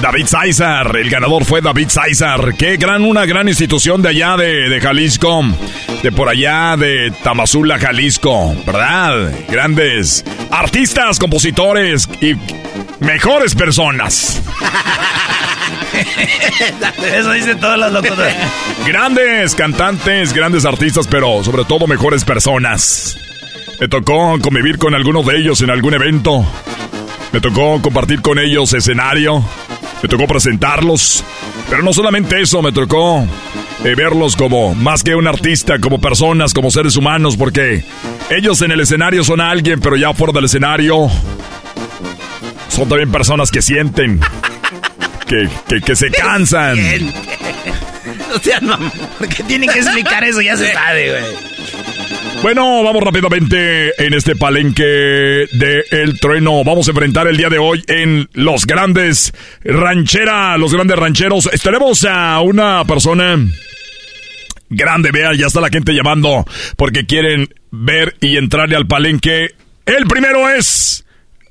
[0.00, 0.96] David César.
[0.96, 2.54] El ganador fue David César.
[2.56, 5.42] Qué gran, una gran institución de allá de, de Jalisco.
[6.02, 8.54] De por allá de Tamazula, Jalisco.
[8.64, 9.32] ¿Verdad?
[9.48, 12.34] Grandes artistas, compositores y
[13.00, 14.40] mejores personas.
[17.12, 18.34] Eso dicen todos los locutores.
[18.86, 23.18] Grandes cantantes, grandes artistas, pero sobre todo mejores personas.
[23.80, 26.44] Me tocó convivir con algunos de ellos en algún evento.
[27.32, 29.44] Me tocó compartir con ellos escenario.
[30.02, 31.24] Me tocó presentarlos.
[31.68, 33.26] Pero no solamente eso, me tocó
[33.84, 37.84] eh, verlos como más que un artista, como personas, como seres humanos, porque
[38.30, 41.10] ellos en el escenario son alguien, pero ya fuera del escenario
[42.68, 44.20] son también personas que sienten,
[45.26, 46.78] que, que, que se cansan.
[48.34, 48.76] O sea, no,
[49.18, 51.47] porque tienen que explicar eso, ya se sabe, güey.
[52.42, 56.62] Bueno, vamos rápidamente en este palenque de El Trueno.
[56.64, 59.32] Vamos a enfrentar el día de hoy en Los Grandes
[59.64, 61.50] Ranchera, Los Grandes Rancheros.
[61.52, 63.36] Estaremos a una persona
[64.70, 66.44] grande, vea, ya está la gente llamando
[66.76, 69.54] porque quieren ver y entrarle al palenque.
[69.84, 71.04] El primero es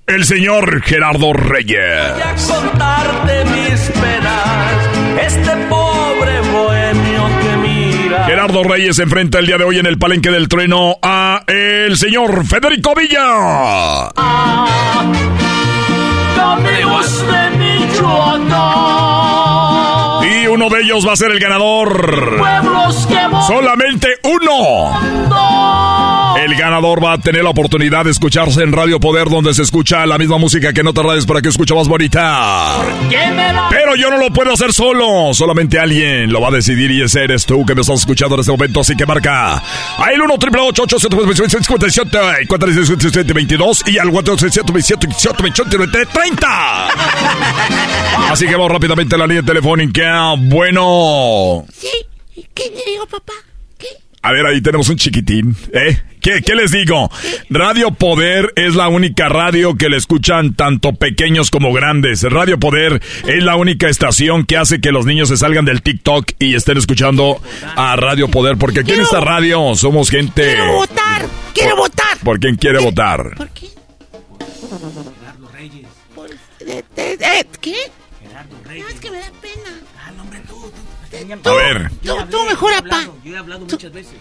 [0.07, 2.13] el señor Gerardo Reyes.
[2.13, 5.34] Voy a contarte mis penas.
[5.34, 5.51] Este
[8.27, 11.97] Gerardo Reyes se enfrenta el día de hoy en el palenque del trueno a el
[11.97, 14.09] señor Federico Villa.
[16.37, 18.57] Amigos de Michoacán.
[20.29, 22.37] Y uno de ellos va a ser el ganador.
[22.37, 24.91] Pueblos que voy Solamente uno.
[26.43, 30.05] El ganador va a tener la oportunidad de escucharse en Radio Poder, donde se escucha
[30.05, 32.76] la misma música que en otras radios para que escuche más bonita.
[33.69, 35.34] Pero yo no lo puedo hacer solo.
[35.34, 38.41] Solamente alguien lo va a decidir y ese eres tú que me estás escuchando en
[38.41, 38.81] este momento.
[38.81, 39.64] Así que marca
[39.97, 45.07] a el 1 triple 857 y 477 y al 477
[46.14, 46.88] 30.
[48.30, 50.35] Así que vamos rápidamente a la línea telefónica.
[50.38, 51.65] Bueno.
[51.73, 51.89] Sí,
[52.53, 53.34] ¿qué le digo, papá?
[54.23, 55.56] A ver, ahí tenemos un chiquitín.
[55.73, 55.98] ¿Eh?
[56.22, 57.10] ¿Qué, ¿Qué les digo?
[57.49, 62.23] Radio Poder es la única radio que le escuchan tanto pequeños como grandes.
[62.23, 66.31] Radio Poder es la única estación que hace que los niños se salgan del TikTok
[66.39, 67.39] y estén escuchando
[67.77, 68.57] a Radio Poder.
[68.57, 70.44] Porque aquí en esta radio somos gente...
[70.56, 72.18] Quiero votar, quiero votar.
[72.23, 73.35] ¿Por quién quiere votar?
[73.38, 73.68] ¿Por qué?
[76.65, 76.84] De-
[77.18, 77.76] de- ¿Qué?
[78.80, 79.31] No, es que me da
[81.31, 83.03] A ver, Tú, tú mejor, papá.
[83.23, 84.13] Yo he hablado muchas veces.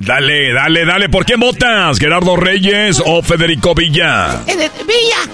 [0.00, 1.08] dale, dale, dale.
[1.08, 1.98] ¿Por quién votas?
[1.98, 4.40] ¿Gerardo Reyes o Federico Villa?
[4.46, 5.32] Villa.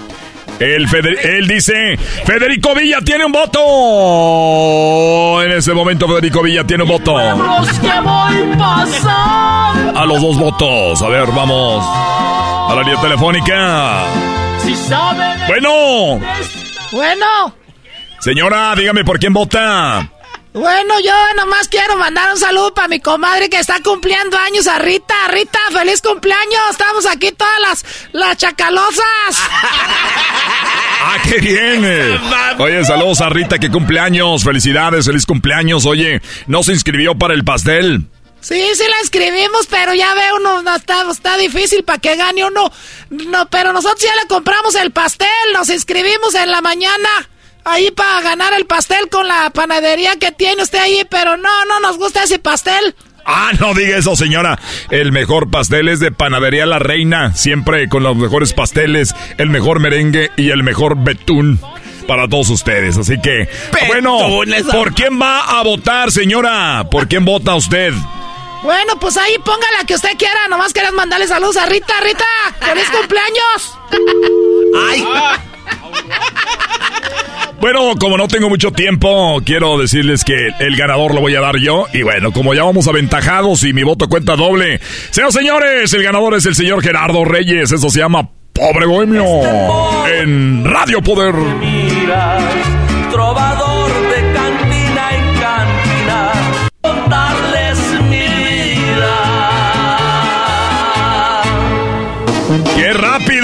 [0.59, 3.31] El Feder- él dice, Federico Villa tiene un
[4.25, 5.43] voto.
[5.43, 7.17] En ese momento Federico Villa tiene un voto.
[9.97, 11.01] A los dos votos.
[11.01, 11.83] A ver, vamos.
[11.85, 14.03] A la línea telefónica.
[14.63, 16.19] Si saben Bueno,
[16.91, 17.53] Bueno,
[18.19, 20.09] señora, dígame por quién vota.
[20.55, 24.79] Bueno, yo nomás quiero mandar un saludo para mi comadre que está cumpliendo años, a
[24.79, 25.13] Rita.
[25.27, 26.61] Rita, feliz cumpleaños.
[26.71, 28.99] Estamos aquí todas las, las chacalosas.
[31.07, 31.83] Ah, qué bien.
[31.85, 32.19] eh.
[32.57, 34.43] Oye, saludos a Rita que cumple años.
[34.43, 35.85] Felicidades, feliz cumpleaños.
[35.85, 38.05] Oye, ¿no se inscribió para el pastel?
[38.39, 42.45] Sí, sí la escribimos, pero ya veo, no, no, está, está difícil para que gane
[42.45, 42.71] uno.
[43.09, 47.09] No, pero nosotros ya le compramos el pastel, nos inscribimos en la mañana
[47.65, 51.79] ahí para ganar el pastel con la panadería que tiene usted ahí, pero no, no
[51.81, 52.95] nos gusta ese pastel.
[53.25, 54.59] Ah, no diga eso, señora.
[54.91, 57.33] El mejor pastel es de Panadería La Reina.
[57.33, 61.59] Siempre con los mejores pasteles, el mejor merengue y el mejor betún
[62.07, 62.97] para todos ustedes.
[62.97, 63.49] Así que,
[63.87, 64.19] bueno,
[64.71, 66.85] ¿por quién va a votar, señora?
[66.91, 67.93] ¿Por quién vota usted?
[68.61, 70.47] Bueno, pues ahí ponga la que usted quiera.
[70.47, 71.93] Nomás querés mandarle saludos a Rita.
[72.03, 72.25] Rita,
[72.59, 73.77] ¡feliz cumpleaños!
[74.87, 75.03] ¡Ay!
[77.65, 81.57] Bueno, como no tengo mucho tiempo, quiero decirles que el ganador lo voy a dar
[81.57, 81.87] yo.
[81.93, 84.79] Y bueno, como ya vamos aventajados y mi voto cuenta doble.
[85.09, 87.71] Señoras señores, el ganador es el señor Gerardo Reyes.
[87.71, 89.25] Eso se llama Pobre Bohemio.
[90.05, 91.33] En Radio Poder.
[93.09, 93.64] trovador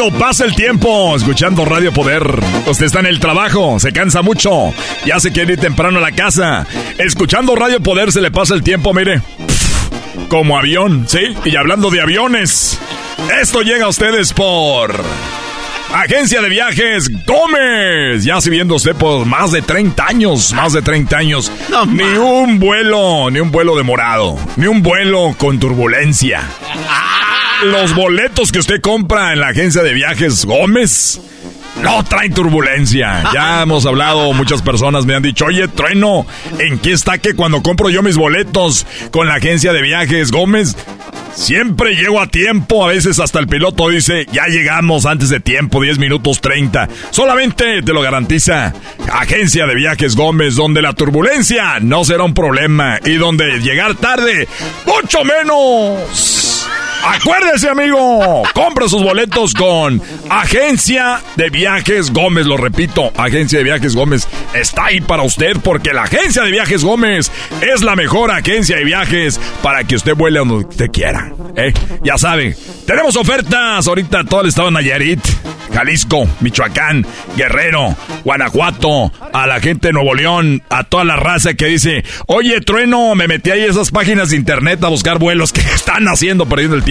[0.01, 1.15] rápido pasa el tiempo!
[1.15, 2.23] Escuchando Radio Poder.
[2.65, 4.73] Usted está en el trabajo, se cansa mucho,
[5.05, 6.65] ya se quiere ir temprano a la casa.
[6.97, 9.21] Escuchando Radio Poder se le pasa el tiempo, mire.
[10.27, 11.35] Como avión, ¿sí?
[11.45, 12.79] Y hablando de aviones,
[13.41, 14.95] esto llega a ustedes por...
[15.93, 18.23] Agencia de Viajes Gómez.
[18.23, 21.51] Ya viendo usted por más de 30 años, más de 30 años.
[21.89, 26.43] ni un vuelo, ni un vuelo demorado, ni un vuelo con turbulencia.
[27.63, 31.21] Los boletos que usted compra en la Agencia de Viajes Gómez
[31.81, 33.23] no traen turbulencia.
[33.33, 36.25] Ya hemos hablado, muchas personas me han dicho, oye, trueno,
[36.57, 40.75] ¿en qué está que cuando compro yo mis boletos con la Agencia de Viajes Gómez?
[41.35, 45.81] Siempre llego a tiempo, a veces hasta el piloto dice, ya llegamos antes de tiempo,
[45.81, 46.89] 10 minutos 30.
[47.11, 48.73] Solamente te lo garantiza
[49.11, 54.47] Agencia de Viajes Gómez, donde la turbulencia no será un problema y donde llegar tarde,
[54.85, 56.67] mucho menos.
[57.03, 58.43] Acuérdese, amigo.
[58.53, 62.45] Compra sus boletos con Agencia de Viajes Gómez.
[62.45, 66.83] Lo repito, Agencia de Viajes Gómez está ahí para usted porque la Agencia de Viajes
[66.83, 71.31] Gómez es la mejor agencia de viajes para que usted vuele donde usted quiera.
[71.55, 71.73] ¿eh?
[72.03, 72.55] Ya sabe,
[72.85, 75.21] tenemos ofertas ahorita todo el estado de Nayarit,
[75.73, 77.05] Jalisco, Michoacán,
[77.35, 82.61] Guerrero, Guanajuato, a la gente de Nuevo León, a toda la raza que dice, oye,
[82.61, 86.75] trueno, me metí ahí esas páginas de internet a buscar vuelos que están haciendo perdiendo
[86.75, 86.90] el tiempo.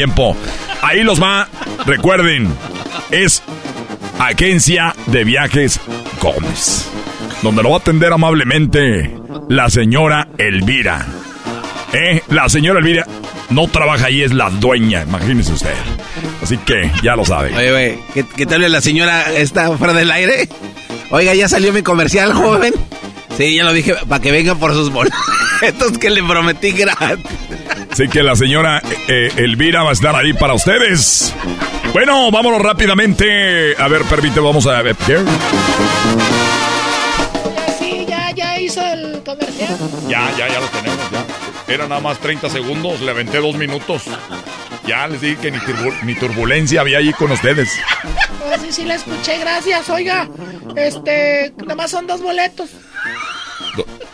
[0.82, 1.48] Ahí los va,
[1.86, 2.48] recuerden,
[3.10, 3.42] es
[4.18, 5.80] Agencia de Viajes
[6.20, 6.88] Gómez,
[7.42, 9.14] donde lo va a atender amablemente
[9.48, 11.06] la señora Elvira.
[11.92, 12.22] ¿Eh?
[12.28, 13.06] La señora Elvira
[13.50, 15.74] no trabaja ahí, es la dueña, imagínese usted.
[16.42, 17.54] Así que ya lo sabe.
[17.54, 20.48] Oye, güey, ¿qué, ¿qué tal la señora está fuera del aire?
[21.10, 22.72] Oiga, ya salió mi comercial, joven.
[23.36, 27.24] Sí, ya lo dije, para que venga por sus boletos que le prometí gratis.
[27.92, 31.34] Así que la señora eh, Elvira va a estar ahí para ustedes.
[31.92, 33.74] Bueno, vámonos rápidamente.
[33.78, 34.94] A ver, permíteme, vamos a ver.
[35.06, 35.18] ¿qué?
[37.78, 39.76] Sí, ya, ya hizo el comercial.
[40.08, 41.72] Ya, ya, ya lo tenemos, ya.
[41.74, 44.02] Era nada más 30 segundos, le aventé dos minutos.
[44.86, 47.70] Ya les dije que ni, turbu- ni turbulencia había ahí con ustedes.
[48.44, 49.88] Oh, sí, sí, la escuché, gracias.
[49.90, 50.28] Oiga,
[50.76, 52.70] este, nada más son dos boletos.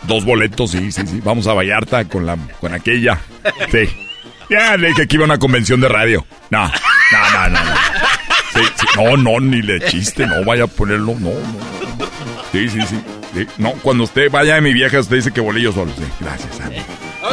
[0.07, 1.21] Do- dos boletos, sí, sí, sí.
[1.23, 3.19] Vamos a Vallarta con la con aquella.
[3.71, 3.89] Sí.
[4.49, 6.25] Ya le dije que iba a una convención de radio.
[6.51, 7.65] No, no, no, no.
[7.65, 7.71] no.
[8.55, 8.87] Sí, sí.
[8.97, 12.07] No, no, ni le chiste, no vaya a ponerlo, no, no.
[12.53, 12.99] Sí, sí, sí.
[13.35, 13.47] sí.
[13.59, 15.93] No, cuando usted vaya a mi vieja, usted dice que volé yo solo.
[15.97, 16.51] Sí, gracias.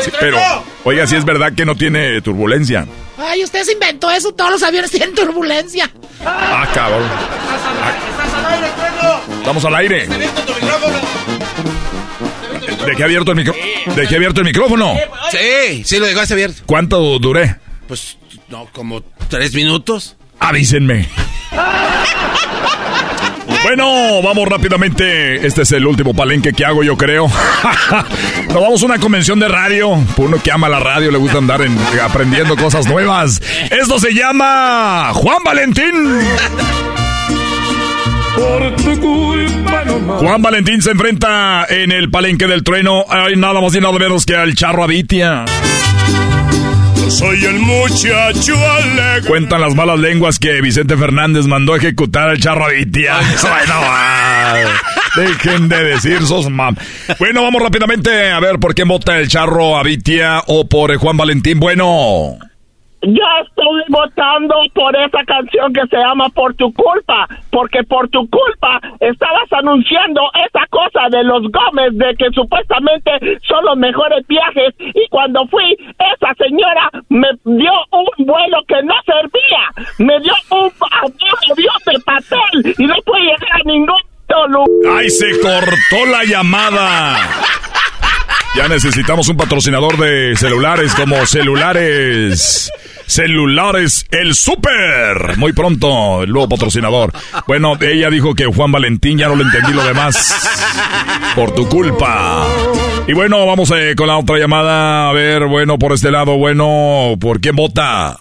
[0.04, 0.40] Sí, pero,
[0.84, 2.88] oiga, si es verdad que no tiene turbulencia.
[3.18, 5.90] Ay, usted se inventó eso, todos los aviones tienen turbulencia.
[6.26, 7.04] Ah, cabrón.
[9.40, 10.08] Estamos al aire.
[12.86, 13.54] Dejé abierto el micro.
[13.96, 14.94] Dejé abierto el micrófono.
[15.32, 16.62] Sí, sí lo dejaste abierto.
[16.66, 17.56] ¿Cuánto duré?
[17.88, 18.18] Pues,
[18.50, 20.16] no, como tres minutos.
[20.40, 21.08] Avísenme.
[23.64, 25.46] Bueno, vamos rápidamente.
[25.48, 27.28] Este es el último palenque que hago, yo creo.
[28.48, 29.90] Nos vamos a una convención de radio.
[30.18, 33.42] Uno que ama la radio, le gusta andar en- aprendiendo cosas nuevas.
[33.72, 35.94] Esto se llama Juan Valentín.
[38.36, 40.20] Por tu culpa no más.
[40.20, 43.06] Juan Valentín se enfrenta en el palenque del trueno.
[43.10, 45.46] Hay nada más y nada menos que al charro Abitia.
[46.98, 49.28] Yo soy el muchacho alegre.
[49.28, 53.18] Cuentan las malas lenguas que Vicente Fernández mandó a ejecutar al charro Abitia.
[53.42, 54.70] Bueno,
[55.16, 56.76] dejen de decir sos mam.
[57.20, 61.60] Bueno, vamos rápidamente a ver por qué vota el charro Abitia o por Juan Valentín.
[61.60, 62.38] Bueno.
[63.04, 68.28] Yo estoy votando por esa canción que se llama Por tu culpa, porque por tu
[68.30, 73.12] culpa estabas anunciando esa cosa de los Gómez de que supuestamente
[73.48, 78.96] son los mejores viajes y cuando fui esa señora me dio un vuelo que no
[79.06, 80.72] servía, me dio un
[81.02, 84.00] avión de papel y no pude llegar a ningún
[84.50, 84.98] lugar.
[84.98, 87.18] ¡Ay, se cortó la llamada!
[88.56, 92.72] Ya necesitamos un patrocinador de celulares como celulares.
[93.06, 95.38] Celulares El Super.
[95.38, 97.12] Muy pronto, el nuevo patrocinador.
[97.48, 100.34] Bueno, ella dijo que Juan Valentín, ya no le entendí lo demás.
[101.36, 102.46] Por tu culpa.
[103.08, 105.10] Y bueno, vamos eh, con la otra llamada.
[105.10, 108.20] A ver, bueno, por este lado, bueno, ¿por quién vota?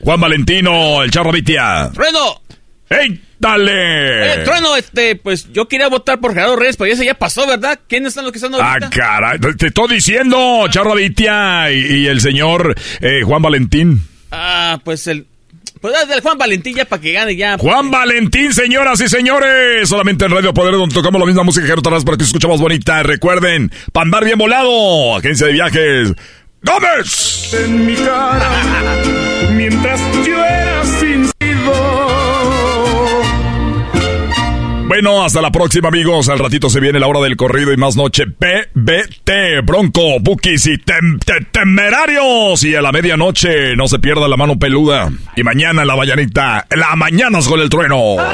[0.00, 1.90] Juan Valentino, el Charro Vitia.
[1.92, 2.40] ¡Trueno!
[2.88, 4.34] ¡Ey, dale!
[4.34, 7.78] Eh, Trueno, este, pues yo quería votar por Gerardo Reyes, pero ese ya pasó, ¿verdad?
[7.86, 8.86] ¿Quiénes están los que están ahorita?
[8.86, 14.09] Ah, caray, te estoy diciendo, Charro Vitia y, y el señor eh, Juan Valentín.
[14.30, 15.26] Ah, pues el...
[15.80, 17.56] Pues del Juan Valentín ya para que gane ya.
[17.56, 19.88] Juan Valentín, señoras y señores.
[19.88, 23.02] Solamente en Radio Poder donde tocamos la misma música que otras para que escuchamos bonita.
[23.02, 26.12] Recuerden, Pandar Bien Volado, agencia de viajes.
[26.62, 27.54] ¡Gómez!
[27.54, 28.50] En mi cara,
[29.54, 29.98] mientras
[34.90, 36.28] Bueno, hasta la próxima, amigos.
[36.28, 38.24] Al ratito se viene la hora del corrido y más noche.
[38.26, 42.64] PBT, Bronco, Bukis y tem- te- Temerarios.
[42.64, 45.08] Y a la medianoche no se pierda la mano peluda.
[45.36, 48.16] Y mañana en la mañanita, en la mañanas con el trueno.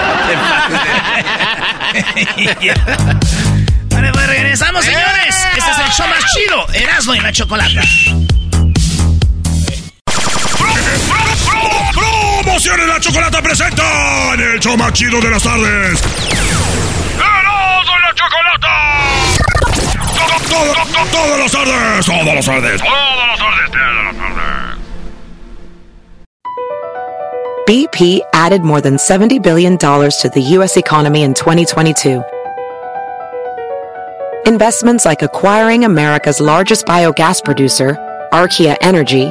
[3.90, 5.36] Vale, pues regresamos, señores.
[5.58, 7.82] Este es el show más chido, Erasmo y la Chocolata.
[12.56, 16.00] La chocolata el show más chido de las tardes.
[17.12, 18.72] ¡Erasmo y la chocolata!
[20.16, 24.76] Todo, todo, todo, todas las tardes, todas las tardes, todas las tardes, todas las tardes.
[27.66, 30.78] BP added more than $70 billion to the U.S.
[30.78, 32.22] economy in 2022.
[34.46, 37.98] Investments like acquiring America's largest biogas producer,
[38.32, 39.30] Archaea Energy,